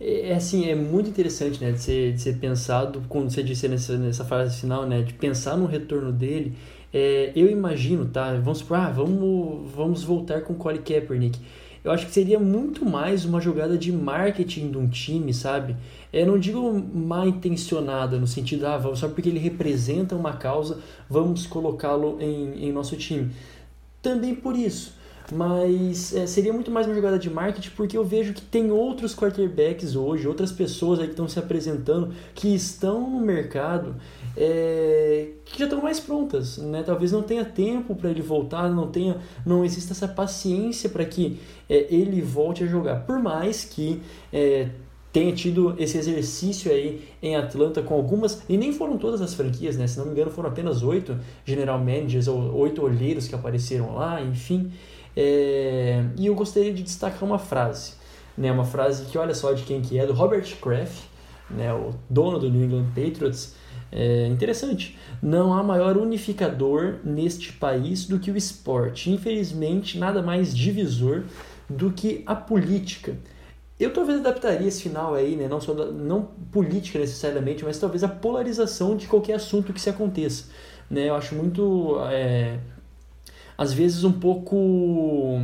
É, 0.00 0.30
é 0.30 0.34
assim, 0.34 0.68
é 0.68 0.74
muito 0.74 1.10
interessante, 1.10 1.62
né, 1.62 1.72
de 1.72 1.80
ser, 1.80 2.14
de 2.14 2.20
ser 2.20 2.38
pensado, 2.38 3.02
como 3.08 3.30
você 3.30 3.42
disse 3.42 3.68
nessa, 3.68 3.96
nessa 3.98 4.24
fase 4.24 4.58
final, 4.60 4.86
né, 4.86 5.02
de 5.02 5.12
pensar 5.12 5.56
no 5.56 5.66
retorno 5.66 6.12
dele. 6.12 6.54
É, 6.94 7.32
eu 7.36 7.50
imagino, 7.50 8.06
tá, 8.06 8.32
vamos 8.34 8.58
supor, 8.58 8.78
ah, 8.78 8.90
vamos, 8.90 9.70
vamos 9.70 10.02
voltar 10.02 10.42
com 10.42 10.54
o 10.54 10.56
Colin 10.56 10.80
Kaepernick 10.80 11.38
eu 11.86 11.92
acho 11.92 12.04
que 12.04 12.12
seria 12.12 12.40
muito 12.40 12.84
mais 12.84 13.24
uma 13.24 13.40
jogada 13.40 13.78
de 13.78 13.92
marketing 13.92 14.72
de 14.72 14.76
um 14.76 14.88
time, 14.88 15.32
sabe? 15.32 15.76
Eu 16.12 16.22
é, 16.22 16.26
não 16.26 16.36
digo 16.36 16.72
mal 16.92 17.28
intencionada, 17.28 18.18
no 18.18 18.26
sentido, 18.26 18.66
ah, 18.66 18.80
só 18.96 19.06
porque 19.06 19.28
ele 19.28 19.38
representa 19.38 20.16
uma 20.16 20.32
causa, 20.32 20.80
vamos 21.08 21.46
colocá-lo 21.46 22.18
em, 22.20 22.64
em 22.64 22.72
nosso 22.72 22.96
time. 22.96 23.30
Também 24.02 24.34
por 24.34 24.56
isso. 24.56 24.95
Mas 25.32 26.14
é, 26.14 26.26
seria 26.26 26.52
muito 26.52 26.70
mais 26.70 26.86
uma 26.86 26.94
jogada 26.94 27.18
de 27.18 27.28
marketing 27.28 27.70
porque 27.70 27.98
eu 27.98 28.04
vejo 28.04 28.32
que 28.32 28.42
tem 28.42 28.70
outros 28.70 29.14
quarterbacks 29.14 29.96
hoje, 29.96 30.28
outras 30.28 30.52
pessoas 30.52 31.00
aí 31.00 31.06
que 31.06 31.12
estão 31.12 31.26
se 31.26 31.38
apresentando, 31.38 32.12
que 32.34 32.54
estão 32.54 33.10
no 33.10 33.20
mercado 33.20 33.96
é, 34.36 35.28
que 35.44 35.58
já 35.58 35.64
estão 35.64 35.80
mais 35.80 35.98
prontas, 35.98 36.58
né? 36.58 36.82
Talvez 36.84 37.10
não 37.10 37.22
tenha 37.22 37.44
tempo 37.44 37.94
para 37.94 38.10
ele 38.10 38.20
voltar, 38.20 38.68
não 38.68 38.88
tenha, 38.88 39.16
não 39.44 39.64
exista 39.64 39.92
essa 39.92 40.06
paciência 40.06 40.90
para 40.90 41.04
que 41.04 41.40
é, 41.68 41.86
ele 41.92 42.20
volte 42.20 42.62
a 42.62 42.66
jogar. 42.66 43.06
Por 43.06 43.18
mais 43.18 43.64
que 43.64 44.02
é, 44.32 44.68
tenha 45.10 45.32
tido 45.32 45.74
esse 45.78 45.96
exercício 45.96 46.70
aí 46.70 47.02
em 47.22 47.34
Atlanta 47.34 47.80
com 47.80 47.94
algumas, 47.94 48.42
e 48.48 48.58
nem 48.58 48.72
foram 48.72 48.98
todas 48.98 49.22
as 49.22 49.32
franquias, 49.32 49.76
né? 49.76 49.86
Se 49.86 49.98
não 49.98 50.04
me 50.04 50.12
engano, 50.12 50.30
foram 50.30 50.50
apenas 50.50 50.82
oito 50.82 51.18
general 51.44 51.78
managers 51.78 52.28
ou 52.28 52.54
oito 52.58 52.82
olheiros 52.82 53.26
que 53.26 53.34
apareceram 53.34 53.94
lá, 53.94 54.20
enfim. 54.20 54.70
É, 55.16 56.04
e 56.18 56.26
eu 56.26 56.34
gostaria 56.34 56.72
de 56.72 56.82
destacar 56.82 57.24
uma 57.24 57.38
frase, 57.38 57.94
né? 58.36 58.52
Uma 58.52 58.64
frase 58.64 59.06
que 59.06 59.16
olha 59.16 59.34
só 59.34 59.52
de 59.52 59.62
quem 59.62 59.80
que 59.80 59.98
é, 59.98 60.06
do 60.06 60.12
Robert 60.12 60.46
Kraft, 60.60 61.04
né? 61.50 61.72
O 61.72 61.94
dono 62.10 62.38
do 62.38 62.50
New 62.50 62.64
England 62.64 62.88
Patriots 62.94 63.54
é 63.90 64.26
interessante. 64.26 64.98
Não 65.22 65.52
há 65.54 65.62
maior 65.62 65.96
unificador 65.96 66.96
neste 67.04 67.52
país 67.52 68.06
do 68.06 68.18
que 68.18 68.30
o 68.30 68.36
esporte. 68.36 69.10
Infelizmente, 69.10 69.98
nada 69.98 70.22
mais 70.22 70.54
divisor 70.54 71.24
do 71.68 71.90
que 71.90 72.22
a 72.26 72.34
política. 72.34 73.16
Eu 73.78 73.92
talvez 73.92 74.20
adaptaria 74.20 74.68
esse 74.68 74.82
final 74.82 75.14
aí, 75.14 75.36
né? 75.36 75.48
não, 75.48 75.60
só 75.60 75.74
não 75.74 76.22
política 76.50 76.98
necessariamente, 76.98 77.62
mas 77.62 77.78
talvez 77.78 78.02
a 78.02 78.08
polarização 78.08 78.96
de 78.96 79.06
qualquer 79.06 79.34
assunto 79.34 79.72
que 79.72 79.80
se 79.80 79.90
aconteça. 79.90 80.44
Né? 80.90 81.08
Eu 81.08 81.14
acho 81.14 81.34
muito, 81.34 81.98
é, 82.10 82.58
às 83.56 83.72
vezes, 83.72 84.04
um 84.04 84.12
pouco 84.12 85.40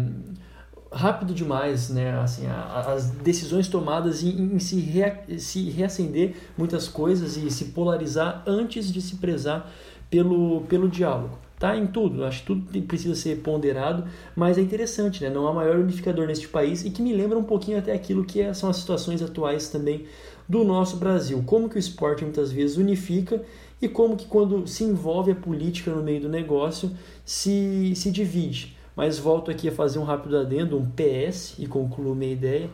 rápido 0.93 1.33
demais, 1.33 1.89
né? 1.89 2.19
Assim, 2.21 2.47
a, 2.47 2.93
as 2.93 3.11
decisões 3.11 3.69
tomadas 3.69 4.23
em, 4.23 4.55
em 4.55 4.59
se, 4.59 4.79
rea, 4.79 5.25
se 5.39 5.71
reacender 5.71 6.35
muitas 6.57 6.89
coisas 6.89 7.37
e 7.37 7.51
se 7.51 7.67
polarizar 7.67 8.43
antes 8.47 8.93
de 8.93 9.01
se 9.01 9.17
prezar 9.17 9.71
pelo, 10.11 10.63
pelo 10.63 10.89
diálogo. 10.89 11.39
Tá 11.59 11.77
em 11.77 11.87
tudo, 11.87 12.25
acho 12.25 12.41
que 12.41 12.47
tudo 12.47 12.83
precisa 12.83 13.15
ser 13.15 13.37
ponderado, 13.37 14.05
mas 14.35 14.59
é 14.59 14.61
interessante, 14.61 15.23
né? 15.23 15.31
Não 15.31 15.47
há 15.47 15.55
maior 15.55 15.77
unificador 15.77 16.27
neste 16.27 16.49
país 16.49 16.85
e 16.85 16.91
que 16.91 17.01
me 17.01 17.13
lembra 17.13 17.39
um 17.39 17.45
pouquinho 17.45 17.79
até 17.79 17.93
aquilo 17.93 18.25
que 18.25 18.41
é, 18.41 18.53
são 18.53 18.69
as 18.69 18.79
situações 18.79 19.23
atuais 19.23 19.69
também 19.69 20.05
do 20.49 20.65
nosso 20.65 20.97
Brasil. 20.97 21.43
Como 21.47 21.69
que 21.69 21.77
o 21.77 21.79
esporte 21.79 22.25
muitas 22.25 22.51
vezes 22.51 22.77
unifica 22.77 23.41
e 23.83 23.89
como 23.89 24.17
que 24.17 24.27
quando 24.27 24.65
se 24.69 24.85
envolve 24.85 25.33
a 25.33 25.35
política 25.35 25.91
no 25.91 26.05
meio 26.05 26.21
do 26.21 26.29
negócio 26.29 26.93
se, 27.25 27.93
se 27.97 28.13
divide. 28.13 28.77
Mas 28.95 29.19
volto 29.19 29.51
aqui 29.51 29.69
a 29.69 29.73
fazer 29.73 29.99
um 29.99 30.05
rápido 30.05 30.39
adendo, 30.39 30.79
um 30.79 30.87
PS, 30.87 31.57
e 31.59 31.67
concluo 31.67 32.15
minha 32.15 32.33
ideia. 32.33 32.71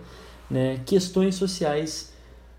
Né? 0.50 0.80
Questões 0.84 1.34
sociais 1.36 2.12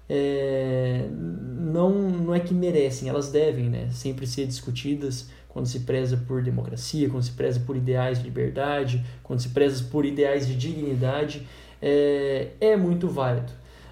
é, 0.10 1.08
não, 1.12 1.92
não 1.92 2.34
é 2.34 2.40
que 2.40 2.54
merecem, 2.54 3.08
elas 3.08 3.32
devem 3.32 3.70
né? 3.70 3.90
sempre 3.92 4.26
ser 4.26 4.48
discutidas 4.48 5.30
quando 5.48 5.68
se 5.68 5.82
preza 5.82 6.18
por 6.18 6.42
democracia, 6.42 7.08
quando 7.08 7.24
se 7.24 7.32
preza 7.32 7.60
por 7.60 7.76
ideais 7.76 8.18
de 8.18 8.24
liberdade, 8.24 9.06
quando 9.22 9.42
se 9.42 9.50
preza 9.50 9.84
por 9.92 10.06
ideais 10.06 10.48
de 10.48 10.56
dignidade. 10.56 11.46
é, 11.80 12.48
é 12.60 12.76
muito 12.76 13.08
válido. 13.08 13.52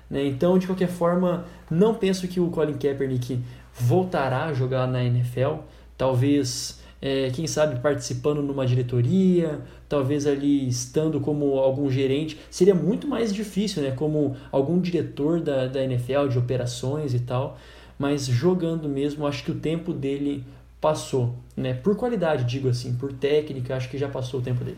Né? 0.10 0.26
Então, 0.26 0.58
de 0.58 0.66
qualquer 0.66 0.88
forma, 0.88 1.46
não 1.70 1.94
penso 1.94 2.28
que 2.28 2.40
o 2.40 2.50
Colin 2.50 2.74
Kaepernick 2.74 3.40
voltará 3.80 4.46
a 4.46 4.54
jogar 4.54 4.88
na 4.88 5.04
NFL. 5.04 5.62
Talvez, 5.98 6.80
é, 7.02 7.30
quem 7.32 7.48
sabe, 7.48 7.80
participando 7.80 8.42
numa 8.42 8.66
diretoria, 8.66 9.62
talvez 9.88 10.26
ali 10.26 10.68
estando 10.68 11.20
como 11.20 11.58
algum 11.58 11.90
gerente. 11.90 12.40
Seria 12.50 12.76
muito 12.76 13.08
mais 13.08 13.34
difícil, 13.34 13.84
né? 13.84 13.92
Como 13.92 14.36
algum 14.52 14.80
diretor 14.80 15.40
da, 15.40 15.68
da 15.68 15.84
NFL, 15.84 16.28
de 16.30 16.38
operações 16.38 17.14
e 17.14 17.20
tal. 17.20 17.58
Mas 17.98 18.26
jogando 18.26 18.88
mesmo, 18.88 19.26
acho 19.26 19.44
que 19.44 19.52
o 19.52 19.56
tempo 19.56 19.94
dele 19.94 20.44
passou, 20.80 21.34
né? 21.56 21.74
Por 21.74 21.96
qualidade, 21.96 22.44
digo 22.44 22.70
assim, 22.70 22.96
por 22.96 23.12
técnica, 23.12 23.76
acho 23.76 23.90
que 23.90 23.98
já 23.98 24.08
passou 24.08 24.40
o 24.40 24.44
tempo 24.44 24.64
dele. 24.64 24.78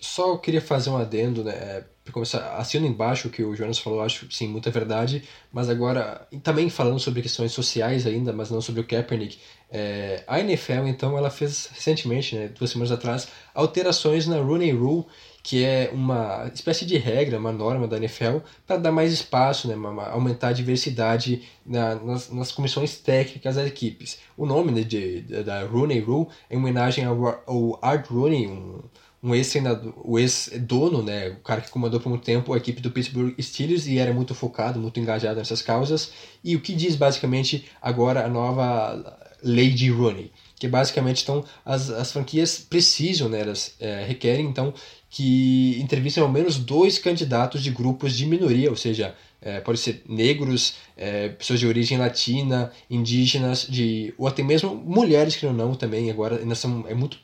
Só 0.00 0.36
queria 0.36 0.60
fazer 0.60 0.90
um 0.90 0.96
adendo, 0.96 1.42
né? 1.42 1.52
É, 1.52 1.84
começar, 2.12 2.56
assino 2.56 2.86
embaixo 2.86 3.28
o 3.28 3.30
que 3.30 3.42
o 3.42 3.54
Jonas 3.54 3.78
falou, 3.78 4.00
acho 4.00 4.30
sim, 4.30 4.48
muita 4.48 4.70
verdade, 4.70 5.24
mas 5.52 5.68
agora, 5.68 6.26
também 6.42 6.70
falando 6.70 6.98
sobre 7.00 7.22
questões 7.22 7.52
sociais 7.52 8.06
ainda, 8.06 8.32
mas 8.32 8.50
não 8.50 8.60
sobre 8.60 8.80
o 8.80 8.84
Kaepernick, 8.84 9.38
é, 9.70 10.22
a 10.26 10.38
NFL, 10.38 10.86
então, 10.86 11.18
ela 11.18 11.30
fez 11.30 11.68
recentemente, 11.72 12.36
né, 12.36 12.48
duas 12.48 12.70
semanas 12.70 12.92
atrás, 12.92 13.28
alterações 13.54 14.26
na 14.26 14.36
Rooney 14.36 14.70
Rule, 14.70 15.04
que 15.42 15.64
é 15.64 15.90
uma 15.92 16.50
espécie 16.52 16.84
de 16.84 16.96
regra, 16.96 17.38
uma 17.38 17.52
norma 17.52 17.86
da 17.86 17.96
NFL, 17.96 18.38
para 18.66 18.76
dar 18.76 18.92
mais 18.92 19.12
espaço, 19.12 19.68
né, 19.68 19.74
aumentar 20.12 20.48
a 20.48 20.52
diversidade 20.52 21.42
na, 21.64 21.94
nas, 21.96 22.30
nas, 22.30 22.52
comissões 22.52 22.98
técnicas 22.98 23.56
das 23.56 23.66
equipes. 23.66 24.18
O 24.36 24.46
nome 24.46 24.72
né, 24.72 24.82
de, 24.82 25.22
da 25.44 25.64
Rooney 25.64 26.00
Rule 26.00 26.28
é 26.50 26.54
em 26.54 26.58
homenagem 26.58 27.04
ao, 27.04 27.42
ao 27.46 27.78
Art 27.82 28.08
Rooney, 28.08 28.46
um 28.46 28.82
um 29.22 29.34
ex-senador, 29.34 29.94
o 30.04 30.18
ex-dono, 30.18 31.02
né, 31.02 31.30
o 31.30 31.36
cara 31.36 31.60
que 31.60 31.70
comandou 31.70 31.98
por 31.98 32.08
muito 32.08 32.24
tempo 32.24 32.52
a 32.52 32.56
equipe 32.56 32.80
do 32.80 32.90
Pittsburgh 32.90 33.34
Steelers 33.40 33.86
e 33.86 33.98
era 33.98 34.12
muito 34.12 34.34
focado, 34.34 34.78
muito 34.78 35.00
engajado 35.00 35.38
nessas 35.38 35.62
causas. 35.62 36.12
E 36.44 36.54
o 36.54 36.60
que 36.60 36.74
diz 36.74 36.94
basicamente 36.96 37.66
agora 37.80 38.24
a 38.24 38.28
nova 38.28 39.18
lei 39.42 39.70
de 39.70 39.90
Rooney, 39.90 40.30
que 40.58 40.68
basicamente 40.68 41.22
então 41.22 41.44
as, 41.64 41.90
as 41.90 42.12
franquias 42.12 42.58
precisam, 42.58 43.28
né, 43.28 43.40
elas 43.40 43.74
é, 43.80 44.04
requerem 44.04 44.46
então 44.46 44.72
que 45.08 45.78
entrevistem 45.80 46.22
ao 46.22 46.28
menos 46.28 46.58
dois 46.58 46.98
candidatos 46.98 47.62
de 47.62 47.70
grupos 47.70 48.16
de 48.16 48.26
minoria, 48.26 48.70
ou 48.70 48.76
seja, 48.76 49.14
é, 49.40 49.60
pode 49.60 49.78
ser 49.78 50.02
negros, 50.08 50.74
é, 50.96 51.28
pessoas 51.30 51.60
de 51.60 51.66
origem 51.66 51.96
latina, 51.98 52.72
indígenas, 52.90 53.66
de 53.68 54.12
ou 54.18 54.26
até 54.26 54.42
mesmo 54.42 54.74
mulheres 54.74 55.36
que 55.36 55.46
não 55.46 55.74
também 55.74 56.10
agora 56.10 56.44
nessa 56.44 56.68
é 56.88 56.94
muito 56.94 57.18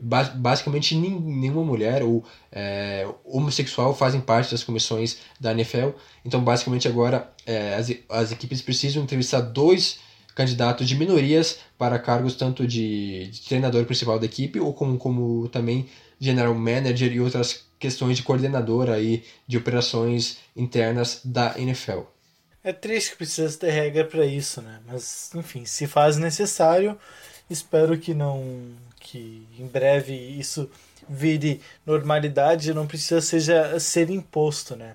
basicamente 0.00 0.94
nenhuma 0.94 1.62
mulher 1.62 2.02
ou 2.02 2.24
é, 2.50 3.06
homossexual 3.24 3.94
fazem 3.94 4.20
parte 4.20 4.50
das 4.50 4.64
comissões 4.64 5.18
da 5.38 5.52
NFL. 5.52 5.90
Então, 6.24 6.42
basicamente, 6.42 6.88
agora 6.88 7.30
é, 7.46 7.74
as, 7.74 7.92
as 8.08 8.32
equipes 8.32 8.62
precisam 8.62 9.02
entrevistar 9.02 9.40
dois 9.40 9.98
candidatos 10.34 10.88
de 10.88 10.96
minorias 10.96 11.58
para 11.76 11.98
cargos 11.98 12.34
tanto 12.34 12.66
de, 12.66 13.28
de, 13.28 13.40
treinador 13.42 13.84
principal 13.84 14.18
da 14.18 14.26
equipe 14.26 14.58
ou 14.58 14.72
como, 14.72 14.96
como 14.96 15.48
também 15.48 15.88
general 16.18 16.54
manager 16.54 17.12
e 17.12 17.20
outras 17.20 17.66
questões 17.78 18.16
de 18.16 18.22
coordenador 18.22 18.88
aí 18.88 19.24
de 19.46 19.56
operações 19.56 20.38
internas 20.56 21.20
da 21.24 21.58
NFL. 21.58 22.00
É 22.62 22.72
triste 22.72 23.12
que 23.12 23.16
precisa 23.16 23.56
ter 23.58 23.70
regra 23.70 24.04
para 24.04 24.26
isso, 24.26 24.60
né? 24.60 24.80
Mas, 24.86 25.30
enfim, 25.34 25.64
se 25.64 25.86
faz 25.86 26.18
necessário, 26.18 26.98
espero 27.48 27.98
que 27.98 28.12
não 28.12 28.74
que 29.00 29.46
em 29.58 29.66
breve 29.66 30.14
isso 30.14 30.70
vire 31.08 31.60
normalidade, 31.84 32.72
não 32.72 32.86
precisa 32.86 33.20
seja 33.20 33.80
ser 33.80 34.10
imposto, 34.10 34.76
né? 34.76 34.94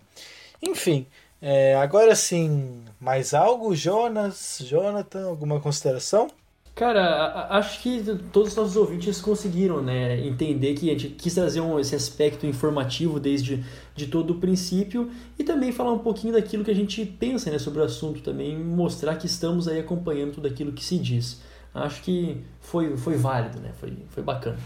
Enfim, 0.61 1.05
é, 1.41 1.75
agora 1.75 2.15
sim, 2.15 2.83
mais 2.99 3.33
algo, 3.33 3.75
Jonas, 3.75 4.59
Jonathan, 4.61 5.25
alguma 5.27 5.59
consideração? 5.59 6.29
Cara, 6.73 7.47
acho 7.51 7.81
que 7.81 8.03
todos 8.33 8.49
os 8.49 8.55
nossos 8.55 8.75
ouvintes 8.75 9.21
conseguiram 9.21 9.81
né, 9.81 10.19
entender 10.25 10.73
que 10.73 10.89
a 10.89 10.93
gente 10.93 11.07
quis 11.09 11.33
trazer 11.33 11.61
um, 11.61 11.79
esse 11.79 11.95
aspecto 11.95 12.45
informativo 12.45 13.17
desde 13.17 13.63
de 13.95 14.07
todo 14.07 14.31
o 14.31 14.39
princípio 14.39 15.09
e 15.39 15.43
também 15.43 15.71
falar 15.71 15.93
um 15.93 15.99
pouquinho 15.99 16.33
daquilo 16.33 16.65
que 16.65 16.71
a 16.71 16.75
gente 16.75 17.05
pensa 17.05 17.49
né, 17.49 17.57
sobre 17.57 17.79
o 17.79 17.85
assunto, 17.85 18.21
também 18.21 18.57
mostrar 18.57 19.15
que 19.15 19.25
estamos 19.25 19.69
aí 19.69 19.79
acompanhando 19.79 20.33
tudo 20.33 20.49
aquilo 20.49 20.73
que 20.73 20.83
se 20.83 20.97
diz 20.97 21.39
acho 21.76 22.01
que 22.01 22.43
foi, 22.61 22.95
foi 22.97 23.17
válido, 23.17 23.59
né? 23.59 23.71
Foi, 23.80 23.95
foi 24.09 24.23
bacana. 24.23 24.57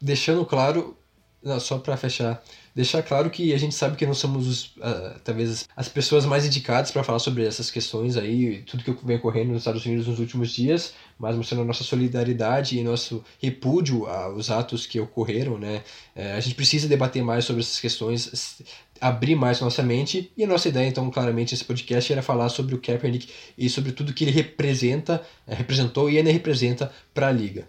Deixando 0.00 0.44
claro, 0.44 0.96
não, 1.42 1.58
só 1.58 1.78
para 1.78 1.96
fechar, 1.96 2.42
deixar 2.74 3.02
claro 3.02 3.30
que 3.30 3.54
a 3.54 3.58
gente 3.58 3.74
sabe 3.74 3.96
que 3.96 4.04
não 4.04 4.12
somos 4.12 4.46
os, 4.46 4.64
uh, 4.76 5.18
talvez 5.24 5.66
as 5.74 5.88
pessoas 5.88 6.26
mais 6.26 6.44
indicadas 6.44 6.90
para 6.90 7.02
falar 7.02 7.18
sobre 7.18 7.46
essas 7.46 7.70
questões 7.70 8.16
aí, 8.16 8.62
tudo 8.62 8.84
que 8.84 8.94
vem 9.06 9.16
ocorrendo 9.16 9.52
nos 9.52 9.62
Estados 9.62 9.84
Unidos 9.86 10.06
nos 10.06 10.18
últimos 10.18 10.50
dias, 10.50 10.92
mas 11.18 11.34
mostrando 11.36 11.62
a 11.62 11.64
nossa 11.64 11.82
solidariedade 11.82 12.78
e 12.78 12.82
nosso 12.82 13.24
repúdio 13.40 14.06
aos 14.06 14.50
atos 14.50 14.84
que 14.84 15.00
ocorreram, 15.00 15.58
né? 15.58 15.82
Uh, 16.14 16.36
a 16.36 16.40
gente 16.40 16.54
precisa 16.54 16.86
debater 16.86 17.22
mais 17.22 17.46
sobre 17.46 17.62
essas 17.62 17.80
questões, 17.80 18.64
abrir 19.00 19.34
mais 19.34 19.60
nossa 19.60 19.82
mente. 19.82 20.30
E 20.36 20.44
a 20.44 20.46
nossa 20.46 20.68
ideia, 20.68 20.88
então, 20.88 21.10
claramente, 21.10 21.52
nesse 21.52 21.64
podcast 21.64 22.12
era 22.12 22.22
falar 22.22 22.48
sobre 22.48 22.74
o 22.74 22.80
Kaepernick 22.80 23.28
e 23.56 23.68
sobre 23.68 23.92
tudo 23.92 24.12
que 24.12 24.24
ele 24.24 24.30
representa, 24.30 25.22
eh, 25.46 25.54
representou 25.54 26.10
e 26.10 26.18
ainda 26.18 26.30
representa 26.30 26.92
para 27.14 27.28
a 27.28 27.32
liga. 27.32 27.68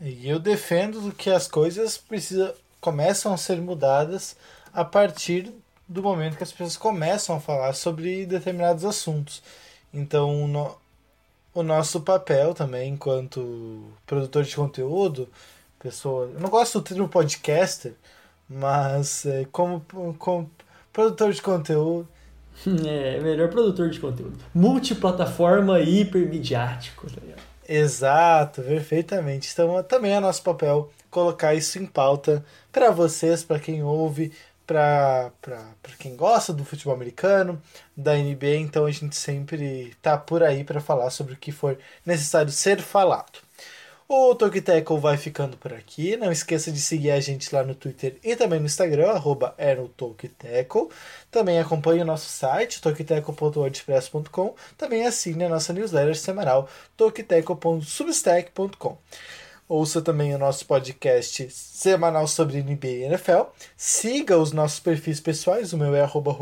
E 0.00 0.28
eu 0.28 0.38
defendo 0.38 1.12
que 1.12 1.28
as 1.28 1.46
coisas 1.46 1.98
precisa, 1.98 2.54
começam 2.80 3.32
a 3.32 3.36
ser 3.36 3.60
mudadas 3.60 4.36
a 4.72 4.84
partir 4.84 5.52
do 5.88 6.02
momento 6.02 6.36
que 6.36 6.44
as 6.44 6.52
pessoas 6.52 6.76
começam 6.76 7.36
a 7.36 7.40
falar 7.40 7.74
sobre 7.74 8.24
determinados 8.24 8.84
assuntos. 8.84 9.42
Então, 9.92 10.46
no, 10.46 10.76
o 11.52 11.62
nosso 11.62 12.00
papel 12.00 12.54
também, 12.54 12.92
enquanto 12.92 13.92
produtor 14.06 14.44
de 14.44 14.54
conteúdo, 14.54 15.28
pessoa. 15.78 16.30
Eu 16.32 16.40
não 16.40 16.48
gosto 16.48 16.78
do 16.80 16.84
termo 16.84 17.08
podcaster, 17.08 17.94
mas 18.50 19.24
é, 19.24 19.46
como, 19.52 19.80
como 20.18 20.50
produtor 20.92 21.32
de 21.32 21.40
conteúdo. 21.40 22.08
É, 22.86 23.18
melhor 23.20 23.48
produtor 23.48 23.88
de 23.88 23.98
conteúdo. 23.98 24.36
Multiplataforma 24.52 25.80
e 25.80 26.02
hipermediático. 26.02 27.06
Tá 27.10 27.22
Exato, 27.66 28.60
perfeitamente. 28.60 29.48
Então, 29.50 29.82
também 29.82 30.12
é 30.12 30.20
nosso 30.20 30.42
papel 30.42 30.90
colocar 31.10 31.54
isso 31.54 31.78
em 31.78 31.86
pauta 31.86 32.44
para 32.70 32.90
vocês, 32.90 33.42
para 33.42 33.58
quem 33.58 33.82
ouve, 33.82 34.30
para 34.66 35.32
quem 35.98 36.14
gosta 36.16 36.52
do 36.52 36.64
futebol 36.64 36.94
americano, 36.94 37.62
da 37.96 38.14
NBA. 38.14 38.56
Então, 38.56 38.84
a 38.84 38.90
gente 38.90 39.16
sempre 39.16 39.94
tá 40.02 40.18
por 40.18 40.42
aí 40.42 40.62
para 40.62 40.82
falar 40.82 41.08
sobre 41.08 41.32
o 41.32 41.38
que 41.38 41.52
for 41.52 41.78
necessário 42.04 42.52
ser 42.52 42.82
falado. 42.82 43.38
O 44.12 44.34
Tokiteco 44.34 44.98
vai 44.98 45.16
ficando 45.16 45.56
por 45.56 45.72
aqui. 45.72 46.16
Não 46.16 46.32
esqueça 46.32 46.72
de 46.72 46.80
seguir 46.80 47.12
a 47.12 47.20
gente 47.20 47.54
lá 47.54 47.62
no 47.62 47.76
Twitter 47.76 48.18
e 48.24 48.34
também 48.34 48.58
no 48.58 48.66
Instagram, 48.66 49.12
arroba 49.12 49.54
Também 51.30 51.60
acompanhe 51.60 52.02
o 52.02 52.04
nosso 52.04 52.28
site, 52.28 52.80
tokiteco.wordpress.com. 52.80 54.56
Também 54.76 55.06
assine 55.06 55.44
a 55.44 55.48
nossa 55.48 55.72
newsletter 55.72 56.18
semanal, 56.18 56.68
tokiteco.substack.com. 56.96 58.98
Ouça 59.68 60.02
também 60.02 60.34
o 60.34 60.38
nosso 60.38 60.66
podcast 60.66 61.48
semanal 61.48 62.26
sobre 62.26 62.64
NBA 62.64 62.88
e 62.88 63.04
NFL. 63.04 63.42
Siga 63.76 64.36
os 64.36 64.50
nossos 64.50 64.80
perfis 64.80 65.20
pessoais, 65.20 65.72
o 65.72 65.78
meu 65.78 65.94
é 65.94 66.00
arroba 66.00 66.36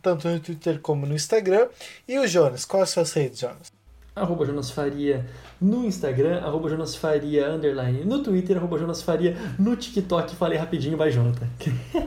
tanto 0.00 0.28
no 0.28 0.38
Twitter 0.38 0.80
como 0.80 1.06
no 1.06 1.16
Instagram. 1.16 1.66
E 2.06 2.20
o 2.20 2.28
Jonas, 2.28 2.64
quais 2.64 2.96
as 2.96 3.12
redes, 3.12 3.40
Jonas? 3.40 3.73
Arroba 4.14 4.44
Jonas 4.44 4.70
Faria 4.70 5.26
no 5.60 5.84
Instagram, 5.84 6.40
arroba 6.40 6.68
Jonas 6.68 6.94
Faria 6.94 7.50
underline 7.50 8.04
no 8.04 8.22
Twitter, 8.22 8.56
arroba 8.56 8.78
Jonas 8.78 9.02
Faria 9.02 9.36
no 9.58 9.76
TikTok. 9.76 10.34
Falei 10.36 10.58
rapidinho, 10.58 10.96
vai 10.96 11.10
Jonathan. 11.10 11.48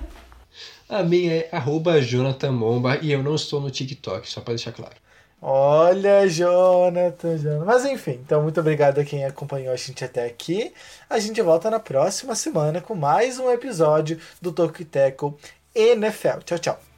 A 0.90 1.04
minha 1.04 1.34
é 1.34 1.50
arroba 1.52 2.02
Jonathan 2.02 2.52
Momba 2.52 2.98
e 3.02 3.12
eu 3.12 3.22
não 3.22 3.36
estou 3.36 3.60
no 3.60 3.70
TikTok, 3.70 4.30
só 4.30 4.40
para 4.40 4.54
deixar 4.54 4.72
claro. 4.72 4.96
Olha, 5.42 6.28
Jonathan, 6.28 7.38
Jonathan. 7.38 7.66
Mas 7.66 7.86
enfim, 7.86 8.20
então 8.26 8.42
muito 8.42 8.60
obrigado 8.60 9.00
a 9.00 9.04
quem 9.04 9.26
acompanhou 9.26 9.74
a 9.74 9.76
gente 9.76 10.04
até 10.04 10.26
aqui. 10.26 10.74
A 11.10 11.20
gente 11.20 11.42
volta 11.42 11.70
na 11.70 11.80
próxima 11.80 12.34
semana 12.36 12.82
com 12.82 12.96
mais 12.96 13.38
um 13.38 13.52
episódio 13.52 14.18
do 14.42 14.52
Toque 14.52 14.84
Teco 14.86 15.38
NFL. 15.76 16.40
Tchau, 16.46 16.58
tchau. 16.58 16.97